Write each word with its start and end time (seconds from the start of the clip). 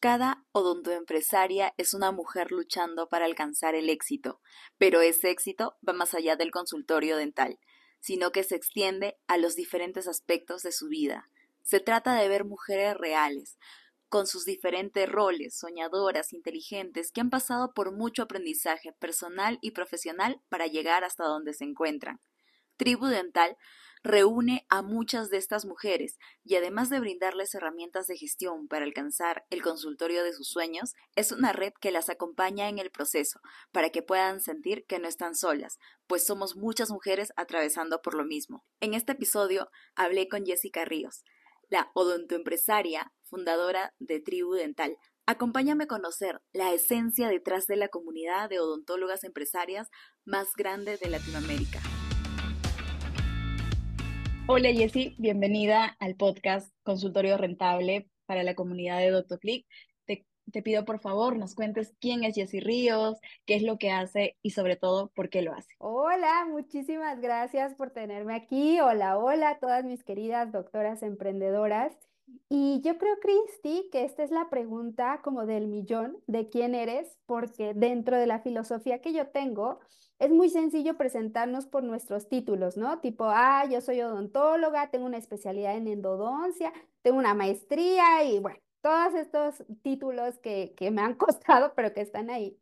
Cada 0.00 0.44
odontoempresaria 0.52 1.74
es 1.76 1.92
una 1.92 2.12
mujer 2.12 2.52
luchando 2.52 3.08
para 3.08 3.24
alcanzar 3.24 3.74
el 3.74 3.90
éxito, 3.90 4.40
pero 4.78 5.00
ese 5.00 5.30
éxito 5.30 5.76
va 5.86 5.92
más 5.92 6.14
allá 6.14 6.36
del 6.36 6.52
consultorio 6.52 7.16
dental, 7.16 7.58
sino 7.98 8.30
que 8.30 8.44
se 8.44 8.54
extiende 8.54 9.18
a 9.26 9.38
los 9.38 9.56
diferentes 9.56 10.06
aspectos 10.06 10.62
de 10.62 10.70
su 10.70 10.86
vida. 10.86 11.28
Se 11.62 11.80
trata 11.80 12.14
de 12.14 12.28
ver 12.28 12.44
mujeres 12.44 12.96
reales, 12.96 13.58
con 14.08 14.28
sus 14.28 14.44
diferentes 14.44 15.08
roles, 15.08 15.58
soñadoras, 15.58 16.32
inteligentes, 16.32 17.10
que 17.10 17.20
han 17.20 17.30
pasado 17.30 17.74
por 17.74 17.90
mucho 17.90 18.22
aprendizaje 18.22 18.92
personal 18.92 19.58
y 19.62 19.72
profesional 19.72 20.40
para 20.48 20.68
llegar 20.68 21.02
hasta 21.02 21.24
donde 21.24 21.54
se 21.54 21.64
encuentran. 21.64 22.20
Tribu 22.76 23.06
Dental 23.06 23.56
reúne 24.08 24.64
a 24.70 24.80
muchas 24.80 25.28
de 25.28 25.36
estas 25.36 25.66
mujeres 25.66 26.18
y 26.42 26.56
además 26.56 26.88
de 26.88 26.98
brindarles 26.98 27.54
herramientas 27.54 28.06
de 28.06 28.16
gestión 28.16 28.66
para 28.66 28.86
alcanzar 28.86 29.44
el 29.50 29.60
consultorio 29.60 30.24
de 30.24 30.32
sus 30.32 30.48
sueños, 30.48 30.94
es 31.14 31.30
una 31.30 31.52
red 31.52 31.74
que 31.78 31.90
las 31.90 32.08
acompaña 32.08 32.70
en 32.70 32.78
el 32.78 32.90
proceso 32.90 33.38
para 33.70 33.90
que 33.90 34.02
puedan 34.02 34.40
sentir 34.40 34.86
que 34.86 34.98
no 34.98 35.08
están 35.08 35.34
solas, 35.34 35.78
pues 36.06 36.24
somos 36.24 36.56
muchas 36.56 36.90
mujeres 36.90 37.34
atravesando 37.36 38.00
por 38.00 38.14
lo 38.14 38.24
mismo. 38.24 38.64
En 38.80 38.94
este 38.94 39.12
episodio 39.12 39.68
hablé 39.94 40.26
con 40.26 40.46
Jessica 40.46 40.86
Ríos, 40.86 41.22
la 41.68 41.90
odontoempresaria 41.92 43.12
fundadora 43.24 43.94
de 43.98 44.20
Tribu 44.20 44.54
Dental. 44.54 44.96
Acompáñame 45.26 45.84
a 45.84 45.88
conocer 45.88 46.40
la 46.54 46.72
esencia 46.72 47.28
detrás 47.28 47.66
de 47.66 47.76
la 47.76 47.88
comunidad 47.88 48.48
de 48.48 48.58
odontólogas 48.58 49.22
empresarias 49.22 49.90
más 50.24 50.54
grande 50.56 50.96
de 50.96 51.10
Latinoamérica. 51.10 51.80
Hola 54.50 54.70
Jessy, 54.70 55.14
bienvenida 55.18 55.94
al 56.00 56.16
podcast 56.16 56.72
Consultorio 56.82 57.36
Rentable 57.36 58.08
para 58.24 58.42
la 58.42 58.54
comunidad 58.54 58.96
de 58.96 59.10
DoctorClick. 59.10 59.66
Te, 60.06 60.26
te 60.50 60.62
pido 60.62 60.86
por 60.86 61.00
favor 61.00 61.36
nos 61.36 61.54
cuentes 61.54 61.94
quién 62.00 62.24
es 62.24 62.34
Jessy 62.34 62.58
Ríos, 62.58 63.18
qué 63.44 63.56
es 63.56 63.62
lo 63.62 63.76
que 63.76 63.90
hace 63.90 64.38
y 64.40 64.52
sobre 64.52 64.76
todo 64.76 65.10
por 65.14 65.28
qué 65.28 65.42
lo 65.42 65.52
hace. 65.52 65.74
Hola, 65.76 66.46
muchísimas 66.48 67.20
gracias 67.20 67.74
por 67.74 67.90
tenerme 67.90 68.34
aquí. 68.34 68.80
Hola, 68.80 69.18
hola 69.18 69.50
a 69.50 69.58
todas 69.58 69.84
mis 69.84 70.02
queridas 70.02 70.50
doctoras 70.50 71.02
emprendedoras. 71.02 71.92
Y 72.48 72.80
yo 72.82 72.96
creo, 72.96 73.16
Cristi, 73.20 73.90
que 73.92 74.04
esta 74.06 74.22
es 74.22 74.30
la 74.30 74.48
pregunta 74.48 75.20
como 75.22 75.44
del 75.44 75.66
millón 75.66 76.16
de 76.26 76.48
quién 76.48 76.74
eres, 76.74 77.18
porque 77.26 77.74
dentro 77.74 78.16
de 78.16 78.26
la 78.26 78.40
filosofía 78.40 79.02
que 79.02 79.12
yo 79.12 79.28
tengo, 79.28 79.80
es 80.18 80.30
muy 80.30 80.50
sencillo 80.50 80.96
presentarnos 80.96 81.66
por 81.66 81.84
nuestros 81.84 82.28
títulos, 82.28 82.76
¿no? 82.76 83.00
Tipo, 83.00 83.24
ah, 83.26 83.64
yo 83.70 83.80
soy 83.80 84.00
odontóloga, 84.02 84.90
tengo 84.90 85.06
una 85.06 85.18
especialidad 85.18 85.76
en 85.76 85.88
endodoncia, 85.88 86.72
tengo 87.02 87.18
una 87.18 87.34
maestría 87.34 88.24
y 88.24 88.40
bueno, 88.40 88.58
todos 88.80 89.14
estos 89.14 89.64
títulos 89.82 90.38
que, 90.38 90.74
que 90.76 90.90
me 90.90 91.02
han 91.02 91.14
costado, 91.16 91.72
pero 91.74 91.92
que 91.94 92.00
están 92.00 92.30
ahí. 92.30 92.58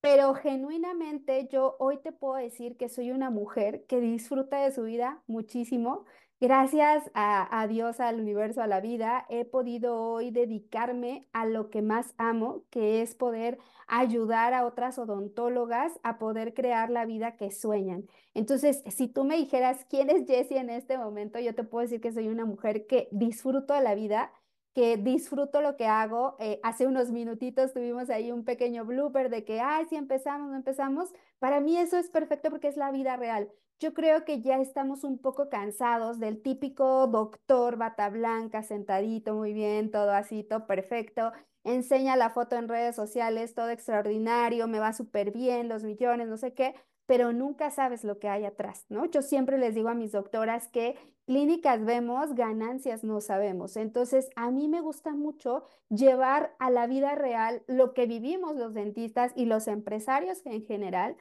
Pero 0.00 0.34
genuinamente 0.34 1.48
yo 1.48 1.76
hoy 1.78 1.98
te 1.98 2.12
puedo 2.12 2.34
decir 2.36 2.76
que 2.76 2.88
soy 2.88 3.10
una 3.10 3.30
mujer 3.30 3.84
que 3.86 4.00
disfruta 4.00 4.62
de 4.62 4.72
su 4.72 4.84
vida 4.84 5.22
muchísimo, 5.26 6.06
Gracias 6.42 7.10
a, 7.12 7.66
Dios, 7.68 8.00
al 8.00 8.18
universo, 8.18 8.62
a 8.62 8.66
la 8.66 8.80
vida, 8.80 9.26
he 9.28 9.44
podido 9.44 10.00
hoy 10.00 10.30
dedicarme 10.30 11.28
a 11.34 11.44
lo 11.44 11.68
que 11.68 11.82
más 11.82 12.14
amo, 12.16 12.64
que 12.70 13.02
es 13.02 13.14
poder 13.14 13.58
ayudar 13.86 14.54
a 14.54 14.64
otras 14.64 14.98
odontólogas 14.98 16.00
a 16.02 16.18
poder 16.18 16.54
crear 16.54 16.88
la 16.88 17.04
vida 17.04 17.36
que 17.36 17.50
sueñan. 17.50 18.06
Entonces, 18.32 18.82
si 18.86 19.06
tú 19.06 19.24
me 19.24 19.36
dijeras 19.36 19.84
quién 19.90 20.08
es 20.08 20.26
Jessie 20.26 20.56
en 20.56 20.70
este 20.70 20.96
momento, 20.96 21.38
yo 21.40 21.54
te 21.54 21.62
puedo 21.62 21.82
decir 21.82 22.00
que 22.00 22.10
soy 22.10 22.28
una 22.28 22.46
mujer 22.46 22.86
que 22.86 23.08
disfruto 23.12 23.74
de 23.74 23.82
la 23.82 23.94
vida, 23.94 24.32
que 24.74 24.96
disfruto 24.96 25.60
lo 25.60 25.76
que 25.76 25.86
hago. 25.88 26.36
Eh, 26.38 26.58
hace 26.62 26.86
unos 26.86 27.10
minutitos 27.10 27.74
tuvimos 27.74 28.08
ahí 28.08 28.32
un 28.32 28.44
pequeño 28.46 28.86
blooper 28.86 29.28
de 29.28 29.44
que, 29.44 29.60
ay, 29.60 29.84
si 29.90 29.96
empezamos, 29.96 30.48
no 30.48 30.56
empezamos. 30.56 31.12
Para 31.38 31.60
mí 31.60 31.76
eso 31.76 31.98
es 31.98 32.08
perfecto 32.08 32.48
porque 32.48 32.68
es 32.68 32.78
la 32.78 32.90
vida 32.92 33.16
real. 33.18 33.50
Yo 33.80 33.94
creo 33.94 34.26
que 34.26 34.42
ya 34.42 34.58
estamos 34.60 35.04
un 35.04 35.16
poco 35.16 35.48
cansados 35.48 36.18
del 36.20 36.42
típico 36.42 37.06
doctor 37.06 37.78
bata 37.78 38.10
blanca, 38.10 38.62
sentadito, 38.62 39.34
muy 39.34 39.54
bien, 39.54 39.90
todo 39.90 40.10
así, 40.12 40.44
todo 40.44 40.66
perfecto. 40.66 41.32
Enseña 41.64 42.14
la 42.16 42.28
foto 42.28 42.56
en 42.56 42.68
redes 42.68 42.94
sociales, 42.94 43.54
todo 43.54 43.70
extraordinario, 43.70 44.68
me 44.68 44.80
va 44.80 44.92
súper 44.92 45.30
bien, 45.30 45.70
los 45.70 45.82
millones, 45.82 46.28
no 46.28 46.36
sé 46.36 46.52
qué, 46.52 46.74
pero 47.06 47.32
nunca 47.32 47.70
sabes 47.70 48.04
lo 48.04 48.18
que 48.18 48.28
hay 48.28 48.44
atrás, 48.44 48.84
¿no? 48.90 49.06
Yo 49.06 49.22
siempre 49.22 49.56
les 49.56 49.74
digo 49.74 49.88
a 49.88 49.94
mis 49.94 50.12
doctoras 50.12 50.68
que 50.68 50.96
clínicas 51.24 51.82
vemos, 51.82 52.34
ganancias 52.34 53.02
no 53.02 53.22
sabemos. 53.22 53.78
Entonces, 53.78 54.28
a 54.36 54.50
mí 54.50 54.68
me 54.68 54.82
gusta 54.82 55.12
mucho 55.14 55.64
llevar 55.88 56.54
a 56.58 56.70
la 56.70 56.86
vida 56.86 57.14
real 57.14 57.62
lo 57.66 57.94
que 57.94 58.04
vivimos 58.04 58.56
los 58.56 58.74
dentistas 58.74 59.32
y 59.36 59.46
los 59.46 59.68
empresarios 59.68 60.44
en 60.44 60.66
general 60.66 61.16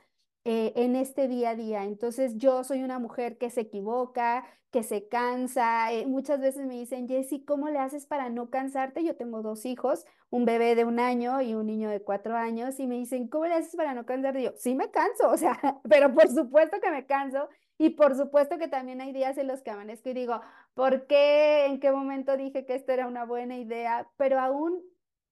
eh, 0.45 0.73
en 0.75 0.95
este 0.95 1.27
día 1.27 1.51
a 1.51 1.55
día. 1.55 1.83
Entonces 1.83 2.37
yo 2.37 2.63
soy 2.63 2.83
una 2.83 2.99
mujer 2.99 3.37
que 3.37 3.49
se 3.49 3.61
equivoca, 3.61 4.45
que 4.71 4.83
se 4.83 5.07
cansa. 5.07 5.91
Eh, 5.91 6.05
muchas 6.05 6.39
veces 6.39 6.65
me 6.65 6.75
dicen, 6.75 7.07
Jessy, 7.07 7.43
¿cómo 7.43 7.69
le 7.69 7.79
haces 7.79 8.05
para 8.05 8.29
no 8.29 8.49
cansarte? 8.49 9.03
Yo 9.03 9.15
tengo 9.15 9.41
dos 9.41 9.65
hijos, 9.65 10.05
un 10.29 10.45
bebé 10.45 10.75
de 10.75 10.85
un 10.85 10.99
año 10.99 11.41
y 11.41 11.53
un 11.55 11.65
niño 11.67 11.89
de 11.89 12.01
cuatro 12.01 12.35
años, 12.35 12.79
y 12.79 12.87
me 12.87 12.95
dicen, 12.95 13.27
¿cómo 13.27 13.45
le 13.45 13.55
haces 13.55 13.75
para 13.75 13.93
no 13.93 14.05
cansarte? 14.05 14.41
Y 14.41 14.43
yo, 14.45 14.53
sí 14.55 14.75
me 14.75 14.91
canso, 14.91 15.29
o 15.31 15.37
sea, 15.37 15.57
pero 15.89 16.13
por 16.13 16.27
supuesto 16.29 16.79
que 16.81 16.91
me 16.91 17.05
canso. 17.05 17.49
Y 17.77 17.91
por 17.91 18.15
supuesto 18.15 18.57
que 18.57 18.67
también 18.67 18.99
hay 18.99 19.13
días 19.13 19.37
en 19.37 19.47
los 19.47 19.61
que 19.61 19.71
amanezco 19.71 20.09
y 20.09 20.13
digo, 20.13 20.41
¿por 20.73 21.07
qué? 21.07 21.65
¿En 21.67 21.79
qué 21.79 21.91
momento 21.91 22.35
dije 22.35 22.65
que 22.65 22.75
esto 22.75 22.91
era 22.91 23.07
una 23.07 23.23
buena 23.25 23.57
idea? 23.57 24.09
Pero 24.17 24.37
aún 24.39 24.83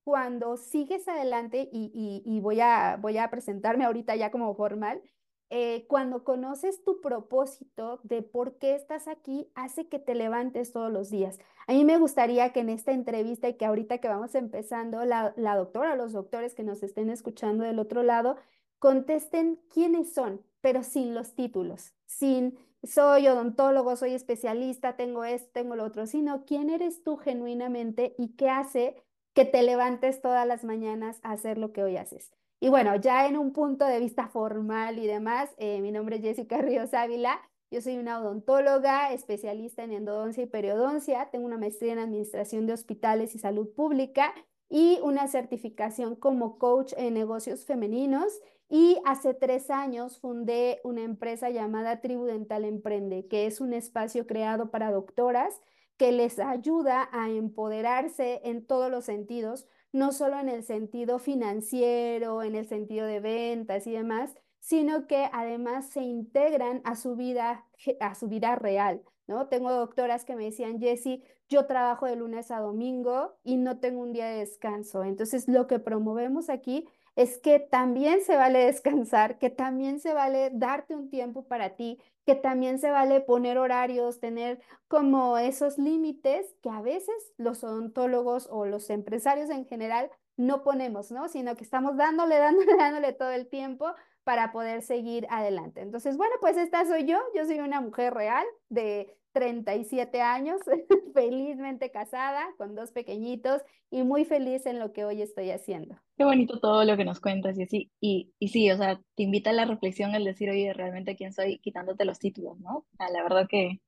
cuando 0.08 0.56
sigues 0.56 1.06
adelante, 1.06 1.68
y, 1.70 2.40
voy, 2.40 2.62
a, 2.62 2.96
voy 2.98 3.18
a 3.18 3.28
presentarme 3.28 3.84
ahorita 3.84 4.16
ya 4.16 4.30
como 4.30 4.54
formal, 4.54 5.02
eh, 5.50 5.84
cuando 5.86 6.24
conoces 6.24 6.82
tu 6.82 7.02
propósito 7.02 8.00
de 8.04 8.22
por 8.22 8.56
qué 8.56 8.74
estás 8.74 9.06
aquí, 9.06 9.50
hace 9.54 9.86
que 9.86 9.98
te 9.98 10.14
levantes 10.14 10.72
todos 10.72 10.90
los 10.90 11.10
días. 11.10 11.38
A 11.66 11.74
mí 11.74 11.84
me 11.84 11.98
gustaría 11.98 12.54
que 12.54 12.60
en 12.60 12.70
esta 12.70 12.92
entrevista 12.92 13.50
y 13.50 13.58
que 13.58 13.66
ahorita 13.66 13.98
que 13.98 14.08
vamos 14.08 14.34
empezando, 14.34 15.04
la, 15.04 15.34
la 15.36 15.56
doctora, 15.56 15.94
los 15.94 16.14
doctores 16.14 16.54
que 16.54 16.62
nos 16.62 16.82
estén 16.82 17.10
escuchando 17.10 17.64
del 17.64 17.78
otro 17.78 18.02
lado, 18.02 18.36
contesten 18.78 19.60
quiénes 19.68 20.14
son, 20.14 20.40
pero 20.62 20.84
sin 20.84 21.12
los 21.14 21.34
títulos, 21.34 21.92
sin 22.06 22.58
soy 22.82 23.28
odontólogo, 23.28 23.94
soy 23.94 24.14
especialista, 24.14 24.96
tengo 24.96 25.24
esto, 25.24 25.50
tengo 25.52 25.76
lo 25.76 25.84
otro, 25.84 26.06
sino 26.06 26.46
quién 26.46 26.70
eres 26.70 27.02
tú 27.02 27.18
genuinamente 27.18 28.14
y 28.16 28.36
qué 28.36 28.48
hace 28.48 29.04
que 29.34 29.44
te 29.44 29.62
levantes 29.62 30.20
todas 30.20 30.46
las 30.46 30.64
mañanas 30.64 31.20
a 31.22 31.32
hacer 31.32 31.58
lo 31.58 31.72
que 31.72 31.82
hoy 31.82 31.96
haces. 31.96 32.32
Y 32.60 32.70
bueno, 32.70 32.96
ya 32.96 33.26
en 33.26 33.36
un 33.36 33.52
punto 33.52 33.84
de 33.84 34.00
vista 34.00 34.28
formal 34.28 34.98
y 34.98 35.06
demás, 35.06 35.54
eh, 35.58 35.80
mi 35.80 35.92
nombre 35.92 36.16
es 36.16 36.22
Jessica 36.22 36.58
Ríos 36.58 36.92
Ávila. 36.92 37.40
Yo 37.70 37.80
soy 37.80 37.98
una 37.98 38.20
odontóloga, 38.20 39.12
especialista 39.12 39.84
en 39.84 39.92
endodoncia 39.92 40.42
y 40.42 40.46
periodoncia. 40.46 41.28
Tengo 41.30 41.46
una 41.46 41.58
maestría 41.58 41.92
en 41.92 41.98
administración 41.98 42.66
de 42.66 42.72
hospitales 42.72 43.34
y 43.34 43.38
salud 43.38 43.68
pública 43.74 44.34
y 44.68 44.98
una 45.02 45.28
certificación 45.28 46.16
como 46.16 46.58
coach 46.58 46.94
en 46.96 47.14
negocios 47.14 47.64
femeninos. 47.64 48.40
Y 48.70 48.98
hace 49.04 49.34
tres 49.34 49.70
años 49.70 50.18
fundé 50.18 50.80
una 50.82 51.02
empresa 51.02 51.50
llamada 51.50 52.00
Tribu 52.00 52.24
Dental 52.24 52.64
Emprende, 52.64 53.26
que 53.28 53.46
es 53.46 53.60
un 53.60 53.72
espacio 53.72 54.26
creado 54.26 54.70
para 54.70 54.90
doctoras 54.90 55.60
que 55.98 56.12
les 56.12 56.38
ayuda 56.38 57.08
a 57.12 57.28
empoderarse 57.28 58.40
en 58.44 58.64
todos 58.64 58.90
los 58.90 59.04
sentidos, 59.04 59.66
no 59.92 60.12
solo 60.12 60.38
en 60.38 60.48
el 60.48 60.62
sentido 60.62 61.18
financiero, 61.18 62.42
en 62.42 62.54
el 62.54 62.66
sentido 62.66 63.06
de 63.06 63.20
ventas 63.20 63.86
y 63.86 63.92
demás, 63.92 64.34
sino 64.60 65.06
que 65.06 65.28
además 65.32 65.90
se 65.90 66.00
integran 66.00 66.80
a 66.84 66.94
su 66.96 67.16
vida, 67.16 67.66
a 68.00 68.14
su 68.14 68.28
vida 68.28 68.54
real, 68.56 69.02
¿no? 69.26 69.48
Tengo 69.48 69.72
doctoras 69.72 70.24
que 70.24 70.36
me 70.36 70.44
decían, 70.44 70.78
Jessy, 70.78 71.22
yo 71.48 71.66
trabajo 71.66 72.06
de 72.06 72.16
lunes 72.16 72.50
a 72.50 72.60
domingo 72.60 73.36
y 73.42 73.56
no 73.56 73.78
tengo 73.78 74.02
un 74.02 74.12
día 74.12 74.26
de 74.26 74.40
descanso. 74.40 75.04
Entonces, 75.04 75.48
lo 75.48 75.66
que 75.66 75.78
promovemos 75.78 76.50
aquí 76.50 76.86
es 77.16 77.38
que 77.38 77.58
también 77.58 78.20
se 78.22 78.36
vale 78.36 78.58
descansar, 78.66 79.38
que 79.38 79.50
también 79.50 80.00
se 80.00 80.12
vale 80.12 80.50
darte 80.52 80.94
un 80.94 81.10
tiempo 81.10 81.46
para 81.46 81.74
ti, 81.76 81.98
que 82.28 82.34
también 82.34 82.78
se 82.78 82.90
vale 82.90 83.22
poner 83.22 83.56
horarios, 83.56 84.20
tener 84.20 84.60
como 84.86 85.38
esos 85.38 85.78
límites 85.78 86.54
que 86.62 86.68
a 86.68 86.82
veces 86.82 87.14
los 87.38 87.64
odontólogos 87.64 88.48
o 88.50 88.66
los 88.66 88.90
empresarios 88.90 89.48
en 89.48 89.64
general 89.64 90.10
no 90.36 90.62
ponemos, 90.62 91.10
¿no? 91.10 91.30
Sino 91.30 91.56
que 91.56 91.64
estamos 91.64 91.96
dándole, 91.96 92.36
dándole, 92.38 92.76
dándole 92.76 93.14
todo 93.14 93.30
el 93.30 93.48
tiempo 93.48 93.94
para 94.24 94.52
poder 94.52 94.82
seguir 94.82 95.26
adelante. 95.30 95.80
Entonces, 95.80 96.18
bueno, 96.18 96.34
pues 96.38 96.58
esta 96.58 96.84
soy 96.84 97.06
yo, 97.06 97.18
yo 97.34 97.46
soy 97.46 97.60
una 97.60 97.80
mujer 97.80 98.12
real 98.12 98.44
de 98.68 99.16
37 99.38 100.20
años, 100.20 100.60
felizmente 101.14 101.92
casada, 101.92 102.44
con 102.56 102.74
dos 102.74 102.90
pequeñitos 102.90 103.62
y 103.88 104.02
muy 104.02 104.24
feliz 104.24 104.66
en 104.66 104.80
lo 104.80 104.92
que 104.92 105.04
hoy 105.04 105.22
estoy 105.22 105.52
haciendo. 105.52 105.96
Qué 106.16 106.24
bonito 106.24 106.58
todo 106.58 106.84
lo 106.84 106.96
que 106.96 107.04
nos 107.04 107.20
cuentas 107.20 107.56
y 107.56 107.62
así. 107.62 107.92
Y, 108.00 108.32
y 108.40 108.48
sí, 108.48 108.68
o 108.72 108.76
sea, 108.76 109.00
te 109.14 109.22
invita 109.22 109.50
a 109.50 109.52
la 109.52 109.64
reflexión 109.64 110.16
el 110.16 110.24
decir, 110.24 110.50
oye, 110.50 110.72
realmente 110.72 111.14
quién 111.14 111.32
soy 111.32 111.58
quitándote 111.60 112.04
los 112.04 112.18
títulos, 112.18 112.58
¿no? 112.58 112.84
la 112.98 113.22
verdad 113.22 113.46
que 113.48 113.80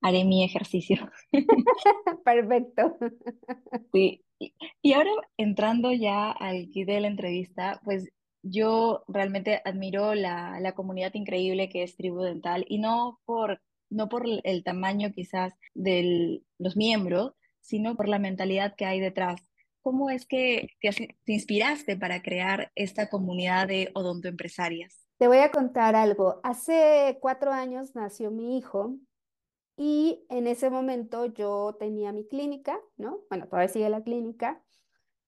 haré 0.00 0.24
mi 0.24 0.44
ejercicio. 0.44 1.10
Perfecto. 2.24 2.96
Sí, 3.92 4.24
Y 4.82 4.92
ahora 4.94 5.10
entrando 5.36 5.92
ya 5.92 6.32
al 6.32 6.68
kit 6.70 6.86
de 6.88 7.00
la 7.00 7.08
entrevista, 7.08 7.80
pues 7.84 8.10
yo 8.42 9.04
realmente 9.06 9.60
admiro 9.64 10.14
la, 10.14 10.58
la 10.60 10.72
comunidad 10.74 11.14
increíble 11.14 11.68
que 11.68 11.84
es 11.84 11.96
Tribu 11.96 12.22
Dental 12.22 12.64
y 12.68 12.78
no 12.78 13.20
por, 13.24 13.60
no 13.92 14.08
por 14.08 14.24
el 14.42 14.64
tamaño 14.64 15.12
quizás 15.12 15.54
de 15.74 16.42
los 16.58 16.76
miembros, 16.76 17.32
sino 17.60 17.96
por 17.96 18.08
la 18.08 18.18
mentalidad 18.18 18.74
que 18.76 18.86
hay 18.86 19.00
detrás. 19.00 19.40
¿Cómo 19.82 20.10
es 20.10 20.26
que 20.26 20.68
te 20.80 21.32
inspiraste 21.32 21.96
para 21.96 22.22
crear 22.22 22.70
esta 22.74 23.08
comunidad 23.08 23.68
de 23.68 23.90
odontoempresarias? 23.94 25.06
Te 25.18 25.28
voy 25.28 25.38
a 25.38 25.50
contar 25.50 25.96
algo. 25.96 26.40
Hace 26.42 27.18
cuatro 27.20 27.52
años 27.52 27.94
nació 27.94 28.30
mi 28.30 28.58
hijo 28.58 28.96
y 29.76 30.24
en 30.28 30.46
ese 30.46 30.70
momento 30.70 31.26
yo 31.26 31.76
tenía 31.78 32.12
mi 32.12 32.26
clínica, 32.26 32.78
¿no? 32.96 33.20
Bueno, 33.28 33.46
todavía 33.48 33.68
sigue 33.68 33.88
la 33.88 34.02
clínica. 34.02 34.62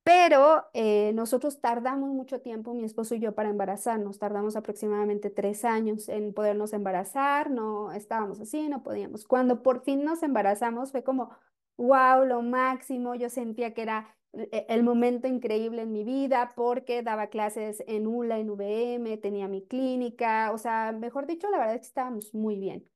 Pero 0.04 0.66
eh, 0.74 1.12
nosotros 1.14 1.60
tardamos 1.62 2.10
mucho 2.10 2.40
tiempo, 2.42 2.74
mi 2.74 2.84
esposo 2.84 3.14
y 3.14 3.20
yo, 3.20 3.34
para 3.34 3.48
embarazarnos. 3.48 4.18
Tardamos 4.18 4.54
aproximadamente 4.54 5.30
tres 5.30 5.64
años 5.64 6.08
en 6.10 6.34
podernos 6.34 6.74
embarazar. 6.74 7.50
No 7.50 7.90
estábamos 7.92 8.38
así, 8.40 8.68
no 8.68 8.82
podíamos. 8.82 9.24
Cuando 9.26 9.62
por 9.62 9.82
fin 9.82 10.04
nos 10.04 10.22
embarazamos 10.22 10.92
fue 10.92 11.02
como, 11.04 11.30
wow, 11.78 12.24
lo 12.26 12.42
máximo. 12.42 13.14
Yo 13.14 13.30
sentía 13.30 13.72
que 13.72 13.80
era 13.82 14.14
e- 14.34 14.66
el 14.68 14.82
momento 14.82 15.26
increíble 15.26 15.82
en 15.82 15.92
mi 15.92 16.04
vida 16.04 16.52
porque 16.54 17.02
daba 17.02 17.28
clases 17.28 17.82
en 17.86 18.06
ULA, 18.06 18.38
en 18.38 18.50
VM, 18.50 19.16
tenía 19.16 19.48
mi 19.48 19.66
clínica. 19.66 20.52
O 20.52 20.58
sea, 20.58 20.92
mejor 20.92 21.26
dicho, 21.26 21.48
la 21.50 21.56
verdad 21.58 21.76
es 21.76 21.80
que 21.80 21.86
estábamos 21.88 22.34
muy 22.34 22.58
bien. 22.58 22.86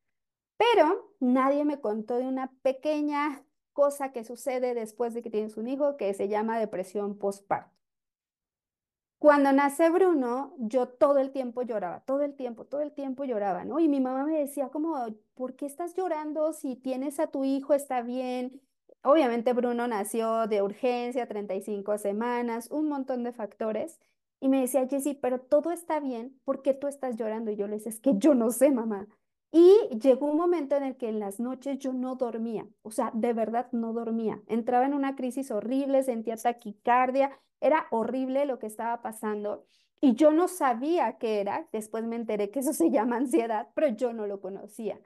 Pero 0.57 1.15
nadie 1.21 1.65
me 1.65 1.81
contó 1.81 2.17
de 2.17 2.27
una 2.27 2.53
pequeña 2.63 3.45
cosa 3.79 4.11
que 4.11 4.25
sucede 4.25 4.75
después 4.75 5.15
de 5.15 5.23
que 5.23 5.31
tienes 5.31 5.57
un 5.57 5.69
hijo 5.69 5.97
que 5.97 6.13
se 6.13 6.27
llama 6.27 6.59
depresión 6.59 7.17
postparto. 7.17 7.71
Cuando 9.19 9.53
nace 9.53 9.89
Bruno, 9.89 10.53
yo 10.59 10.89
todo 10.89 11.21
el 11.21 11.31
tiempo 11.31 11.63
lloraba, 11.63 12.01
todo 12.01 12.23
el 12.23 12.35
tiempo, 12.35 12.65
todo 12.65 12.81
el 12.81 12.91
tiempo 12.91 13.25
lloraba, 13.25 13.65
¿no? 13.65 13.79
Y 13.79 13.87
mi 13.87 14.01
mamá 14.01 14.25
me 14.25 14.37
decía 14.37 14.71
como, 14.71 14.97
¿por 15.35 15.55
qué 15.55 15.67
estás 15.67 15.95
llorando 15.95 16.53
si 16.55 16.75
tienes 16.75 17.21
a 17.21 17.29
tu 17.29 17.45
hijo, 17.45 17.73
está 17.73 18.03
bien? 18.03 18.61
Obviamente 19.05 19.53
Bruno 19.53 19.87
nació 19.87 20.49
de 20.49 20.61
urgencia, 20.61 21.29
35 21.29 21.99
semanas, 21.99 22.73
un 22.73 22.89
montón 22.89 23.23
de 23.23 23.31
factores. 23.33 24.01
Y 24.41 24.49
me 24.49 24.61
decía, 24.61 24.89
Jessy, 24.89 25.15
pero 25.15 25.41
todo 25.41 25.71
está 25.71 26.01
bien, 26.01 26.37
¿por 26.45 26.63
qué 26.63 26.75
tú 26.75 26.89
estás 26.89 27.15
llorando? 27.15 27.53
Y 27.53 27.57
yo 27.57 27.69
le 27.69 27.77
decía, 27.77 27.93
es 27.93 28.01
que 28.01 28.15
yo 28.19 28.35
no 28.35 28.51
sé, 28.51 28.73
mamá. 28.73 29.07
Y 29.51 29.75
llegó 29.99 30.27
un 30.27 30.37
momento 30.37 30.77
en 30.77 30.83
el 30.85 30.97
que 30.97 31.09
en 31.09 31.21
las 31.21 31.41
noches 31.41 31.79
yo 31.79 31.93
no 31.95 32.17
dormía, 32.17 32.67
o 32.83 32.91
sea, 32.91 33.11
de 33.15 33.33
verdad 33.33 33.69
no 33.73 33.93
dormía. 33.95 34.43
Entraba 34.47 34.85
en 34.85 34.93
una 34.95 35.17
crisis 35.17 35.51
horrible, 35.51 36.03
sentía 36.03 36.37
taquicardia, 36.37 37.31
era 37.61 37.87
horrible 37.91 38.45
lo 38.45 38.59
que 38.59 38.67
estaba 38.67 39.01
pasando 39.01 39.65
y 40.01 40.15
yo 40.15 40.33
no 40.33 40.49
sabía 40.49 41.19
qué 41.19 41.41
era. 41.41 41.67
Después 41.73 42.05
me 42.05 42.17
enteré 42.17 42.51
que 42.51 42.61
eso 42.61 42.73
se 42.73 42.91
llama 42.91 43.17
ansiedad, 43.17 43.69
pero 43.75 43.89
yo 43.89 44.13
no 44.13 44.27
lo 44.27 44.41
conocía. 44.41 45.01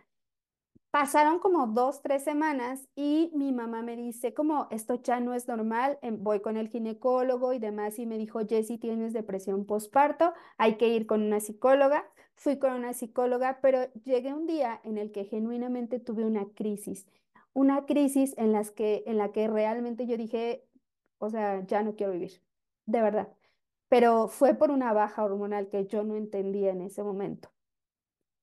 Pasaron 0.90 1.38
como 1.38 1.68
dos, 1.68 2.02
tres 2.02 2.22
semanas 2.22 2.86
y 2.94 3.30
mi 3.34 3.50
mamá 3.50 3.80
me 3.80 3.96
dice, 3.96 4.34
como 4.34 4.68
esto 4.70 5.00
ya 5.02 5.20
no 5.20 5.32
es 5.32 5.48
normal, 5.48 5.98
em, 6.02 6.22
voy 6.22 6.40
con 6.40 6.58
el 6.58 6.68
ginecólogo 6.68 7.54
y 7.54 7.58
demás 7.58 7.98
y 7.98 8.04
me 8.04 8.18
dijo, 8.18 8.40
Jessy, 8.46 8.76
tienes 8.76 9.14
depresión 9.14 9.64
postparto, 9.64 10.34
hay 10.58 10.76
que 10.76 10.88
ir 10.88 11.06
con 11.06 11.22
una 11.22 11.40
psicóloga. 11.40 12.04
Fui 12.34 12.58
con 12.58 12.72
una 12.72 12.92
psicóloga, 12.92 13.60
pero 13.60 13.92
llegué 14.04 14.34
un 14.34 14.46
día 14.46 14.80
en 14.84 14.98
el 14.98 15.12
que 15.12 15.24
genuinamente 15.24 16.00
tuve 16.00 16.24
una 16.24 16.46
crisis, 16.54 17.06
una 17.52 17.86
crisis 17.86 18.34
en 18.38 18.52
las 18.52 18.70
que, 18.70 19.04
en 19.06 19.18
la 19.18 19.32
que 19.32 19.48
realmente 19.48 20.06
yo 20.06 20.16
dije, 20.16 20.64
o 21.18 21.30
sea, 21.30 21.64
ya 21.66 21.82
no 21.82 21.94
quiero 21.94 22.12
vivir, 22.12 22.42
de 22.86 23.02
verdad. 23.02 23.28
Pero 23.88 24.28
fue 24.28 24.54
por 24.54 24.70
una 24.70 24.92
baja 24.92 25.22
hormonal 25.22 25.68
que 25.68 25.86
yo 25.86 26.02
no 26.02 26.16
entendía 26.16 26.70
en 26.70 26.80
ese 26.80 27.02
momento. 27.02 27.50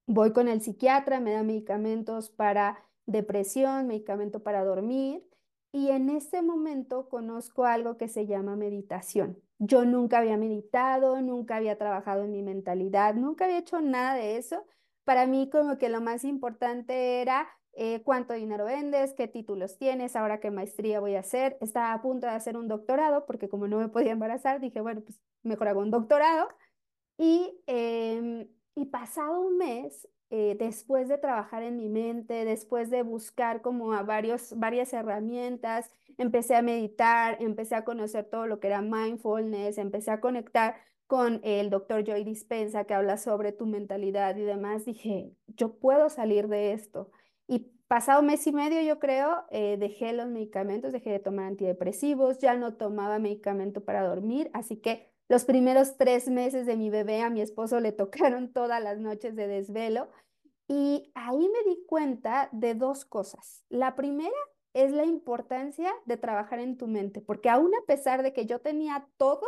Voy 0.06 0.34
con 0.34 0.48
el 0.48 0.62
psiquiatra, 0.62 1.20
me 1.20 1.34
da 1.34 1.44
medicamentos 1.44 2.30
para 2.30 2.84
depresión, 3.06 3.88
medicamento 3.88 4.42
para 4.44 4.64
dormir 4.64 5.28
y 5.72 5.90
en 5.90 6.10
ese 6.10 6.42
momento 6.42 7.10
conozco 7.10 7.66
algo 7.66 7.98
que 7.98 8.08
se 8.08 8.26
llama 8.26 8.56
meditación. 8.56 9.42
Yo 9.60 9.84
nunca 9.86 10.20
había 10.20 10.38
meditado, 10.38 11.22
nunca 11.22 11.58
había 11.58 11.78
trabajado 11.78 12.24
en 12.24 12.32
mi 12.32 12.42
mentalidad, 12.42 13.14
nunca 13.16 13.46
había 13.46 13.58
hecho 13.60 13.82
nada 13.82 14.16
de 14.16 14.38
eso. 14.38 14.66
Para 15.04 15.28
mí 15.28 15.50
como 15.52 15.78
que 15.78 15.90
lo 15.90 16.00
más 16.02 16.24
importante 16.24 17.22
era 17.22 17.50
eh, 17.74 18.02
cuánto 18.04 18.34
dinero 18.34 18.66
vendes, 18.66 19.14
qué 19.14 19.28
títulos 19.28 19.78
tienes, 19.78 20.16
ahora 20.16 20.40
qué 20.40 20.50
maestría 20.52 21.00
voy 21.02 21.16
a 21.16 21.20
hacer. 21.22 21.58
Estaba 21.62 21.94
a 21.94 22.02
punto 22.02 22.28
de 22.28 22.34
hacer 22.34 22.56
un 22.58 22.68
doctorado 22.70 23.26
porque 23.26 23.50
como 23.50 23.68
no 23.68 23.80
me 23.80 23.90
podía 23.90 24.14
embarazar, 24.14 24.62
dije, 24.62 24.80
bueno, 24.82 25.02
pues 25.02 25.20
mejor 25.44 25.68
hago 25.68 25.82
un 25.82 25.92
doctorado. 25.92 26.48
Y, 27.18 27.62
em, 27.68 28.48
y 28.76 28.86
pasado 28.86 29.42
un 29.42 29.58
mes, 29.58 30.08
eh, 30.30 30.56
después 30.60 31.08
de 31.08 31.18
trabajar 31.18 31.64
en 31.64 31.78
mi 31.78 31.90
mente, 31.90 32.46
después 32.46 32.90
de 32.90 33.04
buscar 33.04 33.62
como 33.62 33.94
a 33.94 34.04
varios, 34.04 34.58
varias 34.58 34.94
herramientas, 34.94 35.90
empecé 36.18 36.56
a 36.56 36.62
meditar, 36.62 37.38
empecé 37.40 37.76
a 37.76 37.84
conocer 37.84 38.26
todo 38.26 38.46
lo 38.46 38.60
que 38.60 38.68
era 38.68 38.82
mindfulness, 38.82 39.78
empecé 39.78 40.12
a 40.12 40.22
conectar 40.22 40.76
con 41.08 41.42
el 41.44 41.72
doctor 41.72 42.04
Joy 42.04 42.24
Dispensa 42.24 42.84
que 42.84 42.94
habla 42.94 43.18
sobre 43.18 43.52
tu 43.52 43.66
mentalidad 43.66 44.38
y 44.38 44.44
demás, 44.44 44.86
dije, 44.86 45.34
yo 45.48 45.80
puedo 45.80 46.10
salir 46.10 46.48
de 46.48 46.74
esto. 46.74 47.10
Y 47.48 47.72
pasado 47.88 48.22
mes 48.22 48.46
y 48.46 48.52
medio, 48.52 48.82
yo 48.84 49.00
creo, 49.00 49.46
eh, 49.50 49.78
dejé 49.80 50.14
los 50.14 50.28
medicamentos, 50.28 50.92
dejé 50.94 51.10
de 51.10 51.20
tomar 51.20 51.46
antidepresivos, 51.48 52.38
ya 52.38 52.54
no 52.56 52.76
tomaba 52.76 53.18
medicamento 53.18 53.84
para 53.84 54.04
dormir, 54.04 54.52
así 54.54 54.78
que 54.78 55.09
los 55.30 55.46
primeros 55.46 55.96
tres 55.96 56.28
meses 56.28 56.66
de 56.66 56.76
mi 56.76 56.90
bebé 56.90 57.22
a 57.22 57.30
mi 57.30 57.42
esposo 57.42 57.80
le 57.80 57.92
tocaron 57.94 58.52
todas 58.52 58.84
las 58.84 59.00
noches 59.00 59.36
de 59.36 59.48
desvelo 59.48 60.10
y 60.68 61.12
ahí 61.16 61.50
me 61.50 61.72
di 61.72 61.84
cuenta 61.88 62.50
de 62.52 62.76
dos 62.76 63.06
cosas. 63.06 63.64
La 63.70 63.96
primera 63.96 64.36
es 64.74 64.92
la 64.92 65.06
importancia 65.06 65.92
de 66.06 66.18
trabajar 66.18 66.60
en 66.60 66.78
tu 66.78 66.88
mente, 66.88 67.22
porque 67.22 67.50
aún 67.50 67.72
a 67.74 67.86
pesar 67.88 68.22
de 68.22 68.34
que 68.34 68.46
yo 68.46 68.60
tenía 68.60 69.08
todo, 69.18 69.42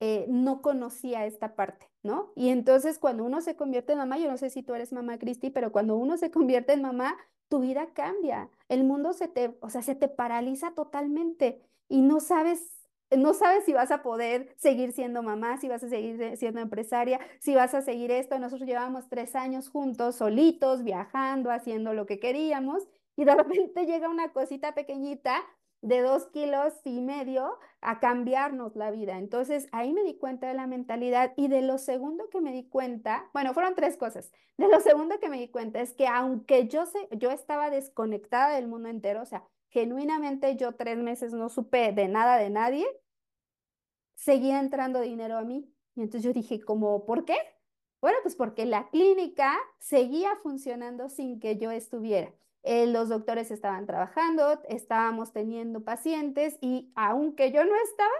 eh, 0.00 0.26
no 0.28 0.62
conocía 0.62 1.26
esta 1.26 1.54
parte, 1.54 1.86
¿no? 2.02 2.32
Y 2.34 2.48
entonces 2.48 2.98
cuando 2.98 3.24
uno 3.24 3.40
se 3.40 3.56
convierte 3.56 3.92
en 3.92 3.98
mamá, 3.98 4.18
yo 4.18 4.28
no 4.28 4.36
sé 4.36 4.50
si 4.50 4.62
tú 4.62 4.74
eres 4.74 4.92
mamá, 4.92 5.18
Cristi, 5.18 5.48
pero 5.48 5.72
cuando 5.72 5.96
uno 5.96 6.16
se 6.16 6.30
convierte 6.30 6.72
en 6.72 6.82
mamá, 6.82 7.16
tu 7.48 7.60
vida 7.60 7.86
cambia, 7.94 8.50
el 8.68 8.82
mundo 8.84 9.12
se 9.12 9.28
te, 9.28 9.56
o 9.60 9.70
sea, 9.70 9.82
se 9.82 9.94
te 9.94 10.08
paraliza 10.08 10.72
totalmente 10.74 11.62
y 11.88 12.00
no 12.02 12.18
sabes, 12.18 12.81
no 13.16 13.34
sabes 13.34 13.64
si 13.64 13.72
vas 13.72 13.90
a 13.90 14.02
poder 14.02 14.54
seguir 14.56 14.92
siendo 14.92 15.22
mamá, 15.22 15.58
si 15.58 15.68
vas 15.68 15.82
a 15.82 15.88
seguir 15.88 16.36
siendo 16.36 16.60
empresaria, 16.60 17.20
si 17.40 17.54
vas 17.54 17.74
a 17.74 17.82
seguir 17.82 18.10
esto. 18.10 18.38
Nosotros 18.38 18.68
llevamos 18.68 19.08
tres 19.08 19.34
años 19.34 19.68
juntos, 19.68 20.16
solitos, 20.16 20.84
viajando, 20.84 21.50
haciendo 21.50 21.94
lo 21.94 22.06
que 22.06 22.18
queríamos 22.18 22.86
y 23.16 23.24
de 23.24 23.34
repente 23.36 23.86
llega 23.86 24.08
una 24.08 24.32
cosita 24.32 24.74
pequeñita 24.74 25.42
de 25.82 26.00
dos 26.00 26.26
kilos 26.28 26.72
y 26.84 27.00
medio 27.00 27.58
a 27.80 27.98
cambiarnos 27.98 28.76
la 28.76 28.90
vida. 28.90 29.18
Entonces 29.18 29.68
ahí 29.72 29.92
me 29.92 30.04
di 30.04 30.16
cuenta 30.16 30.46
de 30.46 30.54
la 30.54 30.68
mentalidad 30.68 31.32
y 31.36 31.48
de 31.48 31.60
lo 31.60 31.76
segundo 31.76 32.28
que 32.30 32.40
me 32.40 32.52
di 32.52 32.68
cuenta, 32.68 33.28
bueno, 33.32 33.52
fueron 33.52 33.74
tres 33.74 33.96
cosas. 33.96 34.30
De 34.56 34.68
lo 34.68 34.80
segundo 34.80 35.18
que 35.18 35.28
me 35.28 35.38
di 35.38 35.48
cuenta 35.48 35.80
es 35.80 35.92
que 35.92 36.06
aunque 36.06 36.68
yo 36.68 36.86
sé, 36.86 37.08
yo 37.10 37.32
estaba 37.32 37.68
desconectada 37.68 38.54
del 38.54 38.68
mundo 38.68 38.88
entero, 38.88 39.22
o 39.22 39.26
sea, 39.26 39.44
genuinamente 39.70 40.54
yo 40.56 40.72
tres 40.76 40.98
meses 40.98 41.32
no 41.32 41.48
supe 41.48 41.92
de 41.92 42.06
nada 42.06 42.36
de 42.36 42.50
nadie, 42.50 42.86
seguía 44.22 44.60
entrando 44.60 45.00
dinero 45.00 45.36
a 45.36 45.42
mí. 45.42 45.68
Y 45.94 46.02
entonces 46.02 46.22
yo 46.22 46.32
dije, 46.32 46.60
como, 46.62 47.04
¿por 47.04 47.24
qué? 47.24 47.36
Bueno, 48.00 48.18
pues 48.22 48.36
porque 48.36 48.64
la 48.64 48.88
clínica 48.90 49.58
seguía 49.78 50.36
funcionando 50.42 51.08
sin 51.08 51.40
que 51.40 51.58
yo 51.58 51.70
estuviera. 51.70 52.32
Eh, 52.62 52.86
los 52.86 53.08
doctores 53.08 53.50
estaban 53.50 53.86
trabajando, 53.86 54.60
estábamos 54.68 55.32
teniendo 55.32 55.82
pacientes 55.82 56.56
y 56.60 56.92
aunque 56.94 57.50
yo 57.50 57.64
no 57.64 57.74
estaba, 57.84 58.12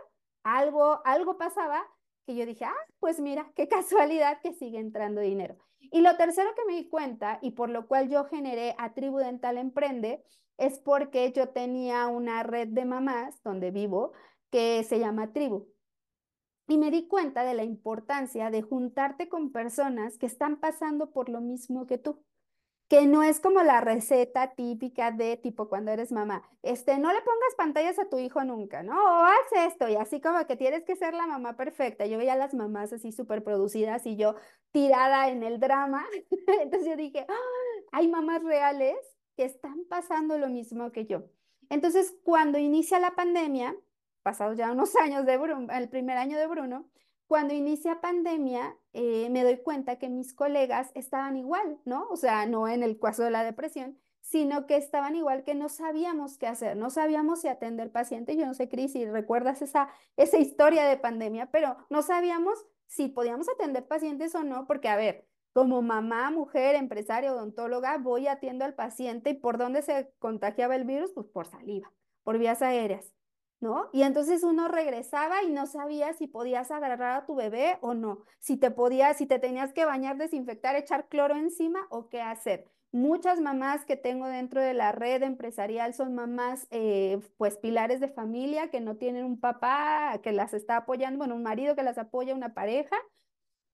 algo, 0.43 1.01
algo 1.05 1.39
pasaba 1.39 1.81
que 2.27 2.35
yo 2.35 2.47
dije, 2.47 2.65
ah, 2.65 2.75
pues 2.99 3.21
mira, 3.21 3.53
qué 3.55 3.69
casualidad 3.69 4.41
que 4.41 4.53
sigue 4.53 4.79
entrando 4.79 5.21
dinero. 5.21 5.57
Y 5.79 6.01
lo 6.01 6.17
tercero 6.17 6.51
que 6.57 6.65
me 6.65 6.75
di 6.75 6.89
cuenta 6.89 7.39
y 7.43 7.53
por 7.53 7.71
lo 7.71 7.87
cual 7.87 8.09
yo 8.09 8.25
generé 8.25 8.75
a 8.79 8.95
Tribu 8.95 9.19
Dental 9.19 9.57
Emprende 9.57 10.25
es 10.59 10.79
porque 10.81 11.33
yo 11.33 11.51
tenía 11.51 12.09
una 12.09 12.43
red 12.43 12.69
de 12.69 12.85
mamás 12.85 13.41
donde 13.43 13.71
vivo 13.71 14.13
que 14.51 14.85
se 14.85 14.99
llama 14.99 15.33
Tribu. 15.33 15.72
Y 16.69 16.79
me 16.79 16.91
di 16.91 17.09
cuenta 17.09 17.45
de 17.45 17.55
la 17.55 17.65
importancia 17.65 18.51
de 18.51 18.63
juntarte 18.63 19.29
con 19.29 19.53
personas 19.53 20.19
que 20.19 20.27
están 20.27 20.61
pasando 20.61 21.11
por 21.11 21.29
lo 21.29 21.41
mismo 21.41 21.87
que 21.87 21.99
tú 21.99 22.23
que 22.93 23.07
no 23.07 23.23
es 23.23 23.41
como 23.41 23.63
la 23.63 23.81
receta 23.81 24.55
típica 24.55 25.13
de 25.13 25.39
tipo 25.39 25.71
cuando 25.71 25.91
eres 25.91 26.13
mamá, 26.13 26.43
este, 26.63 26.99
no 26.99 27.11
le 27.11 27.23
pongas 27.23 27.55
pantallas 27.57 27.99
a 27.99 28.11
tu 28.11 28.19
hijo 28.19 28.45
nunca, 28.45 28.83
¿no? 28.83 28.93
O 28.93 29.25
haz 29.25 29.67
esto 29.67 29.89
y 29.89 29.97
así 29.97 30.21
como 30.21 30.47
que 30.47 30.57
tienes 30.57 30.85
que 30.85 30.95
ser 30.95 31.15
la 31.15 31.27
mamá 31.27 31.57
perfecta. 31.57 32.05
Yo 32.05 32.19
veía 32.19 32.35
a 32.35 32.37
las 32.37 32.53
mamás 32.53 32.93
así 32.93 33.11
súper 33.11 33.43
producidas 33.43 34.05
y 34.05 34.17
yo 34.17 34.35
tirada 34.73 35.31
en 35.31 35.43
el 35.43 35.59
drama. 35.59 36.05
Entonces 36.61 36.87
yo 36.87 36.95
dije, 36.95 37.25
¡Ah! 37.31 37.87
hay 37.93 38.09
mamás 38.09 38.45
reales 38.45 38.99
que 39.39 39.45
están 39.47 39.87
pasando 39.89 40.37
lo 40.37 40.51
mismo 40.51 40.93
que 40.93 41.07
yo. 41.07 41.23
Entonces, 41.71 42.15
cuando 42.25 42.59
inicia 42.59 43.01
la 43.01 43.15
pandemia, 43.15 43.75
pasados 44.23 44.57
ya 44.57 44.73
unos 44.73 44.95
años 45.03 45.27
de 45.27 45.37
Bruno, 45.37 45.73
el 45.73 45.89
primer 45.89 46.19
año 46.19 46.39
de 46.39 46.47
Bruno, 46.47 46.89
cuando 47.27 47.55
inicia 47.55 48.01
pandemia, 48.01 48.77
eh, 48.93 49.29
me 49.31 49.43
doy 49.43 49.57
cuenta 49.59 49.97
que 49.97 50.09
mis 50.09 50.35
colegas 50.35 50.91
estaban 50.95 51.37
igual, 51.37 51.79
¿no? 51.85 52.07
O 52.11 52.17
sea, 52.17 52.45
no 52.47 52.69
en 52.69 52.83
el 52.83 52.99
caso 52.99 53.23
de 53.23 53.31
la 53.31 53.43
depresión, 53.43 53.99
sino 54.21 54.67
que 54.67 54.77
estaban 54.77 55.17
igual 55.17 55.43
que 55.43 55.55
no 55.55 55.69
sabíamos 55.69 56.39
qué 56.39 56.47
hacer, 56.47 56.77
no 56.77 56.91
sabíamos 56.91 57.41
si 57.41 57.49
atender 57.49 57.91
pacientes. 57.91 58.37
Yo 58.37 58.47
no 58.47 58.55
sé, 58.55 58.69
Cris, 58.69 58.93
si 58.93 59.07
recuerdas 59.07 59.63
esa, 59.63 59.89
esa 60.17 60.39
historia 60.39 60.85
de 60.85 60.97
pandemia, 60.97 61.51
pero 61.51 61.77
no 61.91 62.03
sabíamos 62.03 62.67
si 62.87 63.09
podíamos 63.09 63.49
atender 63.49 63.87
pacientes 63.87 64.35
o 64.35 64.45
no, 64.45 64.67
porque 64.67 64.89
a 64.89 64.97
ver, 64.97 65.27
como 65.53 65.83
mamá, 65.83 66.31
mujer, 66.31 66.77
empresaria, 66.77 67.33
odontóloga, 67.33 67.99
voy 67.99 68.27
atiendo 68.27 68.65
al 68.65 68.75
paciente 68.75 69.31
y 69.31 69.35
por 69.35 69.59
dónde 69.59 69.83
se 69.83 70.13
contagiaba 70.19 70.77
el 70.77 70.85
virus, 70.85 71.13
pues 71.13 71.27
por 71.27 71.47
saliva, 71.47 71.93
por 72.23 72.39
vías 72.39 72.63
aéreas, 72.63 73.13
Y 73.93 74.03
entonces 74.03 74.43
uno 74.43 74.69
regresaba 74.69 75.43
y 75.45 75.51
no 75.51 75.67
sabía 75.67 76.13
si 76.15 76.27
podías 76.27 76.71
agarrar 76.71 77.17
a 77.17 77.27
tu 77.27 77.35
bebé 77.37 77.79
o 77.81 77.95
no, 77.95 78.25
si 78.41 78.57
te 78.57 78.71
podías, 78.71 79.17
si 79.17 79.27
te 79.27 79.39
tenías 79.39 79.73
que 79.73 79.85
bañar, 79.85 80.17
desinfectar, 80.17 80.75
echar 80.75 81.09
cloro 81.09 81.37
encima 81.37 81.87
o 81.91 82.09
qué 82.09 82.21
hacer. 82.21 82.65
Muchas 82.91 83.41
mamás 83.41 83.85
que 83.85 83.97
tengo 83.97 84.27
dentro 84.27 84.61
de 84.61 84.75
la 84.75 84.93
red 84.93 85.23
empresarial 85.23 85.95
son 85.95 86.15
mamás, 86.15 86.67
eh, 86.71 87.21
pues 87.39 87.57
pilares 87.57 88.01
de 88.01 88.09
familia 88.09 88.69
que 88.71 88.81
no 88.81 88.97
tienen 88.97 89.25
un 89.25 89.41
papá 89.41 90.21
que 90.23 90.33
las 90.33 90.53
está 90.55 90.79
apoyando, 90.79 91.19
bueno, 91.19 91.37
un 91.37 91.43
marido 91.43 91.77
que 91.77 91.83
las 91.85 91.99
apoya, 91.99 92.35
una 92.35 92.55
pareja. 92.55 92.97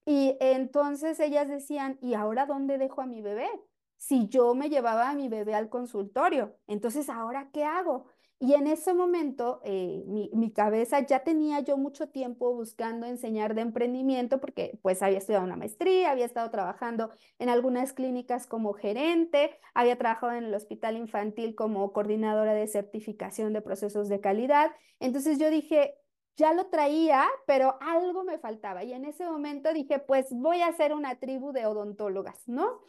Y 0.05 0.37
entonces 0.41 1.19
ellas 1.21 1.49
decían, 1.49 1.99
¿y 2.01 2.15
ahora 2.15 2.47
dónde 2.47 2.79
dejo 2.79 3.01
a 3.01 3.07
mi 3.07 3.23
bebé? 3.23 3.49
Si 3.97 4.29
yo 4.29 4.55
me 4.55 4.71
llevaba 4.71 5.11
a 5.11 5.15
mi 5.15 5.29
bebé 5.29 5.55
al 5.55 5.69
consultorio, 5.69 6.57
entonces 6.67 7.09
¿ahora 7.11 7.51
qué 7.53 7.65
hago? 7.65 8.07
Y 8.41 8.55
en 8.55 8.69
ese 8.69 8.95
momento, 8.95 9.61
eh, 9.65 10.05
mi, 10.07 10.31
mi, 10.33 10.53
cabeza 10.53 11.01
ya 11.01 11.25
tenía 11.25 11.59
yo 11.59 11.77
mucho 11.77 12.09
tiempo 12.09 12.55
buscando 12.55 13.05
enseñar 13.05 13.57
de 13.57 13.63
emprendimiento 13.63 14.41
porque 14.41 14.79
pues 14.81 15.03
había 15.03 15.19
estudiado 15.19 15.45
una 15.45 15.57
maestría, 15.57 16.13
había 16.13 16.25
estado 16.25 16.49
trabajando 16.49 17.11
en 17.41 17.49
algunas 17.49 17.93
clínicas 17.93 18.47
como 18.47 18.75
gerente, 18.75 19.59
había 19.75 19.99
trabajado 19.99 20.35
en 20.35 20.45
el 20.45 20.55
hospital 20.55 20.97
infantil 20.97 21.57
como 21.57 21.93
coordinadora 21.93 22.55
de 22.55 22.69
certificación 22.69 23.53
de 23.53 23.61
procesos 23.61 24.09
de 24.09 24.21
calidad. 24.21 24.71
Entonces 25.01 25.41
yo 25.41 25.51
dije, 25.51 25.97
ya 26.37 26.55
lo 26.55 26.67
traía, 26.67 27.27
pero 27.47 27.77
algo 27.81 28.23
me 28.23 28.39
faltaba. 28.39 28.85
Y 28.85 28.93
en 28.93 29.05
ese 29.05 29.27
momento 29.27 29.73
dije, 29.73 29.99
pues 29.99 30.29
voy 30.31 30.61
a 30.61 30.69
hacer 30.69 30.95
una 30.95 31.17
tribu 31.19 31.53
de 31.53 31.67
odontólogas, 31.67 32.47
¿no? 32.47 32.81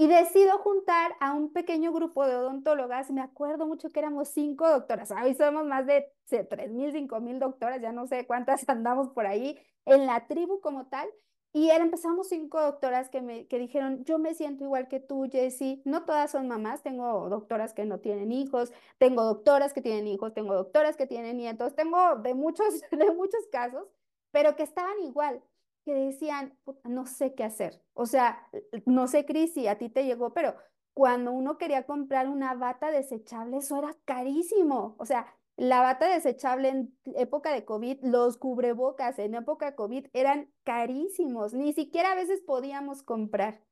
Y 0.00 0.06
decido 0.06 0.58
juntar 0.58 1.16
a 1.18 1.32
un 1.34 1.52
pequeño 1.52 1.92
grupo 1.92 2.24
de 2.24 2.36
odontólogas. 2.36 3.10
Me 3.10 3.20
acuerdo 3.20 3.66
mucho 3.66 3.90
que 3.90 3.98
éramos 3.98 4.28
cinco 4.28 4.68
doctoras. 4.68 5.10
Hoy 5.10 5.34
somos 5.34 5.64
más 5.66 5.86
de 5.86 6.06
tres 6.28 6.70
mil, 6.70 6.92
cinco 6.92 7.18
mil 7.20 7.40
doctoras, 7.40 7.82
ya 7.82 7.90
no 7.90 8.06
sé 8.06 8.24
cuántas 8.24 8.62
andamos 8.68 9.08
por 9.08 9.26
ahí 9.26 9.58
en 9.86 10.06
la 10.06 10.28
tribu 10.28 10.60
como 10.60 10.86
tal. 10.86 11.08
Y 11.52 11.70
empezamos 11.70 12.28
cinco 12.28 12.62
doctoras 12.62 13.08
que 13.10 13.22
me 13.22 13.48
que 13.48 13.58
dijeron, 13.58 14.04
yo 14.04 14.20
me 14.20 14.34
siento 14.34 14.62
igual 14.62 14.86
que 14.86 15.00
tú, 15.00 15.26
Jessie. 15.32 15.82
No 15.84 16.04
todas 16.04 16.30
son 16.30 16.46
mamás, 16.46 16.84
tengo 16.84 17.28
doctoras 17.28 17.74
que 17.74 17.84
no 17.84 17.98
tienen 17.98 18.30
hijos, 18.30 18.72
tengo 18.98 19.24
doctoras 19.24 19.72
que 19.72 19.82
tienen 19.82 20.06
hijos, 20.06 20.32
tengo 20.32 20.54
doctoras 20.54 20.96
que 20.96 21.08
tienen 21.08 21.38
nietos, 21.38 21.74
tengo 21.74 22.14
de 22.22 22.34
muchos, 22.34 22.82
de 22.92 23.10
muchos 23.10 23.48
casos, 23.50 23.88
pero 24.30 24.54
que 24.54 24.62
estaban 24.62 25.00
igual 25.00 25.42
que 25.88 25.94
decían, 25.94 26.52
no 26.84 27.06
sé 27.06 27.34
qué 27.34 27.44
hacer. 27.44 27.82
O 27.94 28.04
sea, 28.04 28.46
no 28.84 29.08
sé, 29.08 29.24
Cris, 29.24 29.54
si 29.54 29.68
a 29.68 29.78
ti 29.78 29.88
te 29.88 30.04
llegó, 30.04 30.34
pero 30.34 30.54
cuando 30.92 31.32
uno 31.32 31.56
quería 31.56 31.86
comprar 31.86 32.28
una 32.28 32.52
bata 32.52 32.90
desechable, 32.90 33.56
eso 33.56 33.78
era 33.78 33.96
carísimo. 34.04 34.96
O 34.98 35.06
sea, 35.06 35.34
la 35.56 35.80
bata 35.80 36.06
desechable 36.06 36.68
en 36.68 36.98
época 37.16 37.54
de 37.54 37.64
COVID, 37.64 38.04
los 38.04 38.36
cubrebocas 38.36 39.18
en 39.18 39.34
época 39.34 39.70
de 39.70 39.76
COVID 39.76 40.08
eran 40.12 40.52
carísimos, 40.62 41.54
ni 41.54 41.72
siquiera 41.72 42.12
a 42.12 42.16
veces 42.16 42.42
podíamos 42.42 43.02
comprar. 43.02 43.64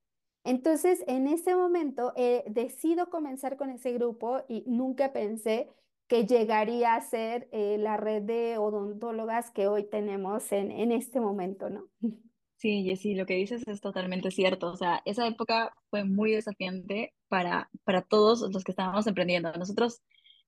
Entonces, 0.43 1.05
en 1.09 1.27
ese 1.27 1.55
momento, 1.55 2.15
eh, 2.17 2.45
decido 2.49 3.11
comenzar 3.11 3.59
con 3.59 3.69
ese 3.69 3.93
grupo 3.93 4.41
y 4.49 4.65
nunca 4.67 5.13
pensé 5.13 5.71
que 6.09 6.27
llegaría 6.27 6.95
a 6.95 7.01
ser 7.01 7.49
eh, 7.53 7.79
la 7.79 7.97
red 7.97 8.23
de 8.23 8.59
odontólogas 8.59 9.51
que 9.51 9.67
hoy 9.67 9.85
tenemos 9.85 10.53
en, 10.53 10.71
en 10.71 10.93
este 10.93 11.21
momento, 11.21 11.71
¿no? 11.71 11.89
Sí, 12.59 12.85
Jessy, 12.85 13.15
lo 13.15 13.27
que 13.27 13.35
dices 13.35 13.63
es 13.67 13.83
totalmente 13.83 14.31
cierto. 14.31 14.69
O 14.69 14.77
sea, 14.77 15.03
esa 15.05 15.27
época 15.27 15.75
fue 15.91 16.05
muy 16.05 16.33
desafiante 16.33 17.13
para, 17.29 17.71
para 17.85 18.01
todos 18.01 18.41
los 18.51 18.65
que 18.65 18.73
estábamos 18.73 19.07
emprendiendo. 19.07 19.53
Nosotros, 19.53 20.01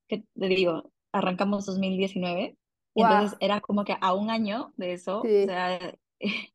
que 0.09 0.25
te 0.35 0.49
digo, 0.49 0.91
arrancamos 1.13 1.67
2019 1.67 2.57
y 2.95 3.03
entonces 3.03 3.37
era 3.41 3.61
como 3.61 3.85
que 3.85 3.95
a 4.01 4.15
un 4.15 4.31
año 4.31 4.73
de 4.77 4.95
eso, 4.95 5.21
o 5.21 5.23
sea, 5.23 5.79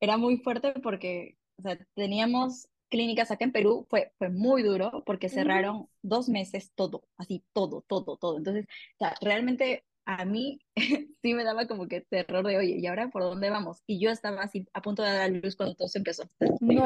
era 0.00 0.16
muy 0.18 0.36
fuerte 0.36 0.74
porque, 0.82 1.36
o 1.58 1.62
sea, 1.62 1.78
teníamos 1.94 2.68
clínicas 2.92 3.30
acá 3.30 3.44
en 3.44 3.52
Perú 3.52 3.86
fue, 3.88 4.12
fue 4.18 4.28
muy 4.28 4.62
duro 4.62 5.02
porque 5.06 5.30
cerraron 5.30 5.88
dos 6.02 6.28
meses 6.28 6.72
todo, 6.74 7.02
así 7.16 7.42
todo, 7.54 7.82
todo, 7.88 8.18
todo. 8.18 8.36
Entonces, 8.36 8.66
o 8.66 8.98
sea, 8.98 9.14
realmente 9.22 9.84
a 10.04 10.26
mí 10.26 10.60
sí 11.22 11.32
me 11.34 11.42
daba 11.42 11.66
como 11.66 11.88
que 11.88 12.02
terror 12.02 12.46
de, 12.46 12.58
oye, 12.58 12.76
¿y 12.78 12.86
ahora 12.86 13.08
por 13.08 13.22
dónde 13.22 13.48
vamos? 13.48 13.82
Y 13.86 13.98
yo 13.98 14.10
estaba 14.10 14.42
así 14.42 14.68
a 14.74 14.82
punto 14.82 15.02
de 15.02 15.10
dar 15.10 15.30
luz 15.30 15.56
cuando 15.56 15.74
todo 15.74 15.88
se 15.88 15.98
empezó. 15.98 16.24
No. 16.60 16.84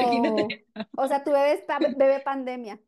O 0.96 1.08
sea, 1.08 1.24
tu 1.24 1.32
bebé 1.32 1.54
está 1.54 1.78
bebé 1.80 2.20
pandemia. 2.20 2.80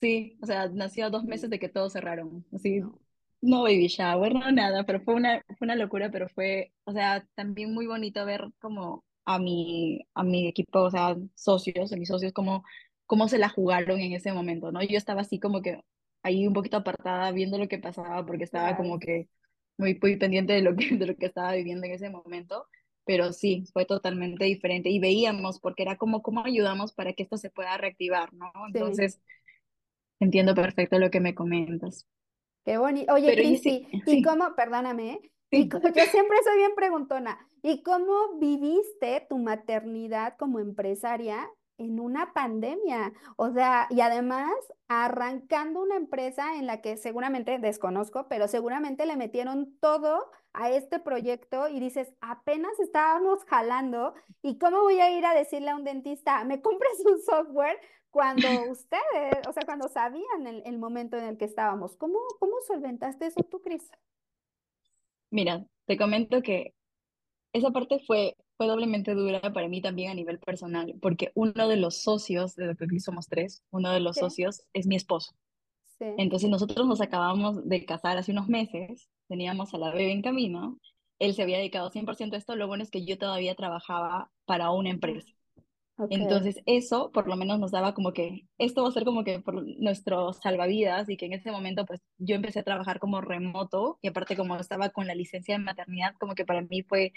Sí, 0.00 0.38
o 0.42 0.46
sea, 0.46 0.68
nació 0.68 1.10
dos 1.10 1.24
meses 1.24 1.50
de 1.50 1.58
que 1.58 1.68
todos 1.68 1.92
cerraron. 1.92 2.46
Así, 2.52 2.80
no, 2.80 2.98
no 3.42 3.62
baby 3.64 3.88
shower, 3.88 4.32
no 4.32 4.50
nada, 4.52 4.84
pero 4.84 5.00
fue 5.00 5.14
una, 5.14 5.44
fue 5.58 5.66
una 5.66 5.76
locura, 5.76 6.10
pero 6.10 6.28
fue, 6.30 6.72
o 6.84 6.92
sea, 6.92 7.26
también 7.34 7.74
muy 7.74 7.86
bonito 7.86 8.24
ver 8.24 8.48
como 8.58 9.04
a 9.28 9.38
mi, 9.38 10.00
a 10.14 10.24
mi 10.24 10.48
equipo, 10.48 10.80
o 10.80 10.90
sea, 10.90 11.14
socios, 11.34 11.92
a 11.92 11.96
mis 11.96 12.08
socios, 12.08 12.32
cómo, 12.32 12.64
cómo 13.04 13.28
se 13.28 13.36
la 13.36 13.50
jugaron 13.50 14.00
en 14.00 14.14
ese 14.14 14.32
momento, 14.32 14.72
¿no? 14.72 14.82
Yo 14.82 14.96
estaba 14.96 15.20
así 15.20 15.38
como 15.38 15.60
que 15.60 15.82
ahí 16.22 16.46
un 16.46 16.54
poquito 16.54 16.78
apartada 16.78 17.30
viendo 17.30 17.58
lo 17.58 17.68
que 17.68 17.78
pasaba 17.78 18.24
porque 18.24 18.44
estaba 18.44 18.74
como 18.78 18.98
que 18.98 19.28
muy, 19.76 19.98
muy 20.00 20.16
pendiente 20.16 20.54
de 20.54 20.62
lo 20.62 20.74
que, 20.74 20.88
de 20.96 21.06
lo 21.06 21.14
que 21.14 21.26
estaba 21.26 21.52
viviendo 21.52 21.86
en 21.86 21.92
ese 21.92 22.08
momento, 22.08 22.68
pero 23.04 23.34
sí, 23.34 23.64
fue 23.74 23.84
totalmente 23.84 24.46
diferente 24.46 24.88
y 24.88 24.98
veíamos 24.98 25.60
porque 25.60 25.82
era 25.82 25.98
como 25.98 26.22
cómo 26.22 26.42
ayudamos 26.42 26.94
para 26.94 27.12
que 27.12 27.24
esto 27.24 27.36
se 27.36 27.50
pueda 27.50 27.76
reactivar, 27.76 28.32
¿no? 28.32 28.50
Entonces, 28.66 29.20
entiendo 30.20 30.54
perfecto 30.54 30.98
lo 30.98 31.10
que 31.10 31.20
me 31.20 31.34
comentas. 31.34 32.06
Qué 32.64 32.78
bonito. 32.78 33.12
Oye, 33.12 33.34
Cristi, 33.34 33.86
¿y 34.06 34.22
cómo, 34.22 34.54
perdóname, 34.56 35.20
y 35.50 35.68
yo 35.68 35.80
siempre 36.10 36.36
soy 36.44 36.56
bien 36.56 36.74
preguntona, 36.74 37.38
¿y 37.62 37.82
cómo 37.82 38.34
viviste 38.38 39.26
tu 39.28 39.38
maternidad 39.38 40.36
como 40.36 40.58
empresaria 40.60 41.50
en 41.78 42.00
una 42.00 42.32
pandemia? 42.34 43.12
O 43.36 43.50
sea, 43.50 43.86
y 43.90 44.00
además 44.00 44.52
arrancando 44.88 45.80
una 45.82 45.96
empresa 45.96 46.56
en 46.56 46.66
la 46.66 46.80
que 46.82 46.96
seguramente 46.96 47.58
desconozco, 47.58 48.26
pero 48.28 48.46
seguramente 48.48 49.06
le 49.06 49.16
metieron 49.16 49.76
todo 49.80 50.30
a 50.52 50.70
este 50.70 50.98
proyecto 50.98 51.68
y 51.68 51.80
dices, 51.80 52.12
apenas 52.20 52.78
estábamos 52.80 53.44
jalando, 53.44 54.14
¿y 54.42 54.58
cómo 54.58 54.82
voy 54.82 55.00
a 55.00 55.10
ir 55.16 55.24
a 55.24 55.34
decirle 55.34 55.70
a 55.70 55.76
un 55.76 55.84
dentista, 55.84 56.44
me 56.44 56.60
compres 56.60 56.92
un 57.06 57.20
software? 57.22 57.78
Cuando 58.10 58.48
ustedes, 58.70 59.46
o 59.46 59.52
sea, 59.52 59.64
cuando 59.64 59.88
sabían 59.88 60.46
el, 60.46 60.62
el 60.66 60.78
momento 60.78 61.16
en 61.16 61.24
el 61.24 61.38
que 61.38 61.44
estábamos, 61.44 61.96
¿cómo, 61.96 62.18
cómo 62.38 62.54
solventaste 62.66 63.26
eso 63.26 63.42
tú, 63.44 63.60
Cris? 63.62 63.90
Mira, 65.30 65.64
te 65.86 65.96
comento 65.96 66.42
que 66.42 66.74
esa 67.52 67.70
parte 67.70 67.98
fue, 68.06 68.36
fue 68.56 68.66
doblemente 68.66 69.14
dura 69.14 69.40
para 69.40 69.68
mí 69.68 69.80
también 69.80 70.10
a 70.10 70.14
nivel 70.14 70.38
personal, 70.38 70.94
porque 71.00 71.30
uno 71.34 71.68
de 71.68 71.76
los 71.76 72.02
socios, 72.02 72.54
de 72.56 72.74
que 72.76 73.00
somos 73.00 73.28
tres, 73.28 73.62
uno 73.70 73.90
de 73.90 74.00
los 74.00 74.16
socios 74.16 74.62
es 74.72 74.86
mi 74.86 74.96
esposo. 74.96 75.32
Sí. 75.98 76.06
Entonces 76.16 76.48
nosotros 76.48 76.86
nos 76.86 77.00
acabamos 77.00 77.66
de 77.68 77.84
casar 77.84 78.18
hace 78.18 78.32
unos 78.32 78.48
meses, 78.48 79.08
teníamos 79.28 79.74
a 79.74 79.78
la 79.78 79.90
bebé 79.90 80.12
en 80.12 80.22
camino, 80.22 80.78
él 81.18 81.34
se 81.34 81.42
había 81.42 81.58
dedicado 81.58 81.90
100% 81.90 82.36
a 82.36 82.38
esto, 82.38 82.54
lo 82.56 82.68
bueno 82.68 82.82
es 82.84 82.90
que 82.90 83.04
yo 83.04 83.18
todavía 83.18 83.54
trabajaba 83.54 84.30
para 84.44 84.70
una 84.70 84.90
empresa. 84.90 85.32
Entonces 86.10 86.60
eso 86.66 87.10
por 87.12 87.26
lo 87.26 87.36
menos 87.36 87.58
nos 87.58 87.72
daba 87.72 87.94
como 87.94 88.12
que 88.12 88.46
esto 88.58 88.82
va 88.82 88.88
a 88.88 88.92
ser 88.92 89.04
como 89.04 89.24
que 89.24 89.40
por 89.40 89.64
nuestro 89.80 90.32
salvavidas 90.32 91.08
y 91.08 91.16
que 91.16 91.26
en 91.26 91.32
ese 91.32 91.50
momento 91.50 91.84
pues 91.86 92.00
yo 92.18 92.36
empecé 92.36 92.60
a 92.60 92.64
trabajar 92.64 93.00
como 93.00 93.20
remoto 93.20 93.98
y 94.00 94.08
aparte 94.08 94.36
como 94.36 94.56
estaba 94.56 94.90
con 94.90 95.06
la 95.06 95.14
licencia 95.14 95.56
de 95.56 95.64
maternidad 95.64 96.14
como 96.20 96.34
que 96.34 96.44
para 96.44 96.62
mí 96.62 96.82
fue 96.82 97.12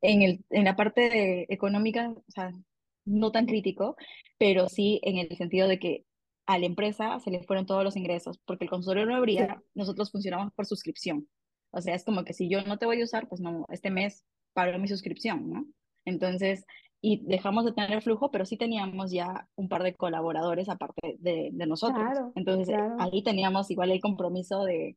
en, 0.00 0.22
el, 0.22 0.44
en 0.50 0.64
la 0.64 0.76
parte 0.76 1.10
de 1.10 1.46
económica, 1.48 2.10
o 2.10 2.30
sea, 2.30 2.52
no 3.04 3.32
tan 3.32 3.46
crítico, 3.46 3.96
pero 4.38 4.68
sí 4.68 5.00
en 5.02 5.18
el 5.18 5.36
sentido 5.36 5.66
de 5.68 5.78
que 5.78 6.04
a 6.46 6.58
la 6.58 6.66
empresa 6.66 7.18
se 7.20 7.30
le 7.30 7.42
fueron 7.42 7.66
todos 7.66 7.84
los 7.84 7.96
ingresos 7.96 8.38
porque 8.44 8.64
el 8.64 8.70
consultorio 8.70 9.06
no 9.06 9.16
abría, 9.16 9.62
nosotros 9.74 10.10
funcionamos 10.10 10.52
por 10.52 10.66
suscripción. 10.66 11.28
O 11.72 11.80
sea, 11.80 11.94
es 11.94 12.04
como 12.04 12.24
que 12.24 12.32
si 12.32 12.48
yo 12.48 12.62
no 12.62 12.78
te 12.78 12.86
voy 12.86 13.00
a 13.00 13.04
usar, 13.04 13.28
pues 13.28 13.40
no, 13.40 13.66
este 13.70 13.90
mes 13.90 14.24
paro 14.52 14.76
mi 14.78 14.88
suscripción, 14.88 15.48
¿no? 15.48 15.66
Entonces, 16.04 16.64
y 17.02 17.22
dejamos 17.24 17.64
de 17.64 17.72
tener 17.72 18.02
flujo, 18.02 18.30
pero 18.30 18.44
sí 18.44 18.56
teníamos 18.56 19.10
ya 19.10 19.48
un 19.56 19.68
par 19.68 19.82
de 19.82 19.94
colaboradores 19.94 20.68
aparte 20.68 21.16
de, 21.18 21.50
de 21.52 21.66
nosotros. 21.66 22.04
Claro, 22.04 22.32
Entonces 22.34 22.68
claro. 22.68 22.96
ahí 22.98 23.22
teníamos 23.22 23.70
igual 23.70 23.90
el 23.90 24.00
compromiso 24.00 24.64
de, 24.64 24.96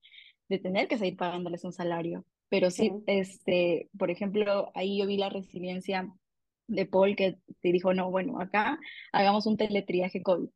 de 0.49 0.59
tener 0.59 0.87
que 0.87 0.97
seguir 0.97 1.15
pagándoles 1.17 1.63
un 1.63 1.71
salario. 1.73 2.25
Pero 2.49 2.69
sí, 2.71 2.89
Sí. 2.89 3.03
este, 3.07 3.89
por 3.97 4.11
ejemplo, 4.11 4.69
ahí 4.75 4.99
yo 4.99 5.07
vi 5.07 5.17
la 5.17 5.29
resiliencia 5.29 6.09
de 6.67 6.85
Paul 6.85 7.15
que 7.15 7.37
te 7.61 7.71
dijo, 7.71 7.93
no, 7.93 8.11
bueno, 8.11 8.39
acá 8.39 8.79
hagamos 9.11 9.45
un 9.47 9.57
teletriaje 9.57 10.21
COVID. 10.21 10.49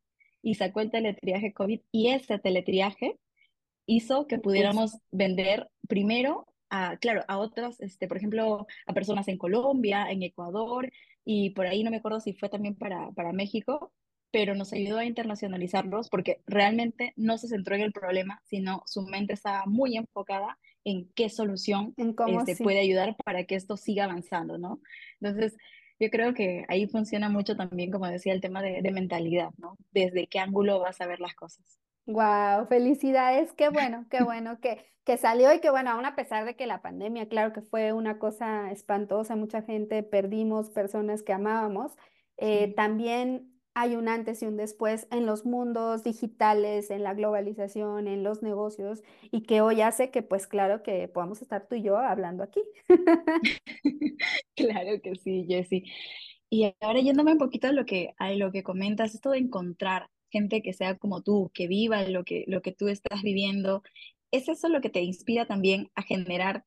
Y 0.43 0.55
sacó 0.55 0.81
el 0.81 0.91
teletriaje 0.91 1.53
COVID 1.53 1.81
y 1.91 2.09
ese 2.09 2.39
teletriaje 2.39 3.17
hizo 3.85 4.27
que 4.27 4.37
pudiéramos 4.37 4.97
vender 5.11 5.69
primero 5.87 6.45
a, 6.69 6.97
claro, 6.97 7.23
a 7.27 7.37
otras, 7.39 7.79
este, 7.79 8.07
por 8.07 8.17
ejemplo, 8.17 8.67
a 8.85 8.93
personas 8.93 9.27
en 9.29 9.37
Colombia, 9.37 10.11
en 10.11 10.23
Ecuador, 10.23 10.89
y 11.29 11.49
por 11.49 11.67
ahí 11.67 11.83
no 11.83 11.91
me 11.91 11.97
acuerdo 11.97 12.21
si 12.21 12.31
fue 12.31 12.47
también 12.47 12.73
para, 12.75 13.11
para 13.11 13.33
México, 13.33 13.91
pero 14.31 14.55
nos 14.55 14.71
ayudó 14.71 14.99
a 14.99 15.03
internacionalizarlos 15.03 16.07
porque 16.09 16.41
realmente 16.47 17.11
no 17.17 17.37
se 17.37 17.49
centró 17.49 17.75
en 17.75 17.81
el 17.81 17.91
problema, 17.91 18.41
sino 18.45 18.81
su 18.85 19.01
mente 19.01 19.33
estaba 19.33 19.65
muy 19.65 19.97
enfocada 19.97 20.57
en 20.85 21.11
qué 21.15 21.27
solución 21.27 21.93
En 21.97 22.15
este, 22.39 22.55
sí. 22.55 22.63
puede 22.63 22.79
ayudar 22.79 23.17
para 23.25 23.43
que 23.43 23.55
esto 23.55 23.75
siga 23.75 24.05
avanzando, 24.05 24.57
¿no? 24.57 24.79
Entonces, 25.19 25.57
yo 25.99 26.09
creo 26.09 26.33
que 26.33 26.63
ahí 26.69 26.87
funciona 26.87 27.27
mucho 27.27 27.57
también, 27.57 27.91
como 27.91 28.07
decía, 28.07 28.31
el 28.31 28.39
tema 28.39 28.61
de, 28.61 28.81
de 28.81 28.91
mentalidad, 28.91 29.49
¿no? 29.57 29.77
Desde 29.91 30.27
qué 30.27 30.39
ángulo 30.39 30.79
vas 30.79 31.01
a 31.01 31.07
ver 31.07 31.19
las 31.19 31.35
cosas. 31.35 31.77
Wow, 32.07 32.67
felicidades, 32.69 33.51
qué 33.53 33.69
bueno, 33.69 34.07
qué 34.09 34.21
bueno 34.23 34.61
que, 34.61 34.85
que 35.03 35.17
salió 35.17 35.53
y 35.53 35.59
que 35.59 35.69
bueno, 35.71 35.91
aún 35.91 36.05
a 36.05 36.15
pesar 36.15 36.45
de 36.45 36.55
que 36.55 36.65
la 36.65 36.81
pandemia, 36.81 37.27
claro 37.27 37.51
que 37.53 37.61
fue 37.61 37.91
una 37.91 38.17
cosa 38.17 38.71
espantosa, 38.71 39.35
mucha 39.35 39.61
gente 39.61 40.03
perdimos 40.03 40.69
personas 40.69 41.21
que 41.21 41.33
amábamos, 41.33 41.93
eh, 42.37 42.67
Sí. 42.69 42.73
también 42.75 43.53
hay 43.73 43.95
un 43.97 44.07
antes 44.09 44.41
y 44.41 44.45
un 44.47 44.57
después 44.57 45.07
en 45.11 45.25
los 45.25 45.45
mundos 45.45 46.03
digitales, 46.03 46.89
en 46.91 47.03
la 47.03 47.13
globalización, 47.13 48.07
en 48.07 48.23
los 48.23 48.41
negocios 48.41 49.03
y 49.31 49.43
que 49.43 49.61
hoy 49.61 49.81
hace 49.81 50.09
que 50.11 50.23
pues 50.23 50.47
claro 50.47 50.83
que 50.83 51.07
podamos 51.09 51.41
estar 51.41 51.67
tú 51.67 51.75
y 51.75 51.83
yo 51.83 51.97
hablando 51.97 52.41
aquí. 52.43 52.61
Claro 54.55 55.01
que 55.01 55.15
sí, 55.15 55.45
Jessy. 55.47 55.83
Y 56.49 56.73
ahora 56.81 56.99
yéndome 57.01 57.33
un 57.33 57.37
poquito 57.39 57.67
a 57.67 57.71
lo 57.73 57.85
que, 57.85 58.13
a 58.17 58.31
lo 58.33 58.51
que 58.51 58.63
comentas, 58.63 59.13
esto 59.15 59.31
de 59.31 59.39
encontrar 59.39 60.09
gente 60.29 60.61
que 60.61 60.73
sea 60.73 60.97
como 60.97 61.21
tú, 61.21 61.51
que 61.53 61.67
viva 61.67 62.03
lo 62.03 62.23
que, 62.23 62.43
lo 62.47 62.61
que 62.61 62.71
tú 62.71 62.87
estás 62.87 63.21
viviendo, 63.23 63.83
¿es 64.31 64.49
eso 64.49 64.69
lo 64.69 64.81
que 64.81 64.89
te 64.89 65.01
inspira 65.01 65.45
también 65.45 65.89
a 65.95 66.03
generar 66.03 66.65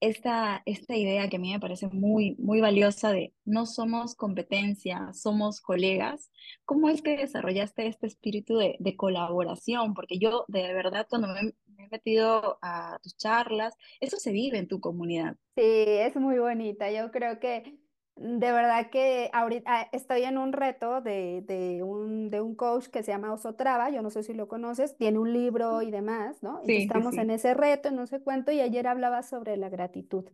esta, 0.00 0.62
esta 0.64 0.96
idea 0.96 1.28
que 1.28 1.36
a 1.36 1.38
mí 1.38 1.52
me 1.52 1.60
parece 1.60 1.86
muy, 1.88 2.34
muy 2.38 2.60
valiosa 2.60 3.12
de 3.12 3.34
no 3.44 3.66
somos 3.66 4.14
competencia, 4.14 5.12
somos 5.12 5.60
colegas? 5.60 6.30
¿Cómo 6.64 6.88
es 6.88 7.02
que 7.02 7.16
desarrollaste 7.16 7.86
este 7.86 8.06
espíritu 8.06 8.56
de, 8.56 8.76
de 8.78 8.96
colaboración? 8.96 9.94
Porque 9.94 10.18
yo 10.18 10.44
de 10.48 10.72
verdad 10.72 11.06
cuando 11.08 11.28
me, 11.28 11.52
me 11.66 11.84
he 11.84 11.88
metido 11.90 12.58
a 12.62 12.98
tus 13.02 13.16
charlas, 13.16 13.74
eso 14.00 14.16
se 14.16 14.32
vive 14.32 14.58
en 14.58 14.68
tu 14.68 14.80
comunidad. 14.80 15.36
Sí, 15.56 15.62
es 15.64 16.16
muy 16.16 16.38
bonita. 16.38 16.90
Yo 16.90 17.10
creo 17.10 17.38
que 17.38 17.79
de 18.20 18.52
verdad 18.52 18.90
que 18.90 19.30
ahorita 19.32 19.88
estoy 19.92 20.22
en 20.24 20.38
un 20.38 20.52
reto 20.52 21.00
de, 21.00 21.42
de 21.46 21.82
un, 21.82 22.30
de 22.30 22.40
un 22.42 22.54
coach 22.54 22.88
que 22.88 23.02
se 23.02 23.12
llama 23.12 23.32
Osotrava, 23.32 23.90
yo 23.90 24.02
no 24.02 24.10
sé 24.10 24.22
si 24.22 24.34
lo 24.34 24.46
conoces, 24.48 24.96
tiene 24.96 25.18
un 25.18 25.32
libro 25.32 25.82
y 25.82 25.90
demás, 25.90 26.42
¿no? 26.42 26.62
Sí, 26.66 26.88
sí, 26.92 27.00
estamos 27.00 27.18
en 27.18 27.30
ese 27.30 27.54
reto, 27.54 27.90
no 27.90 28.06
sé 28.06 28.20
cuánto, 28.22 28.52
y 28.52 28.60
ayer 28.60 28.86
hablaba 28.86 29.22
sobre 29.22 29.56
la 29.56 29.70
gratitud. 29.70 30.26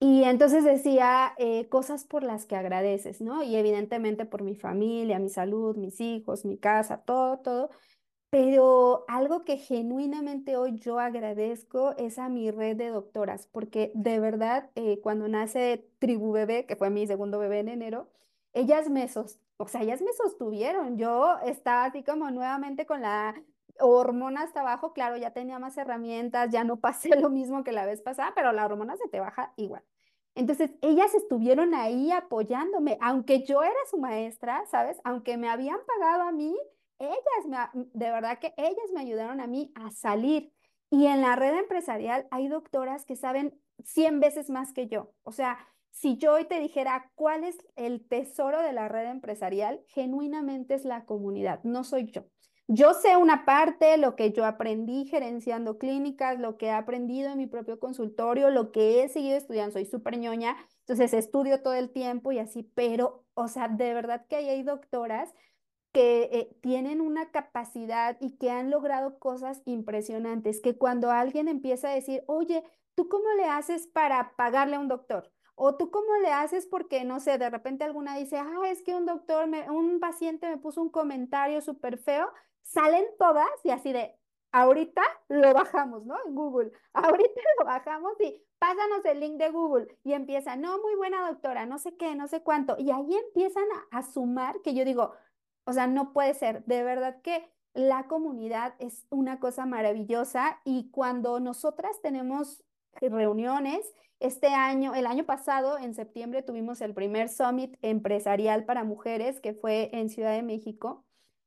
Y 0.00 0.24
entonces 0.24 0.64
decía 0.64 1.34
eh, 1.38 1.68
cosas 1.70 2.04
por 2.04 2.22
las 2.24 2.46
que 2.46 2.56
agradeces, 2.56 3.20
¿no? 3.22 3.42
Y 3.42 3.56
evidentemente 3.56 4.26
por 4.26 4.42
mi 4.42 4.54
familia, 4.56 5.18
mi 5.18 5.30
salud, 5.30 5.76
mis 5.76 6.00
hijos, 6.00 6.44
mi 6.44 6.58
casa, 6.58 7.02
todo, 7.04 7.38
todo. 7.40 7.70
Pero 8.34 9.04
algo 9.06 9.44
que 9.44 9.58
genuinamente 9.58 10.56
hoy 10.56 10.74
yo 10.74 10.98
agradezco 10.98 11.94
es 11.98 12.18
a 12.18 12.28
mi 12.28 12.50
red 12.50 12.76
de 12.76 12.88
doctoras, 12.88 13.46
porque 13.46 13.92
de 13.94 14.18
verdad, 14.18 14.70
eh, 14.74 14.98
cuando 15.04 15.28
nace 15.28 15.88
Tribu 16.00 16.32
Bebé, 16.32 16.66
que 16.66 16.74
fue 16.74 16.90
mi 16.90 17.06
segundo 17.06 17.38
bebé 17.38 17.60
en 17.60 17.68
enero, 17.68 18.08
ellas 18.52 18.90
me 18.90 19.06
sos, 19.06 19.38
o 19.56 19.68
sea, 19.68 19.82
ellas 19.82 20.02
me 20.02 20.12
sostuvieron. 20.14 20.98
Yo 20.98 21.38
estaba 21.44 21.84
así 21.84 22.02
como 22.02 22.28
nuevamente 22.32 22.86
con 22.86 23.02
la 23.02 23.40
hormona 23.78 24.42
hasta 24.42 24.62
abajo, 24.62 24.92
claro, 24.92 25.16
ya 25.16 25.30
tenía 25.30 25.60
más 25.60 25.78
herramientas, 25.78 26.50
ya 26.50 26.64
no 26.64 26.80
pasé 26.80 27.10
lo 27.14 27.30
mismo 27.30 27.62
que 27.62 27.70
la 27.70 27.86
vez 27.86 28.02
pasada, 28.02 28.32
pero 28.34 28.50
la 28.50 28.64
hormona 28.64 28.96
se 28.96 29.08
te 29.08 29.20
baja 29.20 29.52
igual. 29.54 29.84
Entonces, 30.34 30.72
ellas 30.82 31.14
estuvieron 31.14 31.72
ahí 31.72 32.10
apoyándome, 32.10 32.98
aunque 33.00 33.44
yo 33.44 33.62
era 33.62 33.78
su 33.88 33.98
maestra, 33.98 34.64
¿sabes? 34.66 35.00
Aunque 35.04 35.36
me 35.36 35.48
habían 35.48 35.78
pagado 35.86 36.22
a 36.22 36.32
mí 36.32 36.56
ellas 37.04 37.46
me, 37.46 37.86
de 37.92 38.10
verdad 38.10 38.38
que 38.38 38.54
ellas 38.56 38.90
me 38.92 39.00
ayudaron 39.00 39.40
a 39.40 39.46
mí 39.46 39.72
a 39.74 39.90
salir. 39.90 40.52
Y 40.90 41.06
en 41.06 41.20
la 41.20 41.36
red 41.36 41.58
empresarial 41.58 42.26
hay 42.30 42.48
doctoras 42.48 43.04
que 43.04 43.16
saben 43.16 43.60
100 43.84 44.20
veces 44.20 44.50
más 44.50 44.72
que 44.72 44.86
yo. 44.86 45.12
O 45.22 45.32
sea, 45.32 45.58
si 45.90 46.16
yo 46.16 46.34
hoy 46.34 46.44
te 46.44 46.60
dijera 46.60 47.10
cuál 47.14 47.44
es 47.44 47.56
el 47.76 48.06
tesoro 48.06 48.60
de 48.60 48.72
la 48.72 48.88
red 48.88 49.10
empresarial, 49.10 49.80
genuinamente 49.88 50.74
es 50.74 50.84
la 50.84 51.04
comunidad, 51.04 51.60
no 51.62 51.84
soy 51.84 52.10
yo. 52.10 52.24
Yo 52.66 52.94
sé 52.94 53.16
una 53.16 53.44
parte, 53.44 53.98
lo 53.98 54.16
que 54.16 54.32
yo 54.32 54.46
aprendí 54.46 55.04
gerenciando 55.04 55.76
clínicas, 55.76 56.40
lo 56.40 56.56
que 56.56 56.66
he 56.66 56.70
aprendido 56.70 57.30
en 57.30 57.36
mi 57.36 57.46
propio 57.46 57.78
consultorio, 57.78 58.48
lo 58.48 58.72
que 58.72 59.02
he 59.02 59.08
seguido 59.08 59.36
estudiando, 59.36 59.72
soy 59.72 59.84
súper 59.84 60.18
ñoña, 60.18 60.56
entonces 60.80 61.12
estudio 61.12 61.62
todo 61.62 61.74
el 61.74 61.90
tiempo 61.90 62.32
y 62.32 62.38
así, 62.38 62.62
pero, 62.74 63.24
o 63.34 63.48
sea, 63.48 63.68
de 63.68 63.92
verdad 63.92 64.24
que 64.28 64.36
ahí 64.36 64.48
hay 64.48 64.62
doctoras 64.62 65.34
que 65.94 66.24
eh, 66.32 66.58
tienen 66.62 67.00
una 67.00 67.30
capacidad 67.32 68.18
y 68.20 68.36
que 68.38 68.50
han 68.52 68.70
logrado 68.70 69.18
cosas 69.20 69.62
impresionantes, 69.66 70.60
que 70.60 70.76
cuando 70.78 71.10
alguien 71.12 71.48
empieza 71.48 71.90
a 71.90 71.94
decir, 71.94 72.24
oye, 72.28 72.64
¿tú 72.96 73.08
cómo 73.08 73.26
le 73.38 73.46
haces 73.46 73.86
para 73.88 74.34
pagarle 74.36 74.76
a 74.76 74.80
un 74.80 74.88
doctor? 74.88 75.32
O 75.56 75.76
tú 75.76 75.90
cómo 75.92 76.16
le 76.22 76.32
haces 76.32 76.66
porque, 76.66 77.04
no 77.04 77.20
sé, 77.20 77.38
de 77.38 77.48
repente 77.50 77.84
alguna 77.84 78.16
dice, 78.18 78.38
ah, 78.38 78.60
es 78.66 78.82
que 78.82 78.94
un 78.94 79.06
doctor, 79.06 79.46
me- 79.48 79.70
un 79.70 80.00
paciente 80.00 80.48
me 80.48 80.58
puso 80.58 80.82
un 80.82 80.90
comentario 80.90 81.60
súper 81.62 81.98
feo, 81.98 82.30
salen 82.62 83.04
todas 83.18 83.46
y 83.64 83.70
así 83.70 83.92
de, 83.92 84.16
ahorita 84.52 85.02
lo 85.28 85.52
bajamos, 85.54 86.04
¿no? 86.06 86.16
En 86.26 86.34
Google, 86.34 86.72
ahorita 86.92 87.40
lo 87.60 87.66
bajamos 87.66 88.12
y 88.20 88.42
pásanos 88.58 89.04
el 89.04 89.20
link 89.20 89.36
de 89.38 89.50
Google 89.50 89.86
y 90.04 90.12
empieza, 90.12 90.56
no, 90.56 90.78
muy 90.80 90.94
buena 90.96 91.28
doctora, 91.28 91.66
no 91.66 91.78
sé 91.78 91.96
qué, 91.96 92.14
no 92.14 92.28
sé 92.28 92.42
cuánto, 92.42 92.76
y 92.78 92.90
ahí 92.90 93.14
empiezan 93.14 93.64
a, 93.92 93.98
a 93.98 94.02
sumar 94.02 94.60
que 94.62 94.74
yo 94.74 94.84
digo, 94.84 95.12
o 95.64 95.72
sea, 95.72 95.86
no 95.86 96.12
puede 96.12 96.34
ser. 96.34 96.64
De 96.64 96.82
verdad 96.82 97.20
que 97.22 97.48
la 97.74 98.06
comunidad 98.06 98.74
es 98.78 99.06
una 99.10 99.40
cosa 99.40 99.66
maravillosa 99.66 100.60
y 100.64 100.90
cuando 100.90 101.40
nosotras 101.40 102.00
tenemos 102.02 102.62
reuniones, 103.00 103.84
este 104.20 104.48
año, 104.48 104.94
el 104.94 105.06
año 105.06 105.24
pasado, 105.24 105.76
en 105.76 105.94
septiembre, 105.94 106.42
tuvimos 106.42 106.80
el 106.80 106.94
primer 106.94 107.28
Summit 107.28 107.76
empresarial 107.82 108.64
para 108.64 108.84
mujeres 108.84 109.40
que 109.40 109.52
fue 109.54 109.90
en 109.92 110.08
Ciudad 110.08 110.32
de 110.32 110.42
México. 110.42 111.04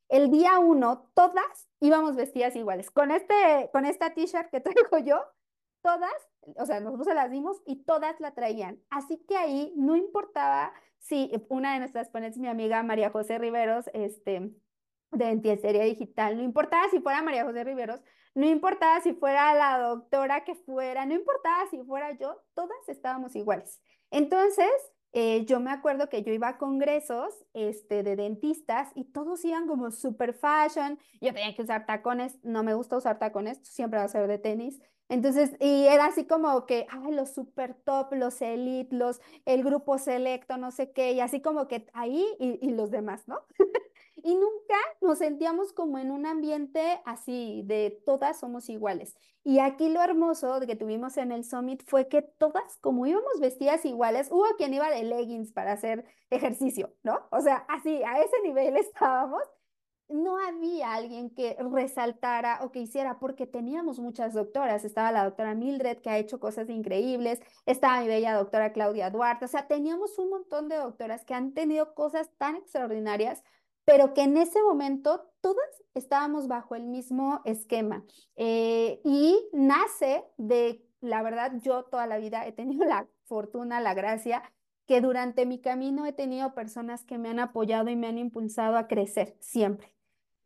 El 0.10 0.30
día 0.32 0.60
uno, 0.60 1.10
todas 1.14 1.68
íbamos 1.80 2.16
vestidas 2.16 2.56
iguales. 2.56 2.92
Con 2.92 3.12
este, 3.12 3.70
con 3.72 3.86
esta 3.86 4.14
t-shirt 4.14 4.50
que 4.52 4.60
traigo 4.62 5.00
yo, 5.00 5.22
todas, 5.82 6.12
o 6.56 6.66
sea, 6.66 6.80
nosotros 6.80 7.08
se 7.08 7.14
las 7.14 7.32
dimos 7.32 7.62
y 7.66 7.84
todas 7.84 8.20
la 8.20 8.34
traían. 8.34 8.80
Así 8.90 9.18
que 9.28 9.36
ahí 9.36 9.74
no 9.76 9.96
importaba 9.96 10.74
si 11.00 11.32
una 11.50 11.74
de 11.74 11.80
nuestras 11.80 12.10
ponentes, 12.10 12.40
mi 12.40 12.48
amiga 12.48 12.84
María 12.84 13.10
José 13.10 13.38
Riveros, 13.38 13.90
este, 13.94 14.52
de 15.12 15.30
Entiesería 15.30 15.84
Digital, 15.84 16.38
no 16.38 16.44
importaba 16.44 16.90
si 16.90 17.00
fuera 17.00 17.22
María 17.22 17.46
José 17.46 17.64
Riveros, 17.64 18.02
no 18.36 18.46
importaba 18.46 19.02
si 19.02 19.14
fuera 19.14 19.54
la 19.54 19.80
doctora 19.80 20.44
que 20.44 20.56
fuera, 20.56 21.06
no 21.06 21.14
importaba 21.14 21.68
si 21.70 21.84
fuera 21.84 22.12
yo, 22.18 22.42
todas 22.54 22.78
estábamos 22.88 23.36
iguales. 23.36 23.82
Entonces, 24.12 24.70
eh, 25.14 25.46
yo 25.46 25.60
me 25.60 25.72
acuerdo 25.72 26.10
que 26.10 26.22
yo 26.24 26.34
iba 26.34 26.50
a 26.50 26.58
congresos 26.58 27.34
este, 27.54 28.04
de 28.04 28.16
dentistas 28.16 28.92
y 28.94 29.06
todos 29.06 29.44
iban 29.46 29.68
como 29.68 29.90
super 29.92 30.34
fashion. 30.34 31.00
Yo 31.22 31.34
tenía 31.34 31.56
que 31.56 31.64
usar 31.64 31.86
tacones, 31.86 32.38
no 32.44 32.64
me 32.64 32.74
gusta 32.74 32.98
usar 32.98 33.18
tacones, 33.18 33.60
siempre 33.64 34.00
va 34.00 34.06
a 34.06 34.10
ser 34.10 34.28
de 34.28 34.38
tenis. 34.38 34.80
Entonces, 35.10 35.52
y 35.60 35.86
era 35.88 36.06
así 36.08 36.26
como 36.26 36.66
que, 36.66 36.86
ay, 36.90 37.14
los 37.14 37.32
super 37.34 37.74
top, 37.86 38.14
los 38.14 38.42
elite, 38.42 38.96
los, 38.96 39.22
el 39.46 39.64
grupo 39.64 39.98
selecto, 39.98 40.58
no 40.58 40.72
sé 40.72 40.92
qué, 40.92 41.14
y 41.14 41.22
así 41.22 41.42
como 41.42 41.68
que 41.68 41.88
ahí 41.94 42.26
y, 42.40 42.60
y 42.68 42.72
los 42.72 42.92
demás, 42.92 43.28
¿no? 43.28 43.40
Y 44.24 44.36
nunca 44.36 44.76
nos 45.02 45.20
sentíamos 45.20 45.74
como 45.74 46.00
en 46.00 46.12
un 46.12 46.26
ambiente 46.26 47.00
así 47.06 47.62
de 47.66 48.02
todas 48.06 48.40
somos 48.40 48.68
iguales. 48.70 49.16
Y 49.44 49.60
aquí 49.60 49.90
lo 49.90 50.02
hermoso 50.02 50.60
que 50.62 50.76
tuvimos 50.76 51.18
en 51.18 51.32
el 51.32 51.46
Summit 51.46 51.84
fue 51.86 52.08
que 52.10 52.22
todas, 52.24 52.78
como 52.82 53.06
íbamos 53.06 53.40
vestidas 53.40 53.86
iguales, 53.86 54.30
hubo 54.32 54.44
quien 54.58 54.74
iba 54.74 54.90
de 54.90 55.04
leggings 55.04 55.54
para 55.54 55.72
hacer 55.74 56.06
ejercicio, 56.30 56.94
¿no? 57.04 57.28
O 57.32 57.42
sea, 57.42 57.58
así, 57.70 58.02
a 58.04 58.20
ese 58.22 58.42
nivel 58.44 58.76
estábamos. 58.78 59.42
No 60.10 60.38
había 60.38 60.94
alguien 60.94 61.30
que 61.30 61.58
resaltara 61.72 62.60
o 62.64 62.72
que 62.72 62.80
hiciera, 62.80 63.20
porque 63.20 63.46
teníamos 63.46 64.00
muchas 64.00 64.34
doctoras. 64.34 64.86
Estaba 64.86 65.12
la 65.12 65.26
doctora 65.26 65.56
Mildred, 65.56 66.00
que 66.00 66.10
ha 66.10 66.18
hecho 66.18 66.40
cosas 66.40 66.70
increíbles, 66.70 67.40
estaba 67.66 68.02
mi 68.02 68.08
bella 68.08 68.34
doctora 68.34 68.72
Claudia 68.74 69.10
Duarte, 69.10 69.46
o 69.46 69.48
sea, 69.48 69.68
teníamos 69.68 70.18
un 70.18 70.30
montón 70.30 70.70
de 70.70 70.78
doctoras 70.78 71.26
que 71.26 71.34
han 71.34 71.54
tenido 71.54 71.94
cosas 71.94 72.30
tan 72.38 72.56
extraordinarias, 72.56 73.44
pero 73.86 74.14
que 74.14 74.24
en 74.24 74.38
ese 74.38 74.62
momento 74.62 75.30
todas 75.42 75.84
estábamos 75.94 76.48
bajo 76.48 76.76
el 76.76 76.84
mismo 76.84 77.42
esquema. 77.46 78.04
Eh, 78.36 79.02
y 79.04 79.38
nace 79.54 80.26
de, 80.38 80.86
la 81.02 81.22
verdad, 81.22 81.54
yo 81.62 81.84
toda 81.84 82.08
la 82.08 82.18
vida 82.18 82.46
he 82.48 82.52
tenido 82.52 82.86
la 82.86 83.08
fortuna, 83.26 83.82
la 83.82 83.94
gracia 83.94 84.44
que 84.88 85.02
durante 85.02 85.46
mi 85.46 85.60
camino 85.60 86.06
he 86.06 86.14
tenido 86.14 86.54
personas 86.54 87.04
que 87.04 87.18
me 87.18 87.30
han 87.30 87.40
apoyado 87.40 87.90
y 87.90 87.98
me 87.98 88.08
han 88.08 88.18
impulsado 88.18 88.78
a 88.78 88.88
crecer 88.88 89.36
siempre. 89.42 89.97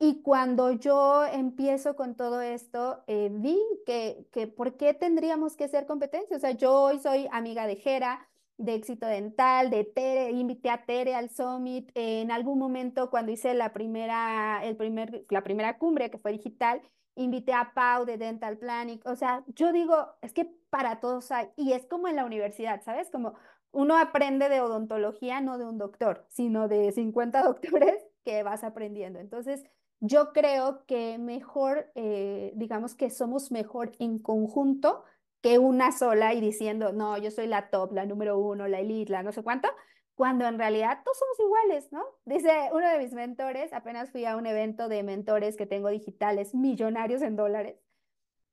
Y 0.03 0.23
cuando 0.23 0.71
yo 0.71 1.25
empiezo 1.25 1.95
con 1.95 2.15
todo 2.15 2.41
esto, 2.41 3.03
eh, 3.05 3.29
vi 3.31 3.59
que, 3.85 4.25
que 4.31 4.47
por 4.47 4.75
qué 4.75 4.95
tendríamos 4.95 5.55
que 5.55 5.67
ser 5.67 5.85
competencia. 5.85 6.35
O 6.37 6.39
sea, 6.39 6.51
yo 6.53 6.73
hoy 6.73 6.97
soy 6.97 7.27
amiga 7.31 7.67
de 7.67 7.75
Jera, 7.75 8.27
de 8.57 8.73
Éxito 8.73 9.05
Dental, 9.05 9.69
de 9.69 9.83
Tere, 9.83 10.31
invité 10.31 10.71
a 10.71 10.85
Tere 10.85 11.13
al 11.13 11.29
Summit. 11.29 11.91
en 11.93 12.31
algún 12.31 12.57
momento, 12.57 13.11
cuando 13.11 13.31
hice 13.31 13.53
la 13.53 13.73
primera, 13.73 14.61
el 14.65 14.75
primer, 14.75 15.23
la 15.29 15.43
primera 15.43 15.77
cumbre, 15.77 16.09
que 16.09 16.17
fue 16.17 16.31
digital, 16.31 16.81
invité 17.13 17.53
a 17.53 17.71
Pau 17.75 18.03
de 18.03 18.17
Dental 18.17 18.57
Planning. 18.57 19.01
O 19.05 19.15
sea, 19.15 19.43
yo 19.53 19.71
digo, 19.71 20.07
es 20.23 20.33
que 20.33 20.45
para 20.71 20.99
todos 20.99 21.31
hay, 21.31 21.49
y 21.55 21.73
es 21.73 21.85
como 21.85 22.07
en 22.07 22.15
la 22.15 22.25
universidad, 22.25 22.81
¿sabes? 22.81 23.11
Como 23.11 23.35
uno 23.71 23.95
aprende 23.97 24.49
de 24.49 24.61
odontología, 24.61 25.41
no 25.41 25.59
de 25.59 25.65
un 25.65 25.77
doctor, 25.77 26.25
sino 26.29 26.67
de 26.67 26.91
50 26.91 27.43
doctores 27.43 28.03
que 28.23 28.41
vas 28.41 28.63
aprendiendo. 28.63 29.19
Entonces, 29.19 29.63
yo 30.01 30.33
creo 30.33 30.83
que 30.87 31.17
mejor, 31.19 31.91
eh, 31.95 32.51
digamos 32.55 32.95
que 32.95 33.09
somos 33.09 33.51
mejor 33.51 33.91
en 33.99 34.19
conjunto 34.19 35.03
que 35.41 35.59
una 35.59 35.91
sola 35.91 36.33
y 36.33 36.41
diciendo, 36.41 36.91
no, 36.91 37.17
yo 37.17 37.31
soy 37.31 37.47
la 37.47 37.69
top, 37.69 37.93
la 37.93 38.05
número 38.05 38.37
uno, 38.39 38.67
la 38.67 38.79
elite, 38.79 39.11
la 39.11 39.23
no 39.23 39.31
sé 39.31 39.43
cuánto, 39.43 39.69
cuando 40.15 40.45
en 40.47 40.57
realidad 40.59 41.01
todos 41.03 41.17
somos 41.17 41.39
iguales, 41.39 41.91
¿no? 41.91 42.03
Dice 42.25 42.49
uno 42.73 42.87
de 42.89 42.99
mis 42.99 43.13
mentores, 43.13 43.73
apenas 43.73 44.11
fui 44.11 44.25
a 44.25 44.35
un 44.37 44.45
evento 44.47 44.89
de 44.89 45.03
mentores 45.03 45.55
que 45.55 45.65
tengo 45.67 45.89
digitales, 45.89 46.53
millonarios 46.55 47.21
en 47.21 47.35
dólares, 47.35 47.77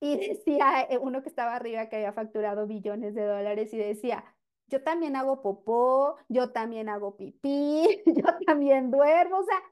y 0.00 0.16
decía 0.28 0.86
eh, 0.90 0.98
uno 0.98 1.22
que 1.22 1.28
estaba 1.28 1.56
arriba 1.56 1.88
que 1.88 1.96
había 1.96 2.12
facturado 2.12 2.66
billones 2.66 3.14
de 3.14 3.24
dólares 3.24 3.72
y 3.74 3.78
decía, 3.78 4.24
yo 4.68 4.82
también 4.82 5.16
hago 5.16 5.42
popó, 5.42 6.16
yo 6.28 6.52
también 6.52 6.88
hago 6.88 7.16
pipí, 7.16 8.02
yo 8.06 8.24
también 8.46 8.90
duermo, 8.90 9.38
o 9.38 9.44
sea, 9.44 9.62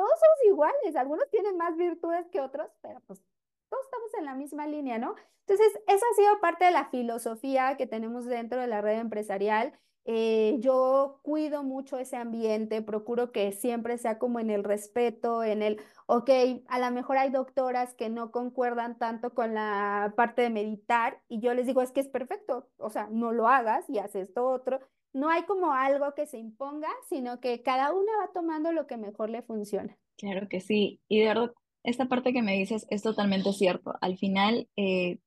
todos 0.00 0.18
somos 0.18 0.54
iguales, 0.54 0.96
algunos 0.96 1.28
tienen 1.28 1.58
más 1.58 1.76
virtudes 1.76 2.26
que 2.32 2.40
otros, 2.40 2.70
pero 2.80 3.00
pues 3.00 3.22
todos 3.68 3.84
estamos 3.84 4.14
en 4.18 4.24
la 4.24 4.34
misma 4.34 4.66
línea, 4.66 4.96
¿no? 4.96 5.14
Entonces, 5.46 5.78
esa 5.86 6.06
ha 6.10 6.16
sido 6.16 6.40
parte 6.40 6.64
de 6.64 6.70
la 6.70 6.86
filosofía 6.86 7.76
que 7.76 7.86
tenemos 7.86 8.24
dentro 8.24 8.62
de 8.62 8.66
la 8.66 8.80
red 8.80 8.98
empresarial. 8.98 9.78
Eh, 10.06 10.56
yo 10.60 11.20
cuido 11.22 11.62
mucho 11.64 11.98
ese 11.98 12.16
ambiente, 12.16 12.80
procuro 12.80 13.30
que 13.30 13.52
siempre 13.52 13.98
sea 13.98 14.18
como 14.18 14.40
en 14.40 14.48
el 14.48 14.64
respeto, 14.64 15.44
en 15.44 15.60
el, 15.60 15.78
ok, 16.06 16.30
a 16.68 16.78
lo 16.78 16.90
mejor 16.92 17.18
hay 17.18 17.28
doctoras 17.28 17.92
que 17.92 18.08
no 18.08 18.30
concuerdan 18.30 18.98
tanto 18.98 19.34
con 19.34 19.52
la 19.52 20.14
parte 20.16 20.40
de 20.40 20.48
meditar 20.48 21.20
y 21.28 21.40
yo 21.40 21.52
les 21.52 21.66
digo, 21.66 21.82
es 21.82 21.92
que 21.92 22.00
es 22.00 22.08
perfecto, 22.08 22.70
o 22.78 22.88
sea, 22.88 23.08
no 23.10 23.32
lo 23.32 23.48
hagas 23.48 23.88
y 23.90 23.98
haz 23.98 24.14
esto 24.14 24.48
otro 24.48 24.80
no 25.12 25.28
hay 25.28 25.44
como 25.44 25.72
algo 25.72 26.14
que 26.14 26.26
se 26.26 26.38
imponga, 26.38 26.88
sino 27.08 27.40
que 27.40 27.62
cada 27.62 27.92
una 27.92 28.12
va 28.20 28.32
tomando 28.32 28.72
lo 28.72 28.86
que 28.86 28.96
mejor 28.96 29.30
le 29.30 29.42
funciona. 29.42 29.96
Claro 30.16 30.48
que 30.48 30.60
sí. 30.60 31.00
Y 31.08 31.20
de 31.20 31.26
verdad, 31.26 31.52
esta 31.82 32.06
parte 32.06 32.32
que 32.32 32.42
me 32.42 32.56
dices 32.56 32.86
es 32.90 33.02
totalmente 33.02 33.52
cierto. 33.52 33.94
Al 34.00 34.18
final, 34.18 34.68
eh, 34.76 35.18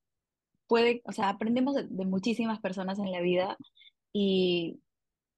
puede, 0.68 1.02
o 1.06 1.12
sea, 1.12 1.30
aprendemos 1.30 1.76
de, 1.76 2.06
muchísimas 2.06 2.60
personas 2.60 3.00
en 3.00 3.12
la 3.12 3.22
vida 3.22 3.58
y, 4.14 4.80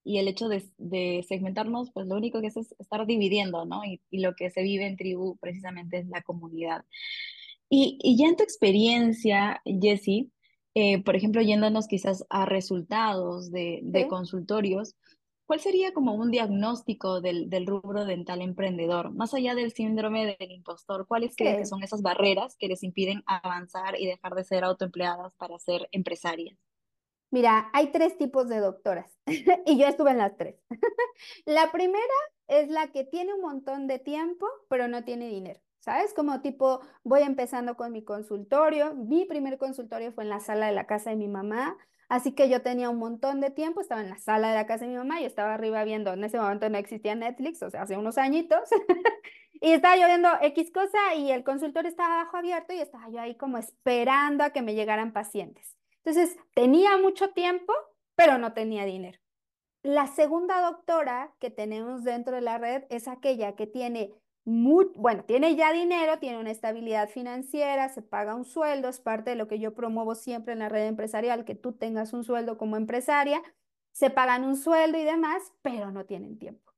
y 0.04 0.20
el 0.20 0.28
hecho 0.28 0.48
de, 0.48 0.64
de, 0.78 1.26
segmentarnos, 1.28 1.92
pues 1.92 2.08
lo 2.08 2.16
único 2.16 2.42
que 2.42 2.48
es 2.48 2.58
es 2.58 2.76
estar 2.80 3.06
dividiendo, 3.06 3.66
¿no? 3.66 3.84
Y, 3.86 4.02
y, 4.12 4.20
lo 4.20 4.36
que 4.36 4.50
se 4.52 4.62
vive 4.62 4.86
en 4.86 4.98
tribu 4.98 5.38
precisamente 5.38 6.00
es 6.00 6.08
la 6.08 6.22
comunidad. 6.22 6.86
Y, 7.70 7.98
y 8.02 8.18
ya 8.18 8.28
en 8.28 8.36
tu 8.36 8.44
experiencia, 8.44 9.62
Jessie, 9.66 10.32
eh, 10.76 11.02
por 11.04 11.16
ejemplo, 11.16 11.42
yéndonos 11.42 11.88
quizás 11.88 12.26
a 12.30 12.46
resultados 12.46 13.50
de, 13.50 13.80
de 13.84 14.08
consultorios, 14.08 14.96
¿cuál 15.46 15.62
sería 15.62 15.94
como 15.94 16.14
un 16.14 16.32
diagnóstico 16.32 17.22
del, 17.22 17.50
del, 17.50 17.66
rubro 17.66 18.04
dental 18.04 18.42
emprendedor? 18.42 19.14
Más 19.14 19.34
allá 19.34 19.56
del 19.56 19.72
síndrome 19.72 20.36
del 20.38 20.52
impostor, 20.52 21.08
¿cuáles 21.08 21.36
crees 21.38 21.58
que 21.58 21.66
son 21.66 21.82
esas 21.82 22.02
barreras 22.02 22.58
que 22.60 22.68
les 22.68 22.84
impiden 22.84 23.24
avanzar 23.26 24.00
y 24.00 24.06
dejar 24.06 24.36
de 24.36 24.44
ser 24.44 24.66
autoempleadas 24.66 25.34
para 25.38 25.58
ser 25.60 25.88
empresarias? 25.92 26.58
Mira, 27.32 27.70
hay 27.74 27.92
tres 27.92 28.18
tipos 28.18 28.48
de 28.50 28.60
doctoras 28.60 29.18
y 29.66 29.78
yo 29.78 29.88
estuve 29.88 30.12
en 30.12 30.18
las 30.18 30.38
tres. 30.38 30.56
la 31.46 31.72
primera 31.72 32.04
es 32.48 32.70
la 32.70 32.92
que 32.92 33.04
tiene 33.04 33.34
un 33.34 33.42
montón 33.42 33.88
de 33.88 34.00
tiempo, 34.00 34.46
pero 34.70 34.88
no 34.88 35.04
tiene 35.04 35.30
dinero. 35.30 35.60
¿Sabes? 35.86 36.16
Como 36.16 36.42
tipo, 36.42 36.82
voy 37.04 37.22
empezando 37.22 37.78
con 37.78 37.92
mi 37.92 38.04
consultorio. 38.04 38.96
Mi 38.96 39.26
primer 39.26 39.60
consultorio 39.60 40.12
fue 40.12 40.24
en 40.24 40.32
la 40.32 40.40
sala 40.40 40.66
de 40.66 40.74
la 40.74 40.88
casa 40.88 41.12
de 41.12 41.16
mi 41.16 41.28
mamá. 41.28 41.78
Así 42.10 42.34
que 42.34 42.50
yo 42.50 42.62
tenía 42.64 42.90
un 42.90 42.98
montón 42.98 43.40
de 43.40 43.52
tiempo, 43.52 43.82
estaba 43.82 44.02
en 44.02 44.10
la 44.10 44.18
sala 44.18 44.50
de 44.50 44.56
la 44.56 44.66
casa 44.66 44.86
de 44.86 44.92
mi 44.92 44.98
mamá 44.98 45.22
y 45.22 45.26
estaba 45.26 45.54
arriba 45.54 45.84
viendo, 45.84 46.14
en 46.14 46.24
ese 46.24 46.40
momento 46.40 46.70
no 46.70 46.78
existía 46.78 47.16
Netflix, 47.16 47.64
o 47.64 47.70
sea, 47.72 47.82
hace 47.82 47.98
unos 47.98 48.20
añitos, 48.20 48.60
y 49.54 49.72
estaba 49.72 49.98
yo 49.98 50.06
viendo 50.06 50.30
X 50.40 50.72
cosa 50.72 51.16
y 51.16 51.32
el 51.32 51.44
consultorio 51.44 51.90
estaba 51.90 52.22
abajo 52.22 52.38
abierto 52.38 52.74
y 52.74 52.80
estaba 52.80 53.10
yo 53.10 53.20
ahí 53.20 53.36
como 53.36 53.58
esperando 53.58 54.44
a 54.44 54.52
que 54.52 54.62
me 54.62 54.76
llegaran 54.76 55.14
pacientes. 55.14 55.76
Entonces, 56.04 56.38
tenía 56.54 56.98
mucho 57.00 57.32
tiempo, 57.32 57.74
pero 58.16 58.38
no 58.38 58.54
tenía 58.54 58.86
dinero. 58.86 59.18
La 59.82 60.06
segunda 60.06 60.62
doctora 60.62 61.34
que 61.40 61.50
tenemos 61.50 62.04
dentro 62.04 62.36
de 62.36 62.42
la 62.42 62.60
red 62.60 62.84
es 62.90 63.08
aquella 63.08 63.56
que 63.56 63.66
tiene 63.66 64.14
bueno, 64.46 65.24
tiene 65.26 65.56
ya 65.56 65.74
dinero, 65.74 66.20
tiene 66.20 66.40
una 66.40 66.52
estabilidad 66.52 67.10
financiera, 67.10 67.90
se 67.90 68.04
paga 68.04 68.36
un 68.36 68.46
sueldo, 68.46 68.90
es 68.90 69.00
parte 69.00 69.32
de 69.32 69.36
lo 69.36 69.48
que 69.48 69.60
yo 69.60 69.74
promuevo 69.74 70.14
siempre 70.14 70.54
en 70.54 70.60
la 70.60 70.70
red 70.70 70.88
empresarial, 70.88 71.46
que 71.46 71.56
tú 71.56 71.74
tengas 71.74 72.14
un 72.14 72.24
sueldo 72.24 72.58
como 72.58 72.78
empresaria, 72.78 73.42
se 73.92 74.12
pagan 74.12 74.44
un 74.44 74.56
sueldo 74.56 75.00
y 75.00 75.04
demás, 75.04 75.54
pero 75.64 75.92
no 75.92 76.06
tienen 76.06 76.38
tiempo. 76.38 76.74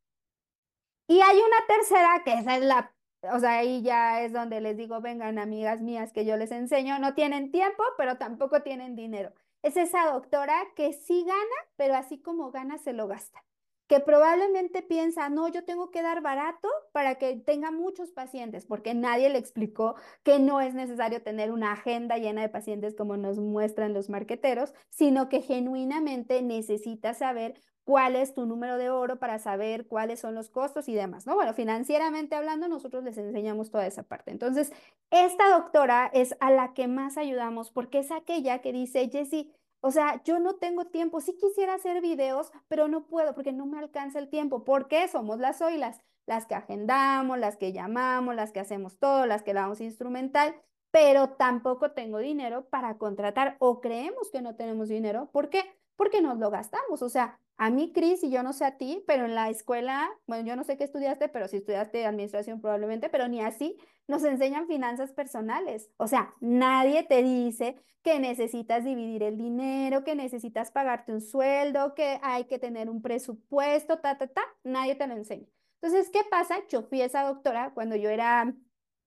Y 1.07 1.19
hay 1.21 1.37
una 1.37 1.67
tercera, 1.67 2.21
que 2.23 2.33
esa 2.33 2.57
es 2.57 2.63
la, 2.63 2.93
o 3.33 3.39
sea, 3.39 3.59
ahí 3.59 3.81
ya 3.81 4.21
es 4.21 4.33
donde 4.33 4.61
les 4.61 4.77
digo, 4.77 5.01
vengan 5.01 5.39
amigas 5.39 5.81
mías 5.81 6.13
que 6.13 6.25
yo 6.25 6.37
les 6.37 6.51
enseño, 6.51 6.99
no 6.99 7.15
tienen 7.15 7.51
tiempo, 7.51 7.83
pero 7.97 8.17
tampoco 8.17 8.61
tienen 8.61 8.95
dinero. 8.95 9.33
Es 9.61 9.77
esa 9.77 10.05
doctora 10.11 10.55
que 10.75 10.93
sí 10.93 11.25
gana, 11.25 11.55
pero 11.75 11.95
así 11.95 12.21
como 12.21 12.51
gana, 12.51 12.77
se 12.77 12.93
lo 12.93 13.07
gasta 13.07 13.46
que 13.87 13.99
probablemente 13.99 14.81
piensa, 14.81 15.29
no, 15.29 15.47
yo 15.47 15.63
tengo 15.63 15.91
que 15.91 16.01
dar 16.01 16.21
barato 16.21 16.67
para 16.91 17.15
que 17.15 17.37
tenga 17.37 17.71
muchos 17.71 18.11
pacientes, 18.11 18.65
porque 18.65 18.93
nadie 18.93 19.29
le 19.29 19.37
explicó 19.37 19.95
que 20.23 20.39
no 20.39 20.61
es 20.61 20.73
necesario 20.73 21.23
tener 21.23 21.51
una 21.51 21.71
agenda 21.71 22.17
llena 22.17 22.41
de 22.41 22.49
pacientes 22.49 22.95
como 22.95 23.17
nos 23.17 23.39
muestran 23.39 23.93
los 23.93 24.09
marqueteros, 24.09 24.73
sino 24.89 25.29
que 25.29 25.41
genuinamente 25.41 26.41
necesitas 26.41 27.19
saber 27.19 27.55
cuál 27.87 28.17
es 28.17 28.33
tu 28.33 28.45
número 28.45 28.77
de 28.77 28.89
oro 28.89 29.17
para 29.17 29.39
saber 29.39 29.87
cuáles 29.87 30.19
son 30.19 30.35
los 30.35 30.49
costos 30.49 30.89
y 30.89 30.93
demás, 30.93 31.25
¿no? 31.25 31.35
Bueno, 31.35 31.53
financieramente 31.53 32.35
hablando, 32.35 32.67
nosotros 32.67 33.01
les 33.05 33.17
enseñamos 33.17 33.71
toda 33.71 33.87
esa 33.87 34.03
parte. 34.03 34.31
Entonces, 34.31 34.73
esta 35.09 35.49
doctora 35.49 36.11
es 36.13 36.35
a 36.41 36.51
la 36.51 36.73
que 36.73 36.89
más 36.89 37.17
ayudamos 37.17 37.71
porque 37.71 37.99
es 37.99 38.11
aquella 38.11 38.59
que 38.59 38.73
dice, 38.73 39.09
Jessie, 39.09 39.53
o 39.81 39.91
sea, 39.91 40.21
yo 40.23 40.39
no 40.39 40.55
tengo 40.55 40.85
tiempo. 40.85 41.21
Sí 41.21 41.35
quisiera 41.37 41.75
hacer 41.75 42.01
videos, 42.01 42.51
pero 42.67 42.87
no 42.87 43.07
puedo 43.07 43.33
porque 43.35 43.53
no 43.53 43.65
me 43.65 43.79
alcanza 43.79 44.19
el 44.19 44.29
tiempo. 44.29 44.63
¿Por 44.63 44.87
qué? 44.87 45.07
Somos 45.07 45.39
las 45.39 45.61
oilas, 45.61 46.01
las 46.25 46.45
que 46.45 46.55
agendamos, 46.55 47.37
las 47.37 47.57
que 47.57 47.73
llamamos, 47.73 48.35
las 48.35 48.51
que 48.51 48.59
hacemos 48.59 48.97
todo, 48.99 49.25
las 49.25 49.43
que 49.43 49.53
damos 49.53 49.81
instrumental, 49.81 50.55
pero 50.91 51.29
tampoco 51.29 51.91
tengo 51.91 52.19
dinero 52.19 52.67
para 52.69 52.97
contratar 52.97 53.55
o 53.59 53.81
creemos 53.81 54.31
que 54.31 54.41
no 54.41 54.55
tenemos 54.55 54.89
dinero. 54.89 55.29
¿Por 55.31 55.49
qué? 55.49 55.63
Porque 55.95 56.21
nos 56.21 56.37
lo 56.37 56.49
gastamos. 56.49 57.01
O 57.01 57.09
sea, 57.09 57.39
a 57.57 57.69
mí, 57.69 57.91
Cris, 57.91 58.23
y 58.23 58.29
yo 58.29 58.43
no 58.43 58.53
sé 58.53 58.65
a 58.65 58.77
ti, 58.77 59.03
pero 59.07 59.25
en 59.25 59.35
la 59.35 59.49
escuela, 59.49 60.09
bueno, 60.27 60.47
yo 60.47 60.55
no 60.55 60.63
sé 60.63 60.77
qué 60.77 60.83
estudiaste, 60.83 61.27
pero 61.29 61.47
si 61.47 61.57
estudiaste 61.57 62.05
administración 62.05 62.61
probablemente, 62.61 63.09
pero 63.09 63.27
ni 63.27 63.41
así 63.41 63.77
nos 64.07 64.23
enseñan 64.23 64.67
finanzas 64.67 65.11
personales. 65.11 65.89
O 65.97 66.07
sea, 66.07 66.33
nadie 66.39 67.03
te 67.03 67.23
dice 67.23 67.75
que 68.03 68.19
necesitas 68.19 68.83
dividir 68.85 69.23
el 69.23 69.37
dinero, 69.37 70.03
que 70.03 70.15
necesitas 70.15 70.71
pagarte 70.71 71.11
un 71.11 71.21
sueldo, 71.21 71.93
que 71.93 72.19
hay 72.21 72.45
que 72.45 72.59
tener 72.59 72.89
un 72.89 73.01
presupuesto, 73.01 73.99
ta, 73.99 74.17
ta, 74.17 74.27
ta. 74.27 74.41
Nadie 74.63 74.95
te 74.95 75.07
lo 75.07 75.15
enseña. 75.15 75.47
Entonces, 75.81 76.09
¿qué 76.09 76.21
pasa? 76.29 76.59
Yo 76.69 76.83
fui 76.83 77.01
esa 77.01 77.23
doctora 77.23 77.71
cuando 77.73 77.95
yo 77.95 78.09
era 78.09 78.53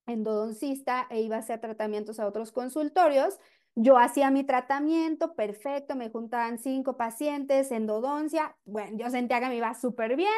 endodoncista 0.07 1.07
e 1.11 1.21
iba 1.21 1.37
a 1.37 1.41
hacer 1.41 1.61
tratamientos 1.61 2.21
a 2.21 2.27
otros 2.27 2.53
consultorios 2.53 3.39
yo 3.75 3.97
hacía 3.99 4.31
mi 4.31 4.45
tratamiento, 4.45 5.35
perfecto, 5.35 5.95
me 5.95 6.11
juntaban 6.11 6.59
cinco 6.59 6.97
pacientes, 6.97 7.71
endodoncia, 7.71 8.57
bueno, 8.65 8.99
yo 8.99 9.11
sentía 9.11 9.41
que 9.41 9.49
me 9.49 9.57
iba 9.57 9.75
súper 9.75 10.17
bien, 10.17 10.29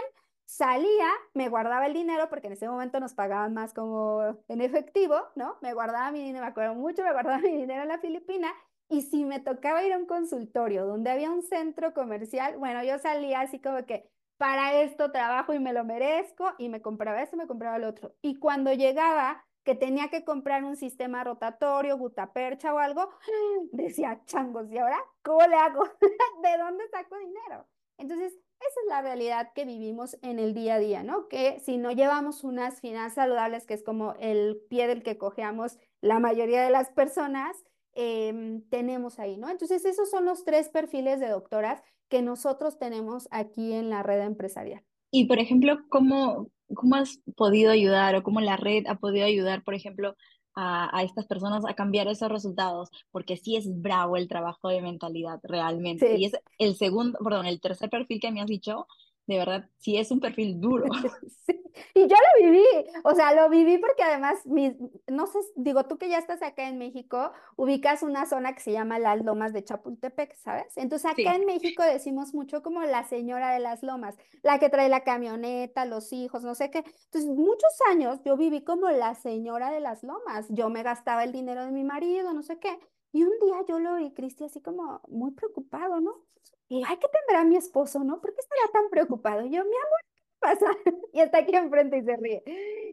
salía, 0.44 1.08
me 1.34 1.48
guardaba 1.48 1.86
el 1.86 1.94
dinero, 1.94 2.28
porque 2.28 2.48
en 2.48 2.54
ese 2.54 2.68
momento 2.68 3.00
nos 3.00 3.14
pagaban 3.14 3.54
más 3.54 3.72
como 3.72 4.38
en 4.48 4.60
efectivo, 4.60 5.16
¿no? 5.36 5.56
Me 5.62 5.74
guardaba 5.74 6.10
mi 6.12 6.20
dinero, 6.20 6.44
me 6.44 6.50
acuerdo 6.50 6.74
mucho, 6.74 7.02
me 7.02 7.12
guardaba 7.12 7.38
mi 7.40 7.56
dinero 7.56 7.82
en 7.82 7.88
la 7.88 7.98
Filipina. 7.98 8.52
Y 8.88 9.02
si 9.02 9.24
me 9.24 9.40
tocaba 9.40 9.82
ir 9.84 9.92
a 9.92 9.98
un 9.98 10.06
consultorio 10.06 10.86
donde 10.86 11.10
había 11.10 11.30
un 11.30 11.42
centro 11.42 11.94
comercial, 11.94 12.58
bueno, 12.58 12.84
yo 12.84 12.98
salía 12.98 13.40
así 13.40 13.58
como 13.58 13.86
que 13.86 14.10
para 14.36 14.82
esto 14.82 15.12
trabajo 15.12 15.54
y 15.54 15.60
me 15.60 15.72
lo 15.72 15.84
merezco 15.84 16.52
y 16.58 16.68
me 16.68 16.82
compraba 16.82 17.22
esto, 17.22 17.36
me 17.36 17.46
compraba 17.46 17.76
el 17.76 17.84
otro. 17.84 18.14
Y 18.20 18.38
cuando 18.38 18.72
llegaba 18.72 19.44
que 19.64 19.74
tenía 19.74 20.08
que 20.08 20.24
comprar 20.24 20.64
un 20.64 20.76
sistema 20.76 21.22
rotatorio, 21.24 21.96
gutapercha 21.96 22.74
o 22.74 22.78
algo, 22.78 23.08
decía, 23.72 24.20
changos, 24.26 24.70
¿y 24.70 24.78
ahora 24.78 24.98
cómo 25.22 25.46
le 25.46 25.56
hago? 25.56 25.84
¿De 26.42 26.58
dónde 26.58 26.88
saco 26.88 27.16
dinero? 27.18 27.66
Entonces, 27.98 28.36
esa 28.68 28.80
es 28.80 28.88
la 28.88 29.02
realidad 29.02 29.52
que 29.54 29.64
vivimos 29.64 30.16
en 30.22 30.38
el 30.38 30.54
día 30.54 30.74
a 30.74 30.78
día, 30.78 31.02
¿no? 31.02 31.28
Que 31.28 31.60
si 31.60 31.78
no 31.78 31.92
llevamos 31.92 32.44
unas 32.44 32.80
finanzas 32.80 33.14
saludables, 33.14 33.66
que 33.66 33.74
es 33.74 33.82
como 33.82 34.14
el 34.20 34.60
pie 34.68 34.86
del 34.86 35.02
que 35.02 35.18
cojeamos 35.18 35.78
la 36.00 36.18
mayoría 36.18 36.62
de 36.62 36.70
las 36.70 36.90
personas, 36.90 37.56
em, 37.94 38.62
tenemos 38.70 39.18
ahí, 39.18 39.36
¿no? 39.36 39.48
Entonces, 39.48 39.84
esos 39.84 40.10
son 40.10 40.24
los 40.24 40.44
tres 40.44 40.68
perfiles 40.68 41.20
de 41.20 41.28
doctoras 41.28 41.82
que 42.08 42.22
nosotros 42.22 42.78
tenemos 42.78 43.28
aquí 43.30 43.72
en 43.72 43.90
la 43.90 44.02
red 44.02 44.20
empresarial. 44.20 44.82
Y, 45.10 45.26
por 45.26 45.38
ejemplo, 45.38 45.78
¿cómo, 45.88 46.48
cómo 46.74 46.96
has 46.96 47.20
podido 47.36 47.70
ayudar 47.70 48.16
o 48.16 48.22
cómo 48.22 48.40
la 48.40 48.56
red 48.56 48.86
ha 48.86 48.96
podido 48.96 49.26
ayudar, 49.26 49.62
por 49.62 49.74
ejemplo, 49.74 50.14
a, 50.54 50.96
a, 50.96 51.02
estas 51.02 51.26
personas 51.26 51.64
a 51.66 51.74
cambiar 51.74 52.08
esos 52.08 52.30
resultados, 52.30 52.90
porque 53.10 53.36
sí 53.36 53.56
es 53.56 53.80
bravo 53.80 54.16
el 54.16 54.28
trabajo 54.28 54.68
de 54.68 54.82
mentalidad 54.82 55.40
realmente. 55.42 56.16
Sí. 56.16 56.22
Y 56.22 56.24
es 56.26 56.32
el 56.58 56.76
segundo, 56.76 57.18
perdón, 57.22 57.46
el 57.46 57.60
tercer 57.60 57.90
perfil 57.90 58.20
que 58.20 58.30
me 58.30 58.40
has 58.40 58.46
dicho, 58.46 58.86
de 59.26 59.38
verdad, 59.38 59.68
sí 59.78 59.96
es 59.96 60.10
un 60.10 60.20
perfil 60.20 60.60
duro. 60.60 60.86
Sí. 61.46 61.51
Y 61.94 62.06
yo 62.06 62.16
lo 62.16 62.46
viví, 62.46 62.64
o 63.04 63.14
sea, 63.14 63.34
lo 63.34 63.48
viví 63.48 63.78
porque 63.78 64.02
además, 64.02 64.44
mis, 64.46 64.74
no 65.08 65.26
sé, 65.26 65.38
digo, 65.56 65.84
tú 65.84 65.98
que 65.98 66.08
ya 66.08 66.18
estás 66.18 66.42
acá 66.42 66.68
en 66.68 66.78
México, 66.78 67.32
ubicas 67.56 68.02
una 68.02 68.26
zona 68.26 68.54
que 68.54 68.60
se 68.60 68.72
llama 68.72 68.98
las 68.98 69.22
Lomas 69.22 69.52
de 69.52 69.64
Chapultepec, 69.64 70.34
¿sabes? 70.36 70.76
Entonces 70.76 71.10
acá 71.10 71.16
sí. 71.16 71.26
en 71.26 71.46
México 71.46 71.82
decimos 71.82 72.34
mucho 72.34 72.62
como 72.62 72.82
la 72.82 73.04
señora 73.04 73.52
de 73.52 73.60
las 73.60 73.82
lomas, 73.82 74.16
la 74.42 74.58
que 74.58 74.68
trae 74.68 74.88
la 74.88 75.04
camioneta, 75.04 75.84
los 75.84 76.12
hijos, 76.12 76.44
no 76.44 76.54
sé 76.54 76.70
qué. 76.70 76.78
Entonces, 76.78 77.30
muchos 77.30 77.72
años 77.90 78.20
yo 78.24 78.36
viví 78.36 78.64
como 78.64 78.90
la 78.90 79.14
señora 79.14 79.70
de 79.70 79.80
las 79.80 80.02
lomas, 80.02 80.46
yo 80.48 80.70
me 80.70 80.82
gastaba 80.82 81.24
el 81.24 81.32
dinero 81.32 81.64
de 81.64 81.72
mi 81.72 81.84
marido, 81.84 82.32
no 82.32 82.42
sé 82.42 82.58
qué. 82.58 82.78
Y 83.12 83.24
un 83.24 83.32
día 83.40 83.56
yo 83.68 83.78
lo 83.78 83.96
vi, 83.96 84.12
Cristi, 84.12 84.44
así 84.44 84.60
como 84.62 85.00
muy 85.08 85.32
preocupado, 85.32 86.00
¿no? 86.00 86.24
Y, 86.68 86.82
ay, 86.84 86.96
¿qué 86.98 87.08
tendrá 87.08 87.44
mi 87.44 87.56
esposo, 87.56 88.02
no? 88.02 88.20
¿Por 88.20 88.34
qué 88.34 88.40
estará 88.40 88.62
tan 88.72 88.88
preocupado? 88.90 89.42
Y 89.42 89.50
yo, 89.50 89.62
mi 89.62 89.76
amor, 89.76 90.00
¿qué 90.06 90.11
pasa? 90.42 90.66
Y 91.14 91.20
está 91.20 91.38
aquí 91.38 91.54
enfrente 91.54 91.98
y 91.98 92.02
se 92.02 92.16
ríe. 92.16 92.42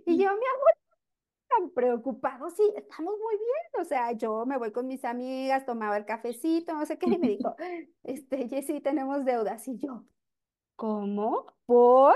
Y 0.06 0.18
yo, 0.18 0.30
mi 0.30 0.46
amor, 0.46 0.74
tan 1.48 1.70
preocupado, 1.72 2.50
sí, 2.50 2.64
estamos 2.76 3.14
muy 3.18 3.36
bien, 3.36 3.82
o 3.82 3.86
sea, 3.86 4.12
yo 4.12 4.46
me 4.46 4.58
voy 4.58 4.72
con 4.72 4.88
mis 4.88 5.04
amigas, 5.04 5.66
tomaba 5.66 5.98
el 5.98 6.06
cafecito, 6.06 6.74
no 6.74 6.86
sé 6.86 6.98
qué, 6.98 7.10
y 7.10 7.18
me 7.18 7.30
dijo, 7.30 7.56
este, 8.04 8.48
Jessy, 8.48 8.82
tenemos 8.82 9.26
deudas, 9.26 9.68
y 9.68 9.78
yo, 9.78 10.04
¿cómo? 10.76 11.48
¿Por? 11.66 12.16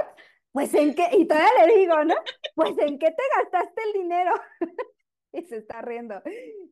Pues 0.51 0.73
en 0.75 0.93
qué, 0.93 1.07
y 1.17 1.25
todavía 1.25 1.65
le 1.65 1.77
digo, 1.77 2.03
¿no? 2.03 2.15
Pues 2.55 2.77
en 2.77 2.99
qué 2.99 3.09
te 3.09 3.23
gastaste 3.37 3.81
el 3.87 3.93
dinero. 3.93 4.33
y 5.33 5.41
se 5.41 5.57
está 5.57 5.81
riendo. 5.81 6.21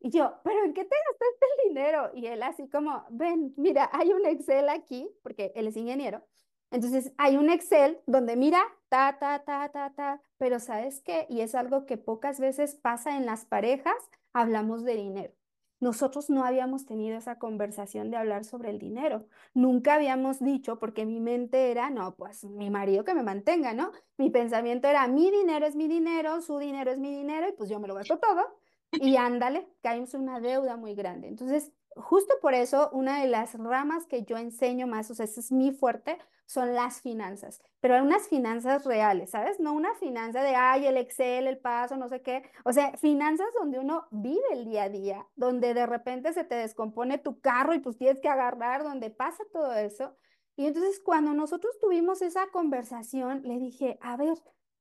Y 0.00 0.10
yo, 0.10 0.40
¿pero 0.44 0.64
en 0.64 0.72
qué 0.72 0.84
te 0.84 0.94
gastaste 0.94 1.46
el 1.46 1.68
dinero? 1.68 2.10
Y 2.14 2.26
él 2.26 2.42
así 2.44 2.68
como, 2.68 3.04
ven, 3.10 3.52
mira, 3.56 3.90
hay 3.92 4.12
un 4.12 4.24
Excel 4.24 4.68
aquí, 4.68 5.10
porque 5.22 5.52
él 5.56 5.66
es 5.66 5.76
ingeniero. 5.76 6.24
Entonces, 6.72 7.12
hay 7.18 7.36
un 7.36 7.50
Excel 7.50 8.00
donde 8.06 8.34
mira, 8.34 8.62
ta, 8.88 9.18
ta, 9.20 9.44
ta, 9.44 9.68
ta, 9.68 9.92
ta, 9.94 10.22
pero 10.38 10.58
¿sabes 10.58 11.00
qué? 11.02 11.26
Y 11.28 11.42
es 11.42 11.54
algo 11.54 11.84
que 11.86 11.98
pocas 11.98 12.40
veces 12.40 12.74
pasa 12.74 13.16
en 13.16 13.26
las 13.26 13.44
parejas, 13.44 13.94
hablamos 14.32 14.82
de 14.82 14.96
dinero. 14.96 15.34
Nosotros 15.80 16.30
no 16.30 16.44
habíamos 16.44 16.86
tenido 16.86 17.18
esa 17.18 17.38
conversación 17.38 18.10
de 18.10 18.16
hablar 18.16 18.44
sobre 18.44 18.70
el 18.70 18.78
dinero. 18.78 19.26
Nunca 19.52 19.94
habíamos 19.94 20.38
dicho, 20.38 20.78
porque 20.78 21.04
mi 21.04 21.20
mente 21.20 21.70
era, 21.70 21.90
no, 21.90 22.14
pues 22.14 22.44
mi 22.44 22.70
marido 22.70 23.04
que 23.04 23.14
me 23.14 23.22
mantenga, 23.22 23.74
¿no? 23.74 23.90
Mi 24.16 24.30
pensamiento 24.30 24.88
era, 24.88 25.06
mi 25.08 25.30
dinero 25.30 25.66
es 25.66 25.74
mi 25.74 25.88
dinero, 25.88 26.40
su 26.40 26.58
dinero 26.58 26.90
es 26.90 26.98
mi 26.98 27.10
dinero, 27.14 27.48
y 27.48 27.52
pues 27.52 27.68
yo 27.68 27.80
me 27.80 27.88
lo 27.88 27.94
gasto 27.94 28.18
todo. 28.18 28.56
Y 28.92 29.16
ándale, 29.16 29.66
caímos 29.82 30.14
en 30.14 30.22
una 30.22 30.38
deuda 30.40 30.76
muy 30.76 30.94
grande. 30.94 31.26
Entonces, 31.28 31.72
justo 31.96 32.34
por 32.40 32.54
eso, 32.54 32.88
una 32.92 33.20
de 33.20 33.26
las 33.26 33.54
ramas 33.54 34.06
que 34.06 34.22
yo 34.22 34.36
enseño 34.36 34.86
más, 34.86 35.10
o 35.10 35.14
sea, 35.14 35.24
ese 35.24 35.40
es 35.40 35.50
mi 35.50 35.72
fuerte, 35.72 36.18
son 36.52 36.74
las 36.74 37.00
finanzas, 37.00 37.62
pero 37.80 38.02
unas 38.02 38.28
finanzas 38.28 38.84
reales, 38.84 39.30
¿sabes? 39.30 39.58
No 39.58 39.72
una 39.72 39.94
finanza 39.94 40.42
de, 40.42 40.54
ay, 40.54 40.86
el 40.86 40.98
Excel, 40.98 41.46
el 41.46 41.58
paso, 41.58 41.96
no 41.96 42.08
sé 42.08 42.20
qué. 42.20 42.42
O 42.64 42.72
sea, 42.72 42.96
finanzas 42.98 43.46
donde 43.58 43.78
uno 43.78 44.06
vive 44.10 44.44
el 44.52 44.66
día 44.66 44.84
a 44.84 44.88
día, 44.90 45.26
donde 45.34 45.72
de 45.72 45.86
repente 45.86 46.32
se 46.32 46.44
te 46.44 46.54
descompone 46.54 47.16
tu 47.16 47.40
carro 47.40 47.74
y 47.74 47.78
pues 47.78 47.96
tienes 47.96 48.20
que 48.20 48.28
agarrar, 48.28 48.82
donde 48.82 49.10
pasa 49.10 49.42
todo 49.52 49.72
eso. 49.74 50.14
Y 50.54 50.66
entonces 50.66 51.00
cuando 51.00 51.32
nosotros 51.32 51.78
tuvimos 51.80 52.20
esa 52.20 52.46
conversación, 52.48 53.42
le 53.44 53.58
dije, 53.58 53.98
a 54.02 54.18
ver, 54.18 54.34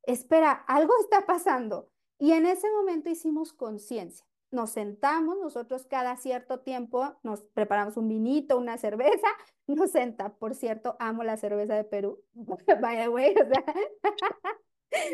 espera, 0.03 0.51
algo 0.51 0.93
está 0.99 1.25
pasando. 1.25 1.89
Y 2.19 2.33
en 2.33 2.45
ese 2.45 2.69
momento 2.69 3.09
hicimos 3.09 3.53
conciencia 3.53 4.25
nos 4.51 4.71
sentamos, 4.71 5.37
nosotros 5.39 5.85
cada 5.85 6.17
cierto 6.17 6.59
tiempo 6.59 7.15
nos 7.23 7.41
preparamos 7.41 7.97
un 7.97 8.07
vinito, 8.07 8.57
una 8.57 8.77
cerveza, 8.77 9.27
nos 9.67 9.91
senta, 9.91 10.33
por 10.33 10.55
cierto, 10.55 10.95
amo 10.99 11.23
la 11.23 11.37
cerveza 11.37 11.75
de 11.75 11.83
Perú, 11.83 12.21
vaya 12.81 13.07
güey, 13.07 13.33
o 13.33 13.45
sea, 13.45 13.65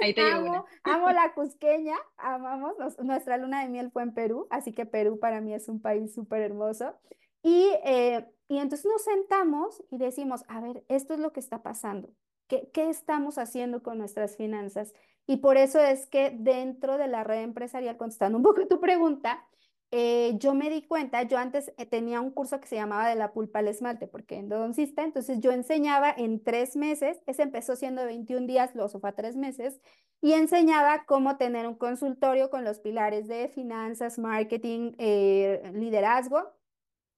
Ahí 0.01 0.13
te 0.15 0.21
amo, 0.21 0.65
amo 0.83 1.11
la 1.11 1.33
cusqueña, 1.35 1.95
amamos, 2.17 2.73
nos, 2.79 2.97
nuestra 2.97 3.37
luna 3.37 3.61
de 3.61 3.69
miel 3.69 3.91
fue 3.91 4.01
en 4.01 4.13
Perú, 4.13 4.47
así 4.49 4.73
que 4.73 4.87
Perú 4.87 5.19
para 5.19 5.39
mí 5.39 5.53
es 5.53 5.69
un 5.69 5.79
país 5.79 6.15
súper 6.15 6.41
hermoso. 6.41 6.95
Y, 7.43 7.69
eh, 7.85 8.27
y 8.47 8.57
entonces 8.57 8.87
nos 8.87 9.03
sentamos 9.03 9.83
y 9.91 9.99
decimos, 9.99 10.43
a 10.47 10.61
ver, 10.61 10.83
esto 10.87 11.13
es 11.13 11.19
lo 11.19 11.31
que 11.31 11.39
está 11.39 11.61
pasando, 11.61 12.09
¿Qué, 12.47 12.69
¿qué 12.73 12.89
estamos 12.89 13.37
haciendo 13.37 13.83
con 13.83 13.97
nuestras 13.97 14.35
finanzas? 14.35 14.93
Y 15.27 15.37
por 15.37 15.57
eso 15.57 15.79
es 15.79 16.07
que 16.07 16.31
dentro 16.31 16.97
de 16.97 17.07
la 17.07 17.23
red 17.23 17.43
empresarial, 17.43 17.97
contestando 17.97 18.37
un 18.37 18.43
poco 18.43 18.65
tu 18.67 18.79
pregunta, 18.79 19.45
eh, 19.91 20.33
yo 20.39 20.53
me 20.53 20.69
di 20.69 20.81
cuenta, 20.85 21.23
yo 21.23 21.37
antes 21.37 21.71
eh, 21.77 21.85
tenía 21.85 22.19
un 22.19 22.31
curso 22.31 22.59
que 22.59 22.67
se 22.67 22.75
llamaba 22.75 23.07
de 23.07 23.15
la 23.15 23.31
pulpa 23.31 23.59
al 23.59 23.67
esmalte, 23.69 24.07
porque 24.07 24.35
endodoncista, 24.35 25.03
entonces 25.03 25.39
yo 25.39 25.51
enseñaba 25.51 26.11
en 26.11 26.43
tres 26.43 26.75
meses, 26.75 27.21
ese 27.25 27.43
empezó 27.43 27.75
siendo 27.77 28.03
21 28.05 28.47
días, 28.47 28.75
lo 28.75 28.89
fue 28.89 29.13
tres 29.13 29.37
meses, 29.37 29.79
y 30.21 30.33
enseñaba 30.33 31.05
cómo 31.05 31.37
tener 31.37 31.67
un 31.67 31.75
consultorio 31.75 32.49
con 32.49 32.65
los 32.65 32.79
pilares 32.79 33.27
de 33.27 33.49
finanzas, 33.49 34.19
marketing, 34.19 34.93
eh, 34.97 35.71
liderazgo 35.73 36.53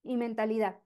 y 0.04 0.18
mentalidad. 0.18 0.80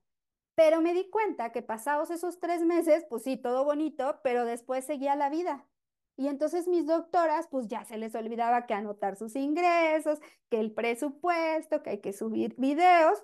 Pero 0.55 0.81
me 0.81 0.93
di 0.93 1.09
cuenta 1.09 1.51
que 1.51 1.62
pasados 1.63 2.12
esos 2.12 2.39
tres 2.39 2.62
meses, 2.63 3.05
pues 3.09 3.23
sí, 3.23 3.38
todo 3.38 3.65
bonito, 3.65 4.19
pero 4.23 4.45
después 4.45 4.86
seguía 4.86 5.15
la 5.15 5.29
vida. 5.29 5.65
Y 6.15 6.28
entonces 6.28 6.67
mis 6.67 6.86
doctoras, 6.86 7.47
pues 7.49 7.67
ya 7.67 7.86
se 7.86 7.97
les 7.97 8.13
olvidaba 8.15 8.65
que 8.65 8.73
anotar 8.73 9.15
sus 9.15 9.36
ingresos, 9.36 10.19
que 10.49 10.60
el 10.60 10.71
presupuesto, 10.71 11.82
que 11.82 11.91
hay 11.91 12.02
que 12.02 12.13
subir 12.13 12.56
videos. 12.58 13.23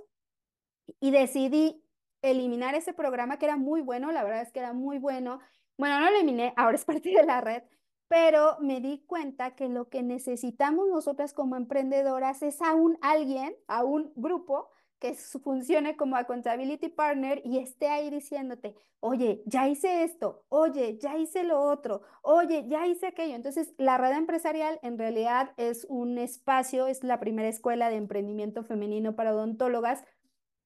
Y 0.99 1.11
decidí 1.11 1.83
eliminar 2.21 2.75
ese 2.75 2.93
programa 2.93 3.37
que 3.37 3.45
era 3.45 3.57
muy 3.57 3.81
bueno, 3.81 4.11
la 4.11 4.23
verdad 4.23 4.41
es 4.41 4.51
que 4.51 4.59
era 4.59 4.73
muy 4.73 4.97
bueno. 4.97 5.39
Bueno, 5.77 5.99
no 5.99 6.09
lo 6.09 6.17
eliminé, 6.17 6.53
ahora 6.57 6.75
es 6.75 6.85
parte 6.85 7.09
de 7.09 7.25
la 7.25 7.41
red, 7.41 7.63
pero 8.07 8.57
me 8.59 8.81
di 8.81 9.05
cuenta 9.05 9.55
que 9.55 9.69
lo 9.69 9.89
que 9.89 10.03
necesitamos 10.03 10.87
nosotras 10.89 11.33
como 11.33 11.55
emprendedoras 11.55 12.41
es 12.41 12.61
a 12.61 12.73
un 12.73 12.97
alguien, 13.01 13.55
a 13.67 13.83
un 13.83 14.11
grupo 14.15 14.69
que 14.99 15.15
funcione 15.15 15.95
como 15.95 16.15
accountability 16.15 16.89
partner 16.89 17.41
y 17.45 17.57
esté 17.59 17.87
ahí 17.87 18.09
diciéndote, 18.09 18.75
oye, 18.99 19.41
ya 19.45 19.67
hice 19.67 20.03
esto, 20.03 20.43
oye, 20.49 20.97
ya 20.99 21.17
hice 21.17 21.43
lo 21.43 21.61
otro, 21.61 22.01
oye, 22.21 22.65
ya 22.67 22.85
hice 22.85 23.07
aquello. 23.07 23.35
Entonces, 23.35 23.73
la 23.77 23.97
red 23.97 24.11
empresarial 24.17 24.79
en 24.83 24.97
realidad 24.97 25.51
es 25.57 25.85
un 25.89 26.17
espacio, 26.17 26.87
es 26.87 27.03
la 27.03 27.19
primera 27.19 27.47
escuela 27.47 27.89
de 27.89 27.95
emprendimiento 27.95 28.63
femenino 28.63 29.15
para 29.15 29.33
odontólogas 29.33 30.03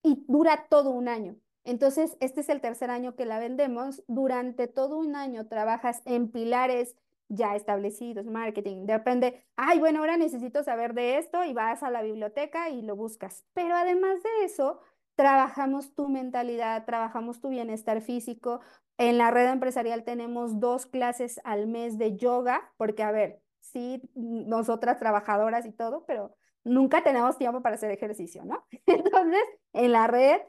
y 0.02 0.26
dura 0.28 0.66
todo 0.70 0.90
un 0.90 1.08
año. 1.08 1.38
Entonces, 1.64 2.18
este 2.20 2.42
es 2.42 2.50
el 2.50 2.60
tercer 2.60 2.90
año 2.90 3.16
que 3.16 3.26
la 3.26 3.40
vendemos. 3.40 4.04
Durante 4.08 4.68
todo 4.68 4.98
un 4.98 5.16
año 5.16 5.48
trabajas 5.48 6.02
en 6.06 6.30
pilares 6.30 6.96
ya 7.30 7.56
establecidos, 7.56 8.26
marketing, 8.26 8.86
depende, 8.86 9.46
ay, 9.56 9.80
bueno, 9.80 10.00
ahora 10.00 10.18
necesito 10.18 10.64
saber 10.64 10.94
de 10.94 11.18
esto 11.18 11.44
y 11.44 11.54
vas 11.54 11.84
a 11.84 11.90
la 11.90 12.02
biblioteca 12.02 12.70
y 12.70 12.82
lo 12.82 12.96
buscas. 12.96 13.46
Pero 13.54 13.76
además 13.76 14.22
de 14.22 14.46
eso, 14.46 14.80
trabajamos 15.16 15.94
tu 15.96 16.10
mentalidad, 16.10 16.86
trabajamos 16.86 17.40
tu 17.40 17.50
bienestar 17.50 18.02
físico. 18.02 18.62
En 18.98 19.18
la 19.18 19.32
red 19.32 19.48
empresarial 19.50 20.04
tenemos 20.04 20.60
dos 20.60 20.86
clases 20.86 21.40
al 21.44 21.68
mes 21.68 21.98
de 21.98 22.16
yoga, 22.16 22.72
porque 22.78 23.04
a 23.04 23.12
ver, 23.12 23.42
sí, 23.60 24.02
nosotras 24.16 25.00
trabajadoras 25.00 25.66
y 25.66 25.72
todo, 25.72 26.06
pero 26.06 26.36
nunca 26.64 27.04
tenemos 27.04 27.38
tiempo 27.38 27.62
para 27.62 27.76
hacer 27.76 27.92
ejercicio, 27.92 28.46
¿no? 28.46 28.66
Entonces, 28.86 29.44
en 29.74 29.92
la 29.92 30.08
red 30.08 30.42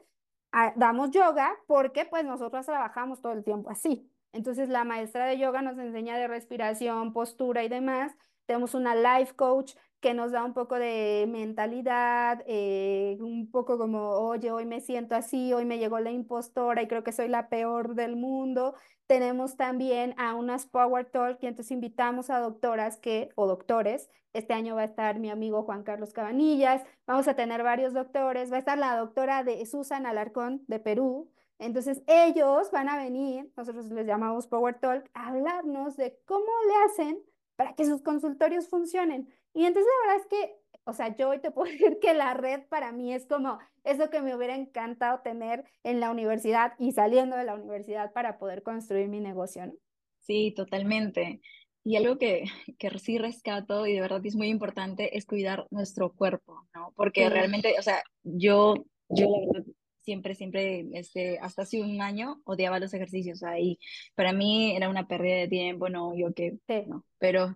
ah, 0.51 0.73
damos 0.75 1.11
yoga 1.11 1.55
porque 1.67 2.05
pues 2.05 2.25
nosotras 2.25 2.65
trabajamos 2.65 3.21
todo 3.21 3.33
el 3.33 3.43
tiempo 3.43 3.69
así. 3.69 4.11
Entonces 4.35 4.69
la 4.69 4.83
maestra 4.83 5.25
de 5.25 5.37
yoga 5.37 5.61
nos 5.61 5.77
enseña 5.77 6.17
de 6.17 6.27
respiración, 6.27 7.13
postura 7.13 7.63
y 7.63 7.69
demás. 7.69 8.15
Tenemos 8.45 8.73
una 8.73 8.93
life 8.95 9.33
coach 9.35 9.75
que 10.01 10.13
nos 10.13 10.31
da 10.31 10.43
un 10.43 10.53
poco 10.53 10.75
de 10.75 11.25
mentalidad, 11.27 12.43
eh, 12.45 13.17
un 13.21 13.49
poco 13.49 13.77
como, 13.77 14.09
oye, 14.09 14.51
hoy 14.51 14.65
me 14.65 14.81
siento 14.81 15.15
así, 15.15 15.53
hoy 15.53 15.65
me 15.65 15.79
llegó 15.79 15.99
la 15.99 16.11
impostora 16.11 16.81
y 16.83 16.87
creo 16.87 17.03
que 17.03 17.11
soy 17.11 17.27
la 17.27 17.49
peor 17.49 17.95
del 17.95 18.15
mundo. 18.15 18.75
Tenemos 19.07 19.55
también 19.55 20.13
a 20.17 20.35
unas 20.35 20.67
Power 20.67 21.05
Talk 21.05 21.41
y 21.41 21.47
entonces 21.47 21.71
invitamos 21.71 22.29
a 22.29 22.39
doctoras 22.39 22.97
que, 22.97 23.29
o 23.35 23.47
doctores, 23.47 24.09
este 24.33 24.53
año 24.53 24.75
va 24.75 24.81
a 24.81 24.85
estar 24.85 25.17
mi 25.17 25.29
amigo 25.29 25.63
Juan 25.63 25.83
Carlos 25.83 26.11
Cabanillas, 26.13 26.83
vamos 27.07 27.27
a 27.27 27.35
tener 27.35 27.63
varios 27.63 27.93
doctores, 27.93 28.51
va 28.51 28.57
a 28.57 28.59
estar 28.59 28.77
la 28.77 28.97
doctora 28.97 29.43
de 29.43 29.65
Susan 29.65 30.05
Alarcón 30.05 30.63
de 30.67 30.79
Perú. 30.79 31.31
Entonces 31.59 32.03
ellos 32.07 32.69
van 32.71 32.89
a 32.89 32.97
venir, 32.97 33.51
nosotros 33.55 33.85
les 33.87 34.05
llamamos 34.05 34.47
Power 34.47 34.79
Talk, 34.79 35.09
a 35.13 35.29
hablarnos 35.29 35.95
de 35.95 36.17
cómo 36.25 36.45
le 36.67 36.75
hacen 36.85 37.23
para 37.55 37.73
que 37.75 37.85
sus 37.85 38.01
consultorios 38.01 38.67
funcionen. 38.67 39.29
Y 39.53 39.65
entonces 39.65 39.91
la 40.03 40.13
verdad 40.13 40.25
es 40.25 40.27
que, 40.27 40.55
o 40.83 40.93
sea, 40.93 41.15
yo 41.15 41.29
hoy 41.29 41.39
te 41.39 41.51
puedo 41.51 41.71
decir 41.71 41.99
que 42.01 42.13
la 42.13 42.33
red 42.33 42.63
para 42.67 42.91
mí 42.91 43.13
es 43.13 43.25
como 43.25 43.59
eso 43.83 44.09
que 44.09 44.21
me 44.21 44.35
hubiera 44.35 44.55
encantado 44.55 45.21
tener 45.21 45.63
en 45.83 45.99
la 45.99 46.11
universidad 46.11 46.73
y 46.77 46.91
saliendo 46.91 47.37
de 47.37 47.45
la 47.45 47.55
universidad 47.55 48.11
para 48.11 48.37
poder 48.37 48.63
construir 48.63 49.07
mi 49.07 49.19
negocio, 49.19 49.65
¿no? 49.67 49.73
Sí, 50.19 50.53
totalmente. 50.55 51.39
Y 51.83 51.95
algo 51.97 52.17
que, 52.17 52.45
que 52.79 52.99
sí 52.99 53.17
rescato 53.17 53.85
y 53.85 53.93
de 53.93 54.01
verdad 54.01 54.25
es 54.25 54.35
muy 54.35 54.47
importante 54.47 55.17
es 55.17 55.25
cuidar 55.25 55.67
nuestro 55.69 56.11
cuerpo, 56.11 56.67
¿no? 56.73 56.91
Porque 56.95 57.29
realmente, 57.29 57.75
o 57.79 57.81
sea, 57.81 58.01
yo, 58.23 58.73
yo 59.07 59.27
la 59.29 59.53
verdad 59.53 59.74
siempre, 60.05 60.35
siempre, 60.35 60.85
este, 60.93 61.39
hasta 61.39 61.63
hace 61.63 61.81
un 61.81 62.01
año 62.01 62.41
odiaba 62.45 62.79
los 62.79 62.93
ejercicios, 62.93 63.43
ahí 63.43 63.79
para 64.15 64.31
mí 64.33 64.75
era 64.75 64.89
una 64.89 65.07
pérdida 65.07 65.35
de 65.35 65.47
tiempo, 65.47 65.89
no, 65.89 66.15
yo 66.15 66.33
que, 66.33 66.57
no, 66.87 67.03
pero 67.17 67.55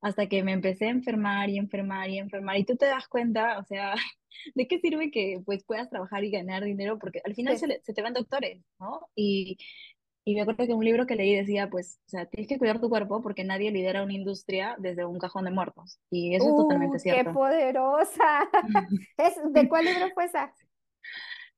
hasta 0.00 0.28
que 0.28 0.42
me 0.42 0.52
empecé 0.52 0.86
a 0.86 0.90
enfermar 0.90 1.50
y 1.50 1.58
enfermar 1.58 2.08
y 2.08 2.18
enfermar. 2.18 2.56
Y 2.56 2.64
tú 2.64 2.76
te 2.76 2.86
das 2.86 3.06
cuenta, 3.08 3.58
o 3.58 3.64
sea, 3.64 3.94
¿de 4.54 4.66
qué 4.66 4.78
sirve 4.78 5.10
que 5.10 5.42
pues 5.44 5.64
puedas 5.64 5.90
trabajar 5.90 6.24
y 6.24 6.30
ganar 6.30 6.64
dinero? 6.64 6.98
Porque 6.98 7.20
al 7.24 7.34
final 7.34 7.58
se, 7.58 7.80
se, 7.82 7.92
te 7.92 8.02
van 8.02 8.14
doctores, 8.14 8.62
¿no? 8.78 9.08
Y, 9.14 9.58
y 10.24 10.34
me 10.34 10.42
acuerdo 10.42 10.66
que 10.66 10.74
un 10.74 10.84
libro 10.84 11.06
que 11.06 11.16
leí 11.16 11.34
decía, 11.34 11.68
pues, 11.70 11.98
o 12.06 12.10
sea, 12.10 12.26
tienes 12.26 12.48
que 12.48 12.58
cuidar 12.58 12.80
tu 12.80 12.88
cuerpo 12.88 13.22
porque 13.22 13.44
nadie 13.44 13.70
lidera 13.70 14.02
una 14.02 14.12
industria 14.12 14.76
desde 14.78 15.04
un 15.04 15.18
cajón 15.18 15.44
de 15.44 15.50
muertos. 15.50 15.98
Y 16.10 16.34
eso 16.34 16.48
es 16.48 16.56
totalmente 16.56 16.98
cierto. 16.98 17.30
¡Qué 17.30 17.34
poderosa! 17.34 18.48
¿De 19.52 19.68
cuál 19.68 19.86
libro 19.86 20.08
fue 20.14 20.26
esa? 20.26 20.54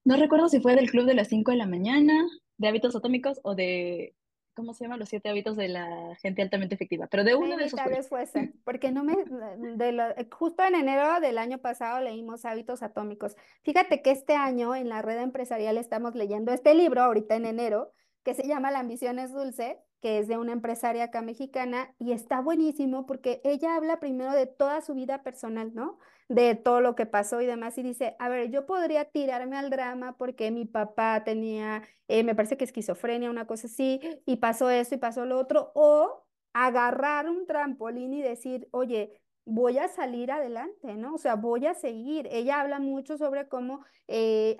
No 0.05 0.17
recuerdo 0.17 0.49
si 0.49 0.61
fue 0.61 0.75
del 0.75 0.91
Club 0.91 1.07
de 1.07 1.15
las 1.15 1.29
5 1.29 1.51
de 1.51 1.57
la 1.57 1.67
mañana, 1.67 2.15
de 2.59 2.69
hábitos 2.69 2.97
atómicos 2.97 3.41
o 3.43 3.55
de 3.55 4.15
¿cómo 4.55 4.75
se 4.75 4.85
llama? 4.85 4.97
Los 4.97 5.09
siete 5.09 5.29
hábitos 5.29 5.57
de 5.57 5.69
la 5.69 6.15
gente 6.21 6.43
altamente 6.43 6.75
efectiva, 6.75 7.07
pero 7.11 7.25
de 7.25 7.35
uno 7.35 7.57
de 7.57 7.65
esos. 7.65 7.79
Tal 7.79 7.91
vez 7.91 8.09
fue 8.09 8.23
ese, 8.23 8.53
porque 8.65 8.91
no 8.91 9.05
me, 9.05 9.15
de 9.15 10.29
justo 10.31 10.63
en 10.63 10.75
enero 10.75 11.21
del 11.21 11.39
año 11.39 11.59
pasado 11.59 12.01
leímos 12.01 12.45
hábitos 12.45 12.83
atómicos. 12.83 13.37
Fíjate 13.63 14.03
que 14.03 14.11
este 14.11 14.35
año 14.35 14.75
en 14.75 14.89
la 14.89 15.03
red 15.03 15.21
empresarial 15.21 15.79
estamos 15.79 16.15
leyendo 16.15 16.53
este 16.53 16.75
libro, 16.75 17.03
ahorita 17.03 17.37
en 17.37 17.47
enero, 17.47 17.93
que 18.25 18.35
se 18.35 18.47
llama 18.47 18.71
La 18.71 18.81
ambición 18.81 19.19
es 19.19 19.33
dulce, 19.33 19.79
que 20.01 20.19
es 20.19 20.29
de 20.29 20.37
una 20.37 20.53
empresaria 20.53 21.05
acá 21.05 21.23
mexicana, 21.23 21.95
y 21.99 22.13
está 22.13 22.41
buenísimo 22.41 23.07
porque 23.07 23.41
ella 23.45 23.77
habla 23.77 24.01
primero 24.01 24.33
de 24.33 24.47
toda 24.47 24.81
su 24.81 24.95
vida 24.95 25.23
personal, 25.23 25.75
¿no? 25.75 25.99
De 26.29 26.55
todo 26.55 26.81
lo 26.81 26.95
que 26.95 27.07
pasó 27.07 27.41
y 27.41 27.47
demás, 27.47 27.77
y 27.79 27.83
dice, 27.83 28.17
a 28.19 28.29
ver, 28.29 28.51
yo 28.51 28.67
podría 28.67 29.05
tirarme 29.07 29.57
al 29.59 29.71
drama 29.71 30.17
porque 30.17 30.51
mi 30.51 30.65
papá 30.65 31.25
tenía, 31.25 31.83
eh, 32.09 32.25
me 32.25 32.35
parece 32.35 32.57
que 32.57 32.65
esquizofrenia, 32.65 33.31
una 33.31 33.47
cosa 33.47 33.67
así, 33.67 34.01
y 34.27 34.37
pasó 34.37 34.71
esto 34.71 34.95
y 34.95 34.99
pasó 34.99 35.27
lo 35.27 35.39
otro, 35.39 35.73
o 35.75 36.25
agarrar 36.55 37.29
un 37.29 37.47
trampolín 37.47 38.13
y 38.15 38.23
decir, 38.23 38.69
oye, 38.73 39.22
voy 39.45 39.79
a 39.79 39.89
salir 39.89 40.31
adelante, 40.31 40.95
¿no? 40.95 41.15
O 41.15 41.19
sea, 41.19 41.35
voy 41.35 41.67
a 41.67 41.75
seguir. 41.75 42.29
Ella 42.31 42.61
habla 42.61 42.79
mucho 42.79 43.17
sobre 43.19 43.49
cómo 43.49 43.85
eh, 44.09 44.57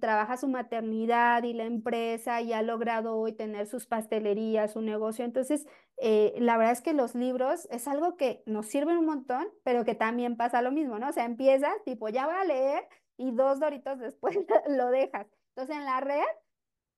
trabaja 0.00 0.36
su 0.36 0.48
maternidad 0.48 1.42
y 1.42 1.52
la 1.54 1.64
empresa 1.64 2.40
y 2.40 2.52
ha 2.52 2.62
logrado 2.62 3.16
hoy 3.16 3.32
tener 3.32 3.66
sus 3.66 3.86
pastelerías, 3.86 4.72
su 4.72 4.80
negocio. 4.80 5.24
Entonces, 5.24 5.66
eh, 5.96 6.34
la 6.38 6.56
verdad 6.56 6.72
es 6.72 6.82
que 6.82 6.92
los 6.94 7.14
libros 7.14 7.66
es 7.70 7.88
algo 7.88 8.16
que 8.16 8.42
nos 8.46 8.66
sirven 8.66 8.96
un 8.96 9.06
montón, 9.06 9.46
pero 9.64 9.84
que 9.84 9.94
también 9.94 10.36
pasa 10.36 10.62
lo 10.62 10.72
mismo, 10.72 10.98
¿no? 10.98 11.08
O 11.08 11.12
sea, 11.12 11.24
empiezas, 11.24 11.72
tipo, 11.84 12.08
ya 12.08 12.26
va 12.26 12.40
a 12.40 12.44
leer 12.44 12.88
y 13.16 13.32
dos 13.32 13.60
doritos 13.60 13.98
después 13.98 14.36
lo 14.68 14.90
dejas. 14.90 15.26
Entonces, 15.54 15.76
en 15.76 15.84
la 15.84 16.00
red 16.00 16.22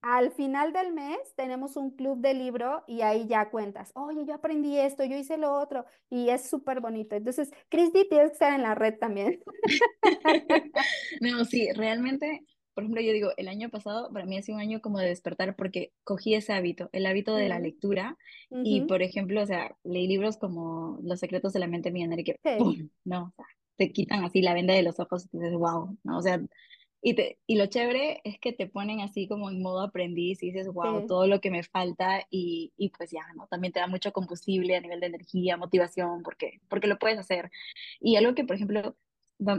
al 0.07 0.33
final 0.33 0.75
del 0.75 0.93
mes 0.93 1.17
tenemos 1.35 1.77
un 1.77 1.91
club 1.91 2.21
de 2.21 2.35
libro 2.35 2.85
y 2.87 3.01
ahí 3.01 3.27
ya 3.27 3.49
cuentas, 3.49 3.91
oye, 3.95 4.27
yo 4.27 4.35
aprendí 4.35 4.79
esto, 4.79 5.03
yo 5.03 5.17
hice 5.17 5.39
lo 5.39 5.55
otro 5.55 5.87
y 6.11 6.29
es 6.29 6.47
súper 6.47 6.81
bonito. 6.81 7.17
Entonces, 7.17 7.51
Cristi, 7.71 8.07
tienes 8.07 8.29
que 8.29 8.33
estar 8.35 8.53
en 8.53 8.63
la 8.63 8.75
red 8.75 8.99
también. 8.99 9.43
no, 11.23 11.47
sí, 11.47 11.73
realmente, 11.73 12.45
por 12.75 12.85
ejemplo, 12.85 13.01
yo 13.01 13.15
digo, 13.15 13.31
el 13.39 13.49
año 13.49 13.71
pasado 13.71 14.13
para 14.13 14.27
mí 14.27 14.37
ha 14.37 14.43
sido 14.43 14.57
un 14.57 14.61
año 14.61 14.83
como 14.83 14.99
de 14.99 15.09
despertar 15.09 15.57
porque 15.57 15.95
cogí 16.05 16.35
ese 16.35 16.53
hábito, 16.53 16.91
el 16.93 17.07
hábito 17.07 17.35
de 17.35 17.49
la 17.49 17.59
lectura 17.59 18.19
y, 18.51 18.83
por 18.83 19.01
ejemplo, 19.01 19.43
o 19.43 19.47
sea, 19.47 19.75
leí 19.85 20.07
libros 20.07 20.37
como 20.37 20.99
Los 21.03 21.21
secretos 21.21 21.55
de 21.55 21.61
la 21.61 21.67
mente 21.67 21.91
millonaria 21.91 22.25
que, 22.25 22.59
¡pum! 22.59 22.91
No, 23.05 23.23
o 23.23 23.33
sea, 23.37 23.47
te 23.77 23.91
quitan 23.91 24.23
así 24.23 24.43
la 24.43 24.53
venda 24.53 24.75
de 24.75 24.83
los 24.83 25.01
ojos 25.01 25.29
y 25.33 25.39
dices, 25.39 25.55
wow, 25.55 25.97
¿no? 26.05 26.19
O 26.19 26.23
sea, 26.23 26.43
y, 27.07 27.13
te, 27.13 27.39
y 27.47 27.57
lo 27.57 27.67
chévere 27.67 28.23
es 28.25 28.39
que 28.41 28.55
te 28.55 28.67
ponen 28.67 29.01
así 29.01 29.29
como 29.29 29.51
en 29.51 29.61
modo 29.61 29.83
aprendiz 29.83 30.43
y 30.43 30.47
dices, 30.47 30.69
wow, 30.73 31.07
todo 31.07 31.27
lo 31.27 31.39
que 31.43 31.51
me 31.51 31.63
falta 31.63 32.27
y, 32.31 32.73
y, 32.79 32.89
pues 32.89 33.11
ya, 33.11 33.21
¿no? 33.37 33.47
También 33.47 33.75
te 33.75 33.81
da 33.81 33.87
mucho 33.87 34.11
combustible 34.11 34.75
a 34.75 34.81
nivel 34.81 35.01
de 35.01 35.09
energía, 35.09 35.59
motivación, 35.59 36.23
porque, 36.23 36.63
porque 36.71 36.87
lo 36.87 36.99
puedes 36.99 37.19
hacer. 37.19 37.51
Y 38.01 38.17
algo 38.17 38.35
que, 38.35 38.45
por 38.45 38.57
ejemplo, 38.57 38.97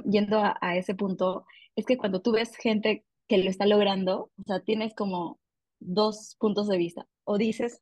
yendo 0.09 0.39
a, 0.39 0.57
a 0.59 0.75
ese 0.75 0.95
punto, 0.95 1.45
es 1.75 1.85
que 1.85 1.97
cuando 1.97 2.19
tú 2.19 2.31
ves 2.31 2.55
gente 2.57 3.05
que 3.27 3.37
lo 3.37 3.47
está 3.51 3.67
logrando, 3.67 4.31
o 4.39 4.43
sea, 4.47 4.61
tienes 4.61 4.95
como 4.95 5.39
dos 5.79 6.37
puntos 6.39 6.67
de 6.67 6.77
vista. 6.77 7.07
O 7.25 7.37
dices, 7.37 7.79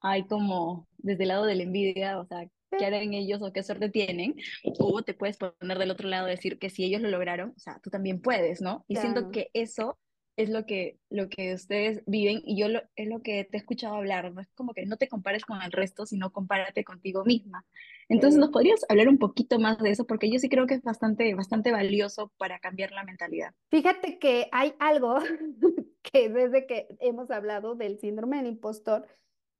hay 0.00 0.24
como 0.28 0.86
desde 0.98 1.24
el 1.24 1.30
lado 1.30 1.46
de 1.46 1.56
la 1.56 1.64
envidia, 1.64 2.20
o 2.20 2.26
sea, 2.26 2.48
qué 2.76 2.86
harán 2.86 3.14
ellos 3.14 3.40
o 3.42 3.52
qué 3.52 3.62
suerte 3.62 3.88
tienen, 3.88 4.36
o 4.78 5.02
te 5.02 5.14
puedes 5.14 5.36
poner 5.36 5.78
del 5.78 5.90
otro 5.90 6.08
lado 6.08 6.28
y 6.28 6.32
decir 6.32 6.58
que 6.58 6.70
si 6.70 6.84
ellos 6.84 7.00
lo 7.02 7.08
lograron, 7.08 7.50
o 7.56 7.58
sea, 7.58 7.80
tú 7.82 7.90
también 7.90 8.20
puedes, 8.20 8.60
¿no? 8.60 8.84
Y 8.88 8.96
siento 8.96 9.30
que 9.30 9.50
eso 9.54 9.98
es 10.36 10.48
lo 10.48 10.64
que, 10.64 10.98
lo 11.10 11.28
que 11.28 11.52
ustedes 11.52 12.02
viven 12.06 12.40
y 12.44 12.58
yo 12.58 12.68
lo, 12.68 12.82
es 12.96 13.08
lo 13.08 13.20
que 13.20 13.44
te 13.44 13.56
he 13.56 13.60
escuchado 13.60 13.96
hablar, 13.96 14.32
¿no? 14.32 14.40
Es 14.40 14.48
como 14.54 14.72
que 14.72 14.86
no 14.86 14.96
te 14.96 15.08
compares 15.08 15.44
con 15.44 15.60
el 15.60 15.70
resto, 15.70 16.06
sino 16.06 16.32
compárate 16.32 16.82
contigo 16.82 17.24
misma. 17.24 17.66
Entonces, 18.08 18.40
¿nos 18.40 18.50
podrías 18.50 18.80
hablar 18.88 19.08
un 19.08 19.18
poquito 19.18 19.58
más 19.58 19.78
de 19.78 19.90
eso? 19.90 20.06
Porque 20.06 20.30
yo 20.30 20.38
sí 20.38 20.48
creo 20.48 20.66
que 20.66 20.74
es 20.74 20.82
bastante, 20.82 21.34
bastante 21.34 21.72
valioso 21.72 22.32
para 22.38 22.58
cambiar 22.58 22.92
la 22.92 23.04
mentalidad. 23.04 23.52
Fíjate 23.70 24.18
que 24.18 24.48
hay 24.52 24.74
algo 24.78 25.18
que 26.02 26.30
desde 26.30 26.66
que 26.66 26.88
hemos 27.00 27.30
hablado 27.30 27.74
del 27.74 27.98
síndrome 27.98 28.38
del 28.38 28.46
impostor, 28.46 29.06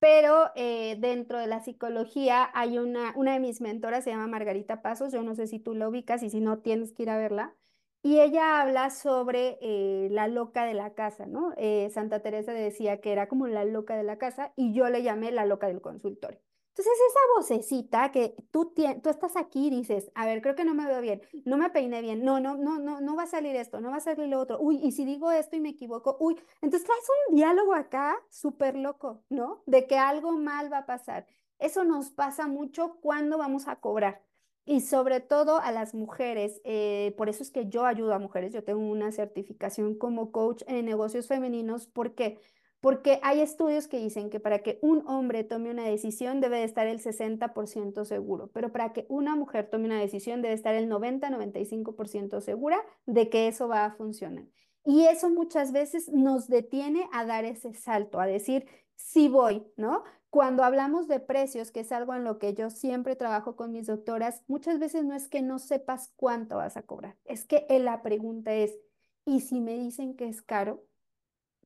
pero 0.00 0.50
eh, 0.56 0.96
dentro 0.98 1.38
de 1.38 1.46
la 1.46 1.60
psicología 1.60 2.50
hay 2.54 2.78
una, 2.78 3.12
una 3.16 3.34
de 3.34 3.40
mis 3.40 3.60
mentoras, 3.60 4.04
se 4.04 4.10
llama 4.10 4.26
Margarita 4.26 4.82
Pasos, 4.82 5.12
yo 5.12 5.22
no 5.22 5.34
sé 5.34 5.46
si 5.46 5.60
tú 5.60 5.74
la 5.74 5.88
ubicas 5.88 6.22
y 6.22 6.30
si 6.30 6.40
no 6.40 6.58
tienes 6.60 6.92
que 6.92 7.04
ir 7.04 7.10
a 7.10 7.18
verla, 7.18 7.54
y 8.02 8.20
ella 8.20 8.60
habla 8.62 8.90
sobre 8.90 9.58
eh, 9.60 10.08
la 10.10 10.26
loca 10.26 10.64
de 10.64 10.74
la 10.74 10.94
casa, 10.94 11.26
¿no? 11.26 11.52
Eh, 11.58 11.90
Santa 11.90 12.20
Teresa 12.20 12.52
decía 12.52 13.00
que 13.00 13.12
era 13.12 13.28
como 13.28 13.46
la 13.46 13.64
loca 13.64 13.96
de 13.96 14.04
la 14.04 14.16
casa 14.18 14.52
y 14.56 14.72
yo 14.72 14.88
le 14.88 15.02
llamé 15.02 15.32
la 15.32 15.44
loca 15.44 15.66
del 15.66 15.82
consultorio. 15.82 16.40
Entonces 16.80 17.06
esa 17.10 17.20
vocecita 17.36 18.10
que 18.10 18.34
tú, 18.50 18.72
tú 19.02 19.10
estás 19.10 19.36
aquí 19.36 19.66
y 19.66 19.70
dices, 19.70 20.10
a 20.14 20.24
ver, 20.24 20.40
creo 20.40 20.54
que 20.54 20.64
no 20.64 20.72
me 20.72 20.86
veo 20.86 21.02
bien, 21.02 21.20
no 21.44 21.58
me 21.58 21.68
peiné 21.68 22.00
bien, 22.00 22.24
no, 22.24 22.40
no, 22.40 22.56
no, 22.56 22.78
no, 22.78 23.02
no 23.02 23.16
va 23.16 23.24
a 23.24 23.26
salir 23.26 23.54
esto, 23.54 23.82
no 23.82 23.90
va 23.90 23.98
a 23.98 24.00
salir 24.00 24.28
lo 24.28 24.40
otro, 24.40 24.58
uy, 24.58 24.80
y 24.82 24.92
si 24.92 25.04
digo 25.04 25.30
esto 25.30 25.56
y 25.56 25.60
me 25.60 25.68
equivoco, 25.68 26.16
uy, 26.20 26.40
entonces 26.62 26.86
traes 26.86 27.04
un 27.28 27.36
diálogo 27.36 27.74
acá 27.74 28.16
súper 28.30 28.76
loco, 28.76 29.22
¿no? 29.28 29.62
De 29.66 29.86
que 29.86 29.98
algo 29.98 30.32
mal 30.32 30.72
va 30.72 30.78
a 30.78 30.86
pasar. 30.86 31.26
Eso 31.58 31.84
nos 31.84 32.12
pasa 32.12 32.46
mucho 32.46 32.96
cuando 33.02 33.36
vamos 33.36 33.68
a 33.68 33.76
cobrar. 33.76 34.22
Y 34.64 34.80
sobre 34.80 35.20
todo 35.20 35.58
a 35.58 35.72
las 35.72 35.94
mujeres, 35.94 36.62
eh, 36.64 37.14
por 37.18 37.28
eso 37.28 37.42
es 37.42 37.50
que 37.50 37.68
yo 37.68 37.84
ayudo 37.84 38.14
a 38.14 38.18
mujeres, 38.18 38.54
yo 38.54 38.64
tengo 38.64 38.80
una 38.80 39.12
certificación 39.12 39.98
como 39.98 40.32
coach 40.32 40.62
en 40.66 40.86
negocios 40.86 41.26
femeninos, 41.28 41.88
¿por 41.88 42.14
qué? 42.14 42.38
Porque 42.80 43.20
hay 43.22 43.40
estudios 43.40 43.88
que 43.88 43.98
dicen 43.98 44.30
que 44.30 44.40
para 44.40 44.60
que 44.60 44.78
un 44.80 45.06
hombre 45.06 45.44
tome 45.44 45.70
una 45.70 45.84
decisión 45.84 46.40
debe 46.40 46.58
de 46.58 46.64
estar 46.64 46.86
el 46.86 46.98
60% 46.98 48.04
seguro, 48.06 48.50
pero 48.54 48.72
para 48.72 48.92
que 48.94 49.04
una 49.08 49.36
mujer 49.36 49.68
tome 49.68 49.84
una 49.84 50.00
decisión 50.00 50.40
debe 50.40 50.54
estar 50.54 50.74
el 50.74 50.88
90-95% 50.88 52.40
segura 52.40 52.80
de 53.04 53.28
que 53.28 53.48
eso 53.48 53.68
va 53.68 53.84
a 53.84 53.92
funcionar. 53.92 54.46
Y 54.84 55.04
eso 55.04 55.28
muchas 55.28 55.72
veces 55.72 56.08
nos 56.08 56.48
detiene 56.48 57.08
a 57.12 57.26
dar 57.26 57.44
ese 57.44 57.74
salto, 57.74 58.18
a 58.18 58.26
decir, 58.26 58.66
sí 58.96 59.28
voy, 59.28 59.66
¿no? 59.76 60.04
Cuando 60.30 60.62
hablamos 60.62 61.06
de 61.06 61.20
precios, 61.20 61.70
que 61.72 61.80
es 61.80 61.92
algo 61.92 62.14
en 62.14 62.24
lo 62.24 62.38
que 62.38 62.54
yo 62.54 62.70
siempre 62.70 63.16
trabajo 63.16 63.56
con 63.56 63.72
mis 63.72 63.88
doctoras, 63.88 64.42
muchas 64.46 64.78
veces 64.78 65.04
no 65.04 65.14
es 65.14 65.28
que 65.28 65.42
no 65.42 65.58
sepas 65.58 66.12
cuánto 66.16 66.56
vas 66.56 66.76
a 66.76 66.82
cobrar, 66.82 67.16
es 67.24 67.44
que 67.44 67.66
la 67.68 68.00
pregunta 68.00 68.54
es, 68.54 68.78
¿y 69.26 69.40
si 69.40 69.60
me 69.60 69.76
dicen 69.76 70.16
que 70.16 70.28
es 70.28 70.40
caro? 70.40 70.84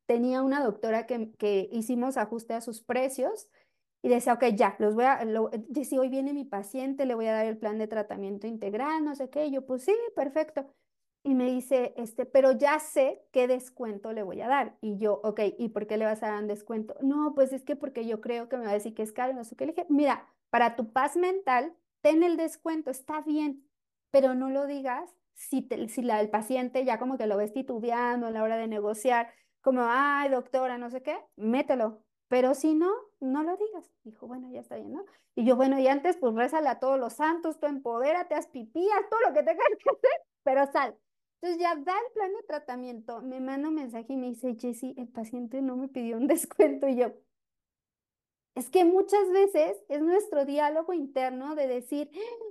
Tenía 0.06 0.42
una 0.42 0.62
doctora 0.62 1.06
que, 1.06 1.68
hicimos 1.72 2.16
ajuste 2.16 2.54
a 2.54 2.60
sus 2.60 2.82
precios 2.82 3.48
y 4.02 4.08
decía, 4.08 4.34
ok, 4.34 4.44
ya, 4.54 4.76
los 4.78 4.94
voy 4.94 5.04
a, 5.04 5.24
lo, 5.24 5.50
si 5.82 5.98
hoy 5.98 6.08
viene 6.08 6.34
mi 6.34 6.44
paciente, 6.44 7.06
le 7.06 7.14
voy 7.14 7.26
a 7.26 7.32
dar 7.32 7.46
el 7.46 7.56
plan 7.56 7.78
de 7.78 7.86
tratamiento 7.86 8.46
integral, 8.46 9.04
no 9.04 9.14
sé 9.14 9.30
qué, 9.30 9.46
y 9.46 9.52
yo, 9.52 9.64
pues 9.64 9.84
sí, 9.84 9.94
perfecto. 10.14 10.66
Y 11.26 11.34
me 11.34 11.50
dice, 11.50 11.94
este, 11.96 12.26
pero 12.26 12.52
ya 12.52 12.78
sé 12.78 13.24
qué 13.32 13.48
descuento 13.48 14.12
le 14.12 14.22
voy 14.22 14.42
a 14.42 14.48
dar. 14.48 14.76
Y 14.82 14.98
yo, 14.98 15.22
ok, 15.24 15.40
¿y 15.58 15.70
por 15.70 15.86
qué 15.86 15.96
le 15.96 16.04
vas 16.04 16.22
a 16.22 16.28
dar 16.28 16.42
un 16.42 16.48
descuento? 16.48 16.94
No, 17.00 17.32
pues 17.34 17.54
es 17.54 17.64
que 17.64 17.76
porque 17.76 18.06
yo 18.06 18.20
creo 18.20 18.50
que 18.50 18.58
me 18.58 18.64
va 18.64 18.70
a 18.72 18.74
decir 18.74 18.94
que 18.94 19.02
es 19.02 19.12
caro, 19.12 19.32
no 19.32 19.42
sé 19.44 19.56
qué. 19.56 19.64
Le 19.64 19.72
dije, 19.72 19.86
mira, 19.88 20.28
para 20.50 20.76
tu 20.76 20.92
paz 20.92 21.16
mental, 21.16 21.74
ten 22.02 22.22
el 22.22 22.36
descuento, 22.36 22.90
está 22.90 23.22
bien, 23.22 23.66
pero 24.10 24.34
no 24.34 24.50
lo 24.50 24.66
digas 24.66 25.16
si, 25.34 25.66
si 25.88 26.02
la, 26.02 26.20
el 26.20 26.28
paciente 26.30 26.84
ya 26.84 26.98
como 26.98 27.18
que 27.18 27.26
lo 27.26 27.38
ves 27.38 27.52
titubeando 27.52 28.26
a 28.26 28.30
la 28.30 28.42
hora 28.42 28.56
de 28.56 28.68
negociar, 28.68 29.32
como, 29.64 29.80
ay, 29.82 30.28
doctora, 30.28 30.76
no 30.78 30.90
sé 30.90 31.02
qué, 31.02 31.18
mételo. 31.36 32.04
Pero 32.28 32.54
si 32.54 32.74
no, 32.74 32.92
no 33.20 33.42
lo 33.42 33.56
digas. 33.56 33.90
Dijo, 34.04 34.26
bueno, 34.26 34.50
ya 34.50 34.60
está 34.60 34.76
bien, 34.76 34.92
¿no? 34.92 35.04
Y 35.34 35.44
yo, 35.44 35.56
bueno, 35.56 35.78
y 35.78 35.88
antes, 35.88 36.16
pues 36.18 36.34
rézale 36.34 36.68
a 36.68 36.78
todos 36.78 37.00
los 37.00 37.14
santos, 37.14 37.58
tú 37.58 37.66
empodérate, 37.66 38.34
haz 38.34 38.46
pipí, 38.46 38.86
haz 38.90 39.08
todo 39.08 39.20
lo 39.26 39.32
que 39.32 39.42
tengas 39.42 39.66
que 39.82 39.90
hacer, 39.90 40.20
pero 40.42 40.70
sal. 40.70 40.96
Entonces 41.40 41.60
ya 41.60 41.74
da 41.76 41.92
el 41.92 42.12
plan 42.12 42.32
de 42.32 42.42
tratamiento, 42.42 43.22
me 43.22 43.40
manda 43.40 43.68
un 43.68 43.74
mensaje 43.74 44.12
y 44.12 44.16
me 44.16 44.28
dice, 44.28 44.54
Jessy, 44.58 44.94
el 44.98 45.08
paciente 45.08 45.62
no 45.62 45.76
me 45.76 45.88
pidió 45.88 46.16
un 46.16 46.26
descuento. 46.28 46.86
Y 46.86 46.96
yo, 46.96 47.12
es 48.54 48.70
que 48.70 48.84
muchas 48.84 49.30
veces 49.30 49.76
es 49.88 50.02
nuestro 50.02 50.44
diálogo 50.44 50.92
interno 50.92 51.54
de 51.54 51.66
decir, 51.66 52.10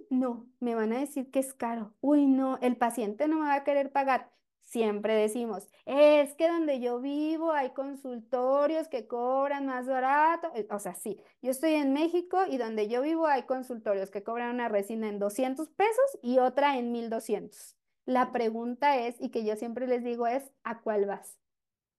no, 0.10 0.48
me 0.60 0.76
van 0.76 0.94
a 0.94 1.00
decir 1.00 1.30
que 1.32 1.40
es 1.40 1.54
caro. 1.54 1.94
Uy, 2.02 2.26
no, 2.26 2.58
el 2.62 2.76
paciente 2.76 3.28
no 3.28 3.38
me 3.38 3.46
va 3.46 3.56
a 3.56 3.64
querer 3.64 3.92
pagar. 3.92 4.32
Siempre 4.64 5.14
decimos, 5.14 5.68
es 5.86 6.34
que 6.36 6.48
donde 6.48 6.80
yo 6.80 7.00
vivo 7.00 7.52
hay 7.52 7.72
consultorios 7.72 8.88
que 8.88 9.08
cobran 9.08 9.66
más 9.66 9.88
barato. 9.88 10.52
Eh, 10.56 10.68
o 10.72 10.80
sea, 10.80 10.96
sí, 10.96 11.20
yo 11.42 11.52
estoy 11.52 11.74
en 11.74 11.94
México 11.94 12.40
y 12.50 12.58
donde 12.58 12.88
yo 12.88 13.02
vivo 13.02 13.28
hay 13.28 13.44
consultorios 13.44 14.10
que 14.10 14.24
cobran 14.24 14.56
una 14.56 14.70
resina 14.70 15.10
en 15.10 15.20
200 15.20 15.70
pesos 15.70 16.18
y 16.22 16.40
otra 16.40 16.78
en 16.78 16.92
1200. 16.92 17.78
La 18.06 18.32
pregunta 18.32 18.98
es, 18.98 19.16
y 19.20 19.30
que 19.30 19.46
yo 19.46 19.56
siempre 19.56 19.88
les 19.88 20.04
digo, 20.04 20.28
es, 20.28 20.52
¿a 20.64 20.82
cuál 20.82 21.06
vas? 21.06 21.38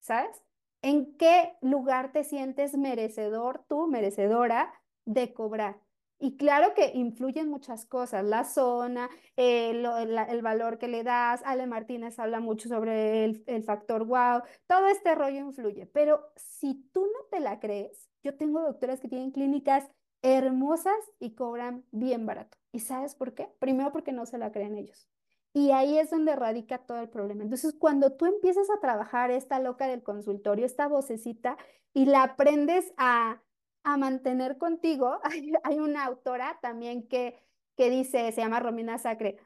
¿Sabes? 0.00 0.42
¿En 0.82 1.16
qué 1.16 1.56
lugar 1.62 2.12
te 2.12 2.24
sientes 2.24 2.76
merecedor 2.76 3.64
tú, 3.68 3.86
merecedora 3.86 4.74
de 5.06 5.32
cobrar? 5.32 5.83
Y 6.18 6.36
claro 6.36 6.74
que 6.74 6.92
influyen 6.94 7.48
muchas 7.48 7.86
cosas, 7.86 8.24
la 8.24 8.44
zona, 8.44 9.10
eh, 9.36 9.70
el, 9.70 10.42
valor 10.42 10.78
que 10.78 10.88
le 10.88 11.02
das. 11.02 11.42
Ale 11.44 11.66
Martínez 11.66 12.18
habla 12.18 12.40
mucho 12.40 12.68
sobre 12.68 13.24
el, 13.24 13.42
el, 13.46 13.62
factor 13.64 14.06
wow, 14.06 14.42
todo 14.66 14.86
este 14.88 15.14
rollo 15.14 15.40
influye. 15.40 15.86
Pero 15.86 16.32
si 16.36 16.88
tú 16.92 17.02
no 17.02 17.26
te 17.30 17.40
la 17.40 17.60
crees, 17.60 18.08
yo 18.22 18.36
tengo 18.36 18.62
doctoras 18.62 19.00
que 19.00 19.08
tienen 19.08 19.32
clínicas 19.32 19.90
hermosas 20.22 20.96
y 21.20 21.34
cobran 21.34 21.84
bien 21.90 22.24
barato. 22.24 22.56
¿Y 22.72 22.80
sabes 22.80 23.14
por 23.14 23.34
qué? 23.34 23.48
Primero 23.58 23.92
porque 23.92 24.12
no 24.12 24.24
se 24.24 24.38
la 24.38 24.52
creen 24.52 24.76
ellos. 24.76 25.06
Y 25.52 25.70
ahí 25.70 25.98
es 25.98 26.10
donde 26.10 26.34
radica 26.34 26.78
todo 26.78 26.98
el 26.98 27.08
problema. 27.08 27.44
Entonces, 27.44 27.76
cuando 27.78 28.12
tú 28.16 28.26
empiezas 28.26 28.68
a 28.70 28.80
trabajar 28.80 29.30
esta 29.30 29.60
loca 29.60 29.86
del 29.86 30.02
consultorio, 30.02 30.66
esta 30.66 30.88
vocecita, 30.88 31.56
y 31.92 32.06
la 32.06 32.24
aprendes 32.24 32.92
a, 32.96 33.40
a 33.84 33.96
mantener 33.96 34.58
contigo, 34.58 35.20
hay, 35.62 35.78
una 35.78 36.04
autora 36.04 36.58
también 36.60 37.06
que, 37.06 37.38
que 37.76 37.90
dice, 37.90 38.32
se 38.32 38.40
llama 38.40 38.60
Romina 38.60 38.98
Sacre, 38.98 39.38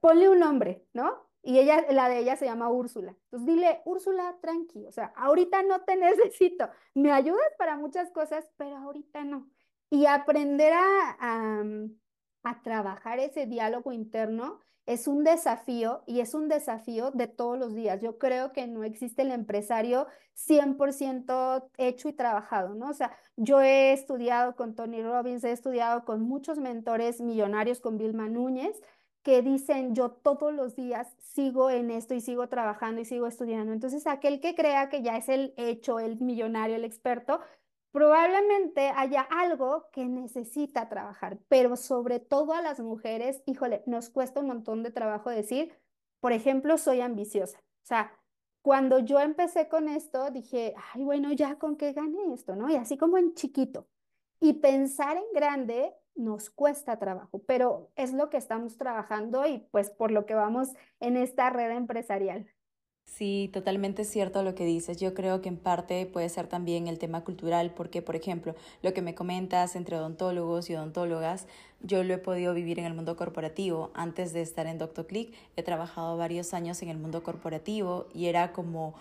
ponle 0.00 0.28
un 0.28 0.40
nombre, 0.40 0.84
¿no? 0.92 1.26
Y 1.42 1.60
ella, 1.60 1.86
la 1.90 2.08
de 2.08 2.18
ella 2.18 2.34
se 2.34 2.46
llama 2.46 2.70
Úrsula. 2.70 3.14
Entonces 3.24 3.46
dile, 3.46 3.82
Úrsula, 3.84 4.36
tranqui, 4.40 4.84
o 4.86 4.90
sea, 4.90 5.12
ahorita 5.16 5.62
no 5.62 5.82
te 5.82 5.96
necesito. 5.96 6.68
Me 6.94 7.12
ayudas 7.12 7.52
para 7.58 7.76
muchas 7.76 8.10
cosas, 8.10 8.50
pero 8.56 8.76
ahorita 8.76 9.24
no. 9.24 9.48
Y 9.90 10.06
aprender 10.06 10.72
a, 10.72 11.16
a, 11.20 11.64
a 12.42 12.62
trabajar 12.62 13.20
ese 13.20 13.46
diálogo 13.46 13.92
interno 13.92 14.60
es 14.86 15.08
un 15.08 15.24
desafío 15.24 16.02
y 16.06 16.20
es 16.20 16.34
un 16.34 16.48
desafío 16.48 17.10
de 17.10 17.26
todos 17.26 17.58
los 17.58 17.74
días. 17.74 18.00
Yo 18.00 18.18
creo 18.18 18.52
que 18.52 18.66
no 18.66 18.84
existe 18.84 19.22
el 19.22 19.32
empresario 19.32 20.06
100% 20.34 21.68
hecho 21.76 22.08
y 22.08 22.12
trabajado, 22.12 22.74
¿no? 22.74 22.88
O 22.88 22.94
sea, 22.94 23.12
yo 23.36 23.60
he 23.60 23.92
estudiado 23.92 24.54
con 24.54 24.74
Tony 24.74 25.02
Robbins, 25.02 25.44
he 25.44 25.50
estudiado 25.50 26.04
con 26.04 26.22
muchos 26.22 26.58
mentores 26.58 27.20
millonarios, 27.20 27.80
con 27.80 27.98
Vilma 27.98 28.28
Núñez, 28.28 28.80
que 29.22 29.42
dicen, 29.42 29.94
yo 29.96 30.12
todos 30.12 30.54
los 30.54 30.76
días 30.76 31.08
sigo 31.18 31.68
en 31.68 31.90
esto 31.90 32.14
y 32.14 32.20
sigo 32.20 32.48
trabajando 32.48 33.00
y 33.00 33.04
sigo 33.04 33.26
estudiando. 33.26 33.72
Entonces, 33.72 34.06
aquel 34.06 34.40
que 34.40 34.54
crea 34.54 34.88
que 34.88 35.02
ya 35.02 35.16
es 35.16 35.28
el 35.28 35.52
hecho, 35.56 35.98
el 35.98 36.20
millonario, 36.20 36.76
el 36.76 36.84
experto, 36.84 37.40
probablemente 37.96 38.92
haya 38.94 39.22
algo 39.22 39.88
que 39.90 40.04
necesita 40.04 40.90
trabajar, 40.90 41.38
pero 41.48 41.76
sobre 41.76 42.20
todo 42.20 42.52
a 42.52 42.60
las 42.60 42.78
mujeres, 42.78 43.42
híjole, 43.46 43.82
nos 43.86 44.10
cuesta 44.10 44.40
un 44.40 44.48
montón 44.48 44.82
de 44.82 44.90
trabajo 44.90 45.30
decir, 45.30 45.72
por 46.20 46.32
ejemplo, 46.32 46.76
soy 46.76 47.00
ambiciosa. 47.00 47.58
O 47.58 47.86
sea, 47.86 48.12
cuando 48.60 48.98
yo 48.98 49.18
empecé 49.20 49.68
con 49.68 49.88
esto, 49.88 50.30
dije, 50.30 50.74
ay, 50.92 51.04
bueno, 51.04 51.32
ya 51.32 51.58
con 51.58 51.76
qué 51.76 51.94
gane 51.94 52.34
esto, 52.34 52.54
¿no? 52.54 52.68
Y 52.68 52.76
así 52.76 52.98
como 52.98 53.16
en 53.16 53.32
chiquito. 53.32 53.88
Y 54.40 54.52
pensar 54.60 55.16
en 55.16 55.32
grande 55.32 55.94
nos 56.14 56.50
cuesta 56.50 56.98
trabajo, 56.98 57.44
pero 57.46 57.92
es 57.96 58.12
lo 58.12 58.28
que 58.28 58.36
estamos 58.36 58.76
trabajando 58.76 59.46
y 59.46 59.66
pues 59.70 59.88
por 59.88 60.10
lo 60.10 60.26
que 60.26 60.34
vamos 60.34 60.68
en 61.00 61.16
esta 61.16 61.48
red 61.48 61.70
empresarial. 61.70 62.46
Sí, 63.06 63.48
totalmente 63.50 64.04
cierto 64.04 64.42
lo 64.42 64.54
que 64.54 64.66
dices. 64.66 64.98
Yo 64.98 65.14
creo 65.14 65.40
que 65.40 65.48
en 65.48 65.56
parte 65.56 66.04
puede 66.04 66.28
ser 66.28 66.48
también 66.48 66.86
el 66.86 66.98
tema 66.98 67.24
cultural, 67.24 67.72
porque, 67.74 68.02
por 68.02 68.14
ejemplo, 68.14 68.54
lo 68.82 68.92
que 68.92 69.00
me 69.00 69.14
comentas 69.14 69.74
entre 69.74 69.96
odontólogos 69.96 70.68
y 70.68 70.74
odontólogas, 70.74 71.46
yo 71.80 72.04
lo 72.04 72.12
he 72.12 72.18
podido 72.18 72.52
vivir 72.52 72.78
en 72.78 72.84
el 72.84 72.92
mundo 72.92 73.16
corporativo. 73.16 73.90
Antes 73.94 74.34
de 74.34 74.42
estar 74.42 74.66
en 74.66 74.76
DoctorClick, 74.76 75.32
he 75.56 75.62
trabajado 75.62 76.18
varios 76.18 76.52
años 76.52 76.82
en 76.82 76.90
el 76.90 76.98
mundo 76.98 77.22
corporativo 77.22 78.06
y 78.12 78.26
era 78.26 78.52
como 78.52 78.92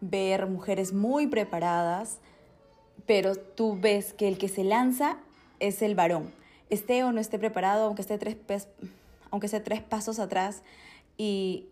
ver 0.00 0.46
mujeres 0.46 0.92
muy 0.92 1.26
preparadas, 1.26 2.18
pero 3.04 3.34
tú 3.34 3.76
ves 3.80 4.12
que 4.12 4.28
el 4.28 4.38
que 4.38 4.48
se 4.48 4.62
lanza 4.62 5.18
es 5.58 5.82
el 5.82 5.96
varón. 5.96 6.30
Esté 6.68 7.02
o 7.02 7.10
no 7.10 7.20
esté 7.20 7.38
preparado, 7.40 7.86
aunque 7.86 8.02
esté 8.02 8.16
tres, 8.16 8.36
aunque 9.32 9.46
esté 9.46 9.58
tres 9.58 9.82
pasos 9.82 10.20
atrás, 10.20 10.62
y 11.18 11.66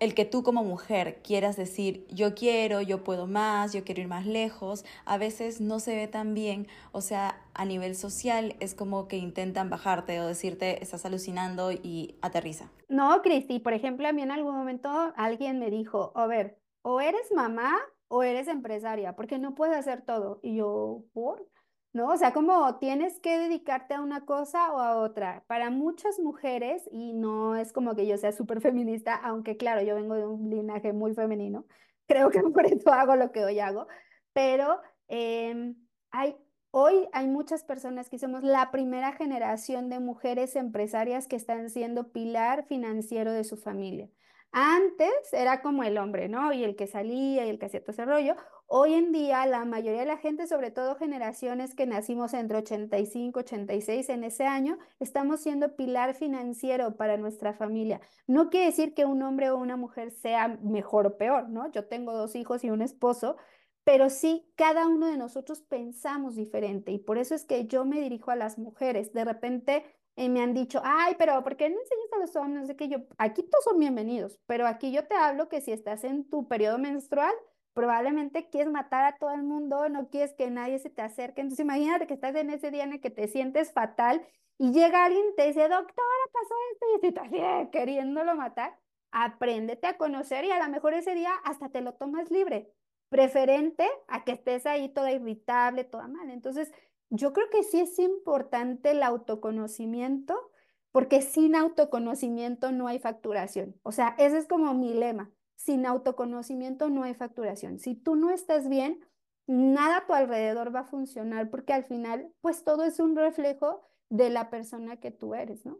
el 0.00 0.14
que 0.14 0.24
tú 0.24 0.42
como 0.42 0.64
mujer 0.64 1.20
quieras 1.22 1.56
decir, 1.56 2.06
yo 2.08 2.34
quiero, 2.34 2.80
yo 2.80 3.04
puedo 3.04 3.26
más, 3.26 3.72
yo 3.72 3.84
quiero 3.84 4.00
ir 4.00 4.08
más 4.08 4.26
lejos, 4.26 4.84
a 5.04 5.18
veces 5.18 5.60
no 5.60 5.78
se 5.78 5.94
ve 5.94 6.08
tan 6.08 6.34
bien, 6.34 6.66
o 6.92 7.02
sea, 7.02 7.40
a 7.54 7.64
nivel 7.66 7.94
social 7.94 8.56
es 8.60 8.74
como 8.74 9.06
que 9.08 9.18
intentan 9.18 9.68
bajarte 9.70 10.20
o 10.20 10.26
decirte, 10.26 10.82
estás 10.82 11.04
alucinando 11.04 11.70
y 11.70 12.16
aterriza. 12.22 12.70
No, 12.88 13.20
Cristi, 13.22 13.58
por 13.60 13.74
ejemplo, 13.74 14.08
a 14.08 14.12
mí 14.12 14.22
en 14.22 14.30
algún 14.30 14.56
momento 14.56 15.12
alguien 15.16 15.58
me 15.58 15.70
dijo, 15.70 16.12
a 16.14 16.26
ver, 16.26 16.58
o 16.82 17.00
eres 17.00 17.30
mamá 17.34 17.76
o 18.08 18.22
eres 18.22 18.48
empresaria, 18.48 19.14
porque 19.14 19.38
no 19.38 19.54
puedes 19.54 19.76
hacer 19.76 20.02
todo. 20.02 20.40
Y 20.42 20.56
yo, 20.56 21.04
¿por? 21.12 21.46
¿No? 21.92 22.08
O 22.08 22.16
sea, 22.16 22.32
como 22.32 22.78
tienes 22.78 23.18
que 23.20 23.38
dedicarte 23.38 23.94
a 23.94 24.00
una 24.00 24.24
cosa 24.24 24.72
o 24.72 24.78
a 24.78 24.96
otra. 24.96 25.44
Para 25.46 25.70
muchas 25.70 26.18
mujeres, 26.20 26.88
y 26.92 27.12
no 27.12 27.56
es 27.56 27.72
como 27.72 27.94
que 27.94 28.06
yo 28.06 28.16
sea 28.16 28.32
súper 28.32 28.60
feminista, 28.60 29.14
aunque 29.14 29.56
claro, 29.56 29.82
yo 29.82 29.94
vengo 29.94 30.14
de 30.14 30.26
un 30.26 30.50
linaje 30.50 30.92
muy 30.92 31.14
femenino, 31.14 31.66
creo 32.06 32.30
que 32.30 32.42
por 32.42 32.66
eso 32.66 32.92
hago 32.92 33.16
lo 33.16 33.32
que 33.32 33.44
hoy 33.44 33.60
hago, 33.60 33.86
pero 34.32 34.80
em, 35.08 35.76
hay, 36.10 36.36
hoy 36.70 37.08
hay 37.12 37.26
muchas 37.28 37.64
personas 37.64 38.08
que 38.10 38.18
somos 38.18 38.42
la 38.42 38.70
primera 38.70 39.12
generación 39.12 39.88
de 39.90 40.00
mujeres 40.00 40.56
empresarias 40.56 41.26
que 41.28 41.36
están 41.36 41.70
siendo 41.70 42.12
pilar 42.12 42.64
financiero 42.66 43.32
de 43.32 43.44
su 43.44 43.56
familia. 43.56 44.08
Antes 44.52 45.12
era 45.32 45.62
como 45.62 45.84
el 45.84 45.96
hombre, 45.98 46.28
¿no? 46.28 46.52
Y 46.52 46.64
el 46.64 46.74
que 46.74 46.88
salía 46.88 47.46
y 47.46 47.50
el 47.50 47.58
que 47.58 47.66
hacía 47.66 47.80
todo 47.82 47.92
ese 47.92 48.04
rollo. 48.04 48.34
Hoy 48.72 48.94
en 48.94 49.10
día, 49.10 49.44
la 49.46 49.64
mayoría 49.64 49.98
de 49.98 50.06
la 50.06 50.16
gente, 50.16 50.46
sobre 50.46 50.70
todo 50.70 50.94
generaciones 50.94 51.74
que 51.74 51.86
nacimos 51.86 52.34
entre 52.34 52.58
85, 52.58 53.40
86 53.40 54.08
en 54.10 54.22
ese 54.22 54.44
año, 54.44 54.78
estamos 55.00 55.40
siendo 55.40 55.74
pilar 55.74 56.14
financiero 56.14 56.96
para 56.96 57.16
nuestra 57.16 57.52
familia. 57.52 58.00
No 58.28 58.48
quiere 58.48 58.66
decir 58.66 58.94
que 58.94 59.06
un 59.06 59.24
hombre 59.24 59.50
o 59.50 59.56
una 59.56 59.76
mujer 59.76 60.12
sea 60.12 60.46
mejor 60.62 61.08
o 61.08 61.16
peor, 61.16 61.48
¿no? 61.48 61.68
Yo 61.72 61.86
tengo 61.86 62.12
dos 62.12 62.36
hijos 62.36 62.62
y 62.62 62.70
un 62.70 62.80
esposo, 62.80 63.36
pero 63.82 64.08
sí, 64.08 64.46
cada 64.54 64.86
uno 64.86 65.08
de 65.08 65.16
nosotros 65.16 65.62
pensamos 65.62 66.36
diferente 66.36 66.92
y 66.92 66.98
por 66.98 67.18
eso 67.18 67.34
es 67.34 67.44
que 67.44 67.66
yo 67.66 67.84
me 67.84 68.00
dirijo 68.00 68.30
a 68.30 68.36
las 68.36 68.56
mujeres. 68.56 69.12
De 69.12 69.24
repente 69.24 69.84
y 70.14 70.28
me 70.28 70.42
han 70.42 70.54
dicho, 70.54 70.80
ay, 70.84 71.16
pero 71.18 71.42
¿por 71.42 71.56
qué 71.56 71.70
no 71.70 71.76
enseñas 71.80 72.12
a 72.12 72.18
los 72.18 72.36
hombres? 72.36 72.68
De 72.68 72.76
que 72.76 72.86
yo, 72.86 72.98
aquí 73.18 73.42
todos 73.42 73.64
son 73.64 73.80
bienvenidos, 73.80 74.38
pero 74.46 74.68
aquí 74.68 74.92
yo 74.92 75.08
te 75.08 75.14
hablo 75.16 75.48
que 75.48 75.60
si 75.60 75.72
estás 75.72 76.04
en 76.04 76.28
tu 76.28 76.46
periodo 76.46 76.78
menstrual, 76.78 77.32
probablemente 77.74 78.48
quieres 78.50 78.72
matar 78.72 79.04
a 79.04 79.16
todo 79.18 79.30
el 79.32 79.42
mundo, 79.42 79.88
no 79.88 80.08
quieres 80.10 80.34
que 80.34 80.50
nadie 80.50 80.78
se 80.78 80.90
te 80.90 81.02
acerque. 81.02 81.40
Entonces 81.40 81.64
imagínate 81.64 82.06
que 82.06 82.14
estás 82.14 82.34
en 82.34 82.50
ese 82.50 82.70
día 82.70 82.84
en 82.84 82.92
el 82.94 83.00
que 83.00 83.10
te 83.10 83.28
sientes 83.28 83.72
fatal 83.72 84.26
y 84.58 84.72
llega 84.72 85.04
alguien 85.04 85.24
y 85.32 85.36
te 85.36 85.46
dice, 85.48 85.62
doctora, 85.62 86.24
pasó 86.32 86.54
esto 86.72 86.86
y 87.02 87.06
estás 87.08 87.26
así 87.26 87.70
queriéndolo 87.70 88.34
matar. 88.36 88.78
apréndete 89.12 89.86
a 89.86 89.96
conocer 89.98 90.44
y 90.44 90.50
a 90.50 90.62
lo 90.62 90.70
mejor 90.70 90.94
ese 90.94 91.14
día 91.14 91.32
hasta 91.44 91.68
te 91.70 91.80
lo 91.80 91.94
tomas 91.94 92.30
libre, 92.30 92.72
preferente 93.08 93.88
a 94.08 94.24
que 94.24 94.32
estés 94.32 94.66
ahí 94.66 94.88
toda 94.88 95.12
irritable, 95.12 95.84
toda 95.84 96.08
mal. 96.08 96.30
Entonces, 96.30 96.72
yo 97.10 97.32
creo 97.32 97.48
que 97.50 97.62
sí 97.64 97.80
es 97.80 97.98
importante 97.98 98.92
el 98.92 99.02
autoconocimiento, 99.02 100.50
porque 100.92 101.22
sin 101.22 101.56
autoconocimiento 101.56 102.72
no 102.72 102.86
hay 102.88 102.98
facturación. 102.98 103.76
O 103.82 103.92
sea, 103.92 104.14
ese 104.18 104.38
es 104.38 104.46
como 104.46 104.74
mi 104.74 104.94
lema. 104.94 105.30
Sin 105.62 105.84
autoconocimiento 105.84 106.88
no 106.88 107.02
hay 107.02 107.12
facturación. 107.12 107.78
Si 107.78 107.94
tú 107.94 108.16
no 108.16 108.30
estás 108.30 108.66
bien, 108.70 108.98
nada 109.46 109.98
a 109.98 110.06
tu 110.06 110.14
alrededor 110.14 110.74
va 110.74 110.80
a 110.80 110.84
funcionar, 110.84 111.50
porque 111.50 111.74
al 111.74 111.84
final, 111.84 112.32
pues 112.40 112.64
todo 112.64 112.82
es 112.82 112.98
un 112.98 113.14
reflejo 113.14 113.82
de 114.08 114.30
la 114.30 114.48
persona 114.48 114.96
que 114.96 115.10
tú 115.10 115.34
eres, 115.34 115.66
¿no? 115.66 115.76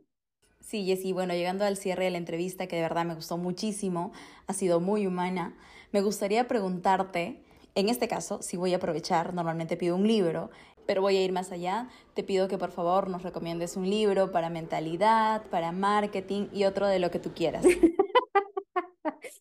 Sí, 0.61 0.85
Jessy, 0.85 1.15
bueno, 1.15 1.33
llegando 1.33 1.65
al 1.65 1.79
cierre 1.79 2.05
de 2.05 2.11
la 2.11 2.19
entrevista, 2.19 2.67
que 2.67 2.77
de 2.77 2.83
verdad 2.83 3.07
me 3.07 3.15
gustó 3.15 3.39
muchísimo, 3.39 4.13
ha 4.47 4.53
sido 4.53 4.81
muy 4.81 5.07
humana, 5.07 5.57
me 5.93 6.03
gustaría 6.03 6.47
preguntarte, 6.47 7.43
en 7.75 7.89
este 7.89 8.07
caso, 8.07 8.43
si 8.43 8.59
voy 8.59 8.75
a 8.75 8.77
aprovechar, 8.77 9.33
normalmente 9.33 9.79
pido 9.79 9.97
un 9.97 10.07
libro, 10.07 10.51
pero 10.85 11.01
voy 11.01 11.17
a 11.17 11.25
ir 11.25 11.33
más 11.33 11.53
allá, 11.53 11.89
te 12.13 12.23
pido 12.23 12.49
que 12.49 12.59
por 12.59 12.71
favor 12.71 13.09
nos 13.09 13.23
recomiendes 13.23 13.79
un 13.79 13.89
libro 13.89 14.31
para 14.31 14.51
mentalidad, 14.51 15.43
para 15.45 15.73
marketing 15.73 16.49
y 16.53 16.65
otro 16.65 16.87
de 16.87 16.99
lo 16.99 17.11
que 17.11 17.19
tú 17.19 17.33
quieras. 17.33 17.65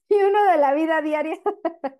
y 0.15 0.15
uno 0.15 0.43
de 0.51 0.57
la 0.57 0.73
vida 0.73 1.01
diaria. 1.01 1.39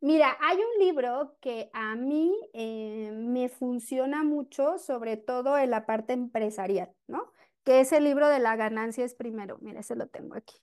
Mira, 0.00 0.36
hay 0.40 0.58
un 0.58 0.84
libro 0.84 1.36
que 1.40 1.70
a 1.72 1.94
mí 1.94 2.34
eh, 2.54 3.10
me 3.12 3.48
funciona 3.48 4.24
mucho, 4.24 4.78
sobre 4.78 5.16
todo 5.16 5.56
en 5.56 5.70
la 5.70 5.86
parte 5.86 6.12
empresarial, 6.12 6.92
¿no? 7.06 7.32
Que 7.62 7.80
es 7.80 7.92
el 7.92 8.04
libro 8.04 8.28
de 8.28 8.40
la 8.40 8.56
ganancia 8.56 9.04
es 9.04 9.14
primero. 9.14 9.58
Mira, 9.60 9.80
ese 9.80 9.94
lo 9.94 10.08
tengo 10.08 10.34
aquí. 10.34 10.56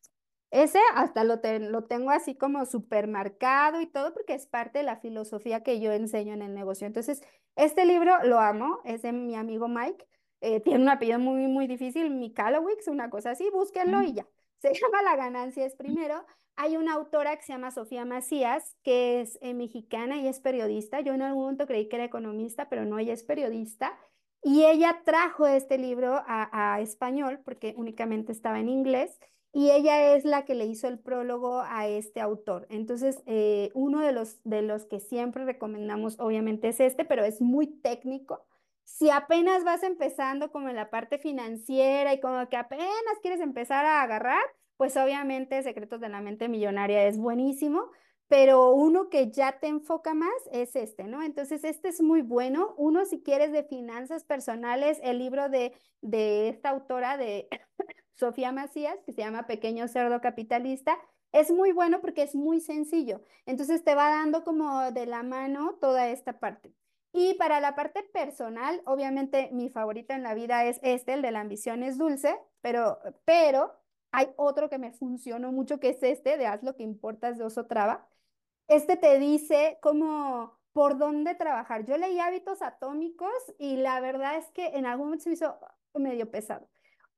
Ese 0.51 0.80
hasta 0.95 1.24
lo, 1.24 1.39
lo 1.60 1.84
tengo 1.86 2.10
así 2.12 2.36
como 2.36 2.66
supermercado 2.66 3.80
y 3.82 3.86
todo 3.86 4.14
porque 4.14 4.34
es 4.34 4.47
parte 4.47 4.80
de 4.80 4.84
la 4.84 4.97
filosofía 4.97 5.64
que 5.64 5.80
yo 5.80 5.93
enseño 5.93 6.34
en 6.34 6.41
el 6.41 6.53
negocio. 6.53 6.88
Entonces, 6.88 7.22
este 7.55 7.86
libro 7.86 8.14
lo 8.24 8.39
amo, 8.39 8.80
es 8.84 9.03
de 9.03 9.14
mi 9.14 9.36
amigo 9.36 9.70
Mike. 9.70 10.05
Eh, 10.41 10.60
tiene 10.62 10.82
un 10.84 10.89
apellido 10.89 11.20
muy, 11.20 11.47
muy 11.47 11.68
difícil, 11.68 12.10
Mikalowicz, 12.10 12.88
una 12.88 13.10
cosa 13.10 13.32
así, 13.32 13.49
búsquenlo 13.51 14.01
y 14.03 14.14
ya. 14.14 14.28
Se 14.60 14.74
llama 14.74 15.01
La 15.03 15.16
ganancia 15.16 15.66
es 15.66 15.76
primero. 15.76 16.26
Hay 16.55 16.76
una 16.76 16.93
autora 16.93 17.38
que 17.38 17.43
se 17.43 17.53
llama 17.53 17.72
Sofía 17.72 18.03
Macías, 18.03 18.76
que 18.84 19.22
es 19.22 19.39
eh, 19.41 19.53
mexicana 19.53 20.18
y 20.18 20.28
es 20.28 20.41
periodista. 20.41 20.99
Yo 20.99 21.14
en 21.14 21.22
algún 21.22 21.43
momento 21.43 21.66
creí 21.66 21.88
que 21.88 21.95
era 21.95 22.05
economista, 22.05 22.68
pero 22.70 22.86
no, 22.86 22.99
ella 22.99 23.14
es 23.14 23.24
periodista. 23.24 23.97
Y 24.43 24.66
ella 24.66 25.01
trajo 25.05 25.47
este 25.47 25.78
libro 25.78 26.22
a, 26.26 26.80
español 26.82 27.41
porque 27.43 27.74
únicamente 27.78 28.32
estaba 28.32 28.60
en 28.60 28.70
inglés 28.70 29.20
y 29.51 29.72
ella 29.72 30.16
es 30.16 30.24
la 30.24 30.45
que 30.45 30.55
le 30.55 30.66
hizo 30.66 30.88
el 30.88 30.99
prólogo 30.99 31.62
a 31.62 31.88
este 31.88 32.22
autor. 32.22 32.66
Entonces, 32.70 33.22
eh, 33.26 33.72
uno 33.74 33.99
de 34.01 34.14
los, 34.14 34.41
de 34.43 34.62
los 34.62 34.86
que 34.86 34.99
siempre 34.99 35.43
recomendamos, 35.43 36.20
obviamente, 36.20 36.70
es 36.70 36.80
este, 36.80 37.03
pero 37.03 37.26
es 37.26 37.41
muy 37.41 37.68
técnico. 37.68 38.45
Si 38.92 39.10
apenas 39.10 39.64
vas 39.64 39.84
empezando 39.84 40.52
como 40.52 40.68
en 40.68 40.76
la 40.76 40.90
parte 40.90 41.20
financiera 41.20 42.14
y 42.14 42.20
como 42.20 42.50
que 42.50 42.58
apenas 42.58 42.90
quieres 43.22 43.40
empezar 43.40 43.86
a 43.86 44.02
agarrar, 44.02 44.44
pues 44.78 44.98
obviamente 44.98 45.64
Secretos 45.64 46.02
de 46.02 46.10
la 46.10 46.22
Mente 46.22 46.50
Millonaria 46.50 47.06
es 47.08 47.18
buenísimo, 47.18 47.92
pero 48.28 48.72
uno 48.74 49.10
que 49.10 49.32
ya 49.32 49.60
te 49.60 49.68
enfoca 49.68 50.14
más 50.14 50.34
es 50.52 50.76
este, 50.76 51.06
¿no? 51.06 51.24
Entonces, 51.24 51.64
este 51.64 51.88
es 51.90 52.02
muy 52.02 52.22
bueno. 52.22 52.74
Uno, 52.78 53.06
si 53.06 53.22
quieres, 53.22 53.52
de 53.54 53.64
finanzas 53.64 54.26
personales, 54.26 55.00
el 55.02 55.20
libro 55.20 55.50
de, 55.50 55.74
de 56.02 56.50
esta 56.50 56.70
autora 56.70 57.16
de 57.18 57.48
Sofía 58.16 58.52
Macías, 58.52 58.98
que 59.06 59.14
se 59.14 59.22
llama 59.22 59.48
Pequeño 59.48 59.88
Cerdo 59.88 60.20
Capitalista, 60.20 60.98
es 61.32 61.52
muy 61.52 61.72
bueno 61.72 62.02
porque 62.02 62.24
es 62.24 62.36
muy 62.36 62.60
sencillo. 62.60 63.22
Entonces, 63.46 63.84
te 63.84 63.96
va 63.96 64.10
dando 64.10 64.44
como 64.44 64.92
de 64.92 65.06
la 65.06 65.24
mano 65.24 65.78
toda 65.80 66.10
esta 66.10 66.40
parte. 66.40 66.74
Y 67.12 67.34
para 67.36 67.60
la 67.60 67.76
parte 67.76 68.03
personal, 68.03 68.82
obviamente 68.86 69.49
mi 69.51 69.70
favorita 69.70 70.16
en 70.16 70.24
la 70.24 70.36
vida 70.36 70.66
es 70.66 70.80
este, 70.84 71.14
el 71.14 71.22
de 71.22 71.32
la 71.32 71.41
ambición 71.41 71.84
es 71.84 71.97
dulce, 71.97 72.39
pero, 72.62 72.99
pero 73.26 73.74
hay 74.12 74.30
otro 74.38 74.70
que 74.70 74.78
me 74.78 74.91
funcionó 74.91 75.51
mucho 75.51 75.80
que 75.80 75.89
es 75.89 76.03
este, 76.03 76.38
de 76.38 76.47
haz 76.47 76.64
lo 76.64 76.76
que 76.76 76.84
importas 76.84 77.38
de 77.38 77.45
Oso 77.45 77.66
Traba. 77.66 78.07
Este 78.68 78.97
te 78.97 79.20
dice 79.20 79.80
cómo, 79.82 80.60
por 80.74 80.97
dónde 80.97 81.36
trabajar. 81.36 81.86
Yo 81.86 81.97
leí 81.97 82.20
hábitos 82.20 82.62
atómicos 82.62 83.32
y 83.57 83.78
la 83.78 83.99
verdad 84.01 84.38
es 84.38 84.49
que 84.51 84.68
en 84.68 84.86
algún 84.86 85.07
momento 85.07 85.24
se 85.24 85.30
me 85.30 85.34
hizo 85.36 85.60
medio 85.95 86.30
pesado. 86.30 86.70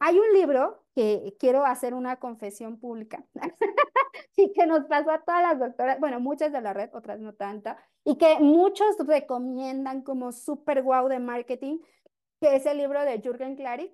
Hay 0.03 0.17
un 0.17 0.33
libro 0.33 0.83
que 0.95 1.35
quiero 1.39 1.63
hacer 1.63 1.93
una 1.93 2.15
confesión 2.15 2.79
pública 2.79 3.23
y 4.35 4.51
que 4.51 4.65
nos 4.65 4.85
pasó 4.85 5.11
a 5.11 5.21
todas 5.21 5.43
las 5.43 5.59
doctoras, 5.59 5.99
bueno, 5.99 6.19
muchas 6.19 6.51
de 6.51 6.59
la 6.59 6.73
red, 6.73 6.89
otras 6.93 7.19
no 7.19 7.35
tanta, 7.35 7.77
y 8.03 8.17
que 8.17 8.39
muchos 8.39 8.97
recomiendan 9.05 10.01
como 10.01 10.31
super 10.31 10.81
guau 10.81 11.07
de 11.07 11.19
marketing, 11.19 11.77
que 12.39 12.55
es 12.55 12.65
el 12.65 12.79
libro 12.79 12.99
de 13.05 13.21
Jürgen 13.21 13.55
Klarik, 13.55 13.91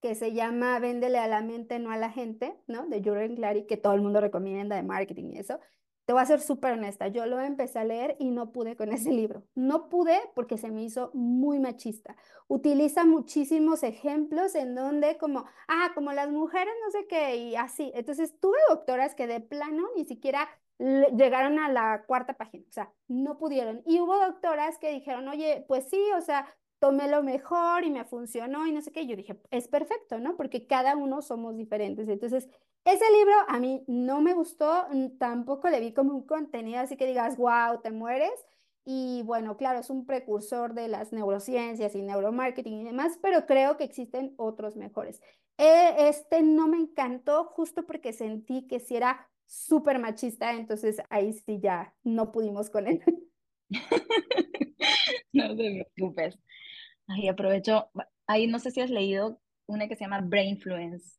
que 0.00 0.14
se 0.14 0.34
llama 0.34 0.78
Véndele 0.78 1.18
a 1.18 1.26
la 1.26 1.42
mente, 1.42 1.80
no 1.80 1.90
a 1.90 1.96
la 1.96 2.10
gente, 2.10 2.56
¿no? 2.68 2.86
De 2.86 3.02
Jürgen 3.02 3.34
Klarik, 3.34 3.66
que 3.66 3.76
todo 3.76 3.94
el 3.94 4.02
mundo 4.02 4.20
recomienda 4.20 4.76
de 4.76 4.84
marketing 4.84 5.32
y 5.32 5.38
eso. 5.40 5.58
Te 6.04 6.12
voy 6.12 6.22
a 6.22 6.26
ser 6.26 6.40
súper 6.40 6.72
honesta, 6.72 7.08
yo 7.08 7.26
lo 7.26 7.40
empecé 7.40 7.78
a 7.78 7.84
leer 7.84 8.16
y 8.18 8.30
no 8.30 8.50
pude 8.52 8.76
con 8.76 8.92
ese 8.92 9.12
libro. 9.12 9.44
No 9.54 9.88
pude 9.88 10.18
porque 10.34 10.58
se 10.58 10.70
me 10.70 10.82
hizo 10.82 11.10
muy 11.14 11.60
machista. 11.60 12.16
Utiliza 12.48 13.04
muchísimos 13.04 13.82
ejemplos 13.82 14.54
en 14.54 14.74
donde 14.74 15.16
como, 15.18 15.44
ah, 15.68 15.92
como 15.94 16.12
las 16.12 16.30
mujeres 16.30 16.74
no 16.84 16.90
sé 16.90 17.06
qué 17.06 17.36
y 17.36 17.56
así. 17.56 17.92
Entonces 17.94 18.38
tuve 18.40 18.58
doctoras 18.68 19.14
que 19.14 19.26
de 19.26 19.40
plano 19.40 19.88
ni 19.96 20.04
siquiera 20.04 20.48
llegaron 20.78 21.58
a 21.58 21.68
la 21.70 22.04
cuarta 22.06 22.34
página, 22.34 22.64
o 22.68 22.72
sea, 22.72 22.92
no 23.08 23.38
pudieron. 23.38 23.82
Y 23.86 24.00
hubo 24.00 24.18
doctoras 24.18 24.78
que 24.78 24.90
dijeron, 24.90 25.28
oye, 25.28 25.64
pues 25.68 25.88
sí, 25.88 26.00
o 26.16 26.20
sea, 26.20 26.46
tomé 26.80 27.08
lo 27.08 27.22
mejor 27.22 27.84
y 27.84 27.90
me 27.90 28.04
funcionó 28.04 28.66
y 28.66 28.72
no 28.72 28.82
sé 28.82 28.90
qué. 28.90 29.06
Yo 29.06 29.14
dije, 29.16 29.38
es 29.50 29.68
perfecto, 29.68 30.18
¿no? 30.18 30.36
Porque 30.36 30.66
cada 30.66 30.96
uno 30.96 31.22
somos 31.22 31.56
diferentes. 31.56 32.08
Entonces, 32.08 32.48
ese 32.84 33.04
libro 33.12 33.32
a 33.48 33.60
mí 33.60 33.84
no 33.86 34.20
me 34.20 34.34
gustó, 34.34 34.86
tampoco 35.18 35.70
le 35.70 35.80
vi 35.80 35.92
como 35.92 36.14
un 36.14 36.26
contenido 36.26 36.80
así 36.80 36.96
que 36.96 37.06
digas, 37.06 37.36
wow, 37.36 37.80
te 37.82 37.90
mueres. 37.90 38.32
Y 38.84 39.22
bueno, 39.24 39.56
claro, 39.56 39.78
es 39.78 39.90
un 39.90 40.06
precursor 40.06 40.74
de 40.74 40.88
las 40.88 41.12
neurociencias 41.12 41.94
y 41.94 42.02
neuromarketing 42.02 42.80
y 42.80 42.84
demás, 42.84 43.16
pero 43.22 43.46
creo 43.46 43.76
que 43.76 43.84
existen 43.84 44.34
otros 44.36 44.74
mejores. 44.76 45.20
E, 45.56 46.08
este 46.08 46.42
no 46.42 46.66
me 46.66 46.78
encantó 46.78 47.44
justo 47.44 47.86
porque 47.86 48.12
sentí 48.12 48.66
que 48.66 48.80
si 48.80 48.96
era 48.96 49.28
súper 49.46 50.00
machista, 50.00 50.52
entonces 50.52 51.00
ahí 51.10 51.32
sí 51.32 51.60
ya 51.60 51.94
no 52.02 52.32
pudimos 52.32 52.70
con 52.70 52.88
él. 52.88 53.02
no 55.32 55.56
te 55.56 55.86
preocupes. 55.94 56.38
Ahí 57.06 57.28
aprovecho, 57.28 57.90
ahí 58.26 58.46
no 58.48 58.58
sé 58.58 58.70
si 58.70 58.80
has 58.80 58.90
leído 58.90 59.40
una 59.66 59.86
que 59.86 59.94
se 59.94 60.04
llama 60.04 60.22
Brainfluence. 60.22 61.18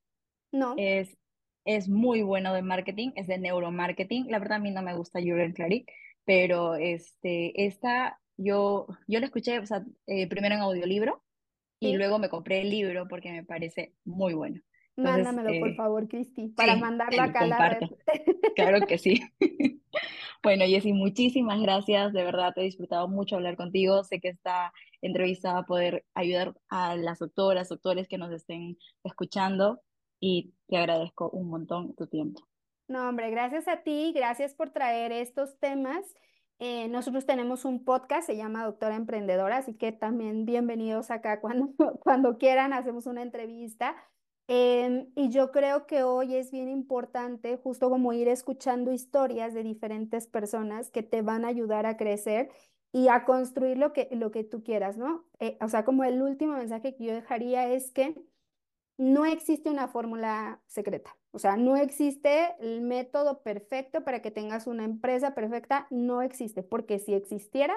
No. 0.51 0.75
Es, 0.77 1.17
es 1.65 1.89
muy 1.89 2.21
bueno 2.21 2.53
de 2.53 2.61
marketing, 2.61 3.11
es 3.15 3.27
de 3.27 3.37
neuromarketing. 3.37 4.29
La 4.29 4.39
verdad 4.39 4.57
a 4.57 4.61
mí 4.61 4.71
no 4.71 4.81
me 4.81 4.95
gusta 4.95 5.19
Jürgen 5.19 5.53
Klarik, 5.53 5.89
pero 6.25 6.75
este, 6.75 7.65
esta 7.65 8.19
yo, 8.37 8.87
yo 9.07 9.19
la 9.19 9.27
escuché 9.27 9.59
o 9.59 9.65
sea, 9.65 9.83
eh, 10.07 10.27
primero 10.27 10.55
en 10.55 10.61
audiolibro 10.61 11.23
y 11.79 11.95
luego 11.97 12.17
me 12.17 12.29
compré 12.29 12.61
el 12.61 12.69
libro 12.69 13.07
porque 13.07 13.31
me 13.31 13.43
parece 13.43 13.93
muy 14.05 14.33
bueno. 14.33 14.61
Mándamelo, 14.95 15.59
por 15.59 15.69
eh, 15.69 15.75
favor, 15.75 16.07
Cristi, 16.07 16.49
para 16.49 16.75
mandarlo 16.75 17.21
acá 17.21 17.41
a 17.41 17.47
la 17.47 17.69
red. 17.69 17.89
Claro 18.55 18.85
que 18.85 18.97
sí. 18.97 19.21
Bueno, 20.41 20.65
Jessy, 20.65 20.91
muchísimas 20.91 21.61
gracias. 21.61 22.11
De 22.11 22.21
verdad, 22.21 22.51
te 22.53 22.59
he 22.59 22.65
disfrutado 22.65 23.07
mucho 23.07 23.37
hablar 23.37 23.55
contigo. 23.55 24.03
Sé 24.03 24.19
que 24.19 24.27
esta 24.27 24.73
entrevista 25.01 25.53
va 25.53 25.59
a 25.59 25.65
poder 25.65 26.03
ayudar 26.13 26.53
a 26.67 26.97
las 26.97 27.19
doctoras, 27.19 27.69
doctores 27.69 28.09
que 28.09 28.17
nos 28.17 28.29
estén 28.29 28.77
escuchando 29.05 29.79
y 30.23 30.53
te 30.67 30.77
agradezco 30.77 31.29
un 31.31 31.49
montón 31.49 31.93
tu 31.95 32.07
tiempo. 32.07 32.41
No, 32.87 33.09
hombre, 33.09 33.29
gracias 33.29 33.67
a 33.67 33.83
ti, 33.83 34.13
gracias 34.15 34.55
por 34.55 34.69
traer 34.69 35.11
estos 35.11 35.59
temas. 35.59 36.05
Eh, 36.59 36.87
nosotros 36.87 37.25
tenemos 37.25 37.65
un 37.65 37.83
podcast, 37.83 38.27
se 38.27 38.37
llama 38.37 38.63
Doctora 38.63 38.95
Emprendedora, 38.95 39.57
así 39.57 39.73
que 39.73 39.91
también 39.91 40.45
bienvenidos 40.45 41.11
acá 41.11 41.41
cuando, 41.41 41.73
cuando 41.99 42.37
quieran, 42.37 42.71
hacemos 42.71 43.05
una 43.05 43.21
entrevista. 43.21 43.97
Em, 44.47 45.11
y 45.15 45.29
yo 45.29 45.51
creo 45.51 45.87
que 45.87 46.03
hoy 46.03 46.35
es 46.35 46.51
bien 46.51 46.69
importante 46.69 47.57
justo 47.57 47.89
como 47.89 48.13
ir 48.13 48.29
escuchando 48.29 48.93
historias 48.93 49.53
de 49.53 49.63
diferentes 49.63 50.27
personas 50.27 50.89
que 50.89 51.03
te 51.03 51.21
van 51.21 51.43
a 51.43 51.49
ayudar 51.49 51.85
a 51.85 51.97
crecer 51.97 52.49
y 52.93 53.09
a 53.09 53.25
construir 53.25 53.77
lo 53.77 53.91
que, 53.91 54.07
lo 54.11 54.31
que 54.31 54.45
tú 54.45 54.63
quieras, 54.63 54.95
¿no? 54.95 55.25
Eh, 55.39 55.57
o 55.59 55.67
sea, 55.67 55.83
como 55.83 56.05
el 56.05 56.21
último 56.21 56.53
mensaje 56.53 56.95
que 56.95 57.05
yo 57.07 57.13
dejaría 57.13 57.67
es 57.67 57.91
que 57.91 58.15
no 58.97 59.25
existe 59.25 59.69
una 59.69 59.87
fórmula 59.87 60.61
secreta, 60.67 61.15
o 61.31 61.39
sea, 61.39 61.57
no 61.57 61.75
existe 61.75 62.55
el 62.59 62.81
método 62.81 63.41
perfecto 63.41 64.03
para 64.03 64.21
que 64.21 64.31
tengas 64.31 64.67
una 64.67 64.83
empresa 64.85 65.33
perfecta, 65.33 65.87
no 65.89 66.21
existe, 66.21 66.63
porque 66.63 66.99
si 66.99 67.13
existiera, 67.13 67.75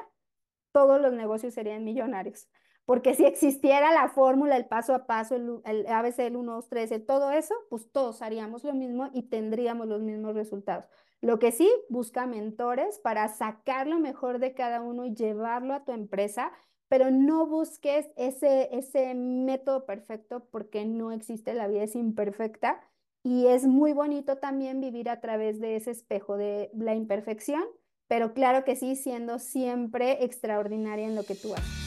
todos 0.73 1.01
los 1.01 1.13
negocios 1.13 1.55
serían 1.55 1.85
millonarios 1.85 2.49
porque 2.87 3.15
si 3.15 3.25
existiera 3.27 3.93
la 3.93 4.09
fórmula, 4.09 4.57
el 4.57 4.67
paso 4.67 4.95
a 4.95 5.07
paso, 5.07 5.35
el, 5.35 5.61
el 5.65 5.87
ABC, 5.89 6.21
el 6.21 6.37
1, 6.37 6.55
2, 6.55 6.69
3, 6.69 7.07
todo 7.07 7.33
eso, 7.33 7.55
pues 7.69 7.91
todos 7.91 8.23
haríamos 8.23 8.63
lo 8.63 8.73
mismo 8.73 9.11
y 9.13 9.25
tendríamos 9.25 9.89
los 9.89 10.01
mismos 10.03 10.35
resultados. 10.35 10.87
Lo 11.21 11.41
que 11.41 11.51
sí, 11.51 11.69
busca 11.89 12.27
mentores 12.27 13.01
para 13.01 13.29
sacar 13.29 13.89
lo 13.89 13.99
mejor 13.99 14.39
de 14.39 14.55
cada 14.55 14.81
uno 14.83 15.05
y 15.05 15.15
llevarlo 15.15 15.75
a 15.75 15.85
tu 15.85 15.91
empresa, 15.93 16.53
pero 16.89 17.11
no 17.11 17.47
busques 17.47 18.09
ese, 18.17 18.69
ese 18.77 19.15
método 19.15 19.87
perfecto 19.87 20.47
porque 20.51 20.85
no 20.85 21.13
existe, 21.13 21.55
la 21.55 21.69
vida 21.69 21.83
es 21.83 21.97
imperfecta 21.97 22.81
y 23.23 23.47
es 23.49 23.67
muy 23.67 23.93
bonito 23.93 24.37
también 24.37 24.81
vivir 24.81 25.09
a 25.09 25.21
través 25.21 25.61
de 25.61 25.77
ese 25.77 25.91
espejo 25.91 26.37
de 26.37 26.71
la 26.75 26.95
imperfección, 26.95 27.65
pero 28.07 28.35
claro 28.35 28.65
que 28.65 28.77
sí, 28.77 28.95
siendo 28.95 29.39
siempre 29.39 30.25
extraordinaria 30.25 31.07
en 31.07 31.17
lo 31.17 31.25
que 31.25 31.35
tú 31.35 31.55
haces. 31.55 31.86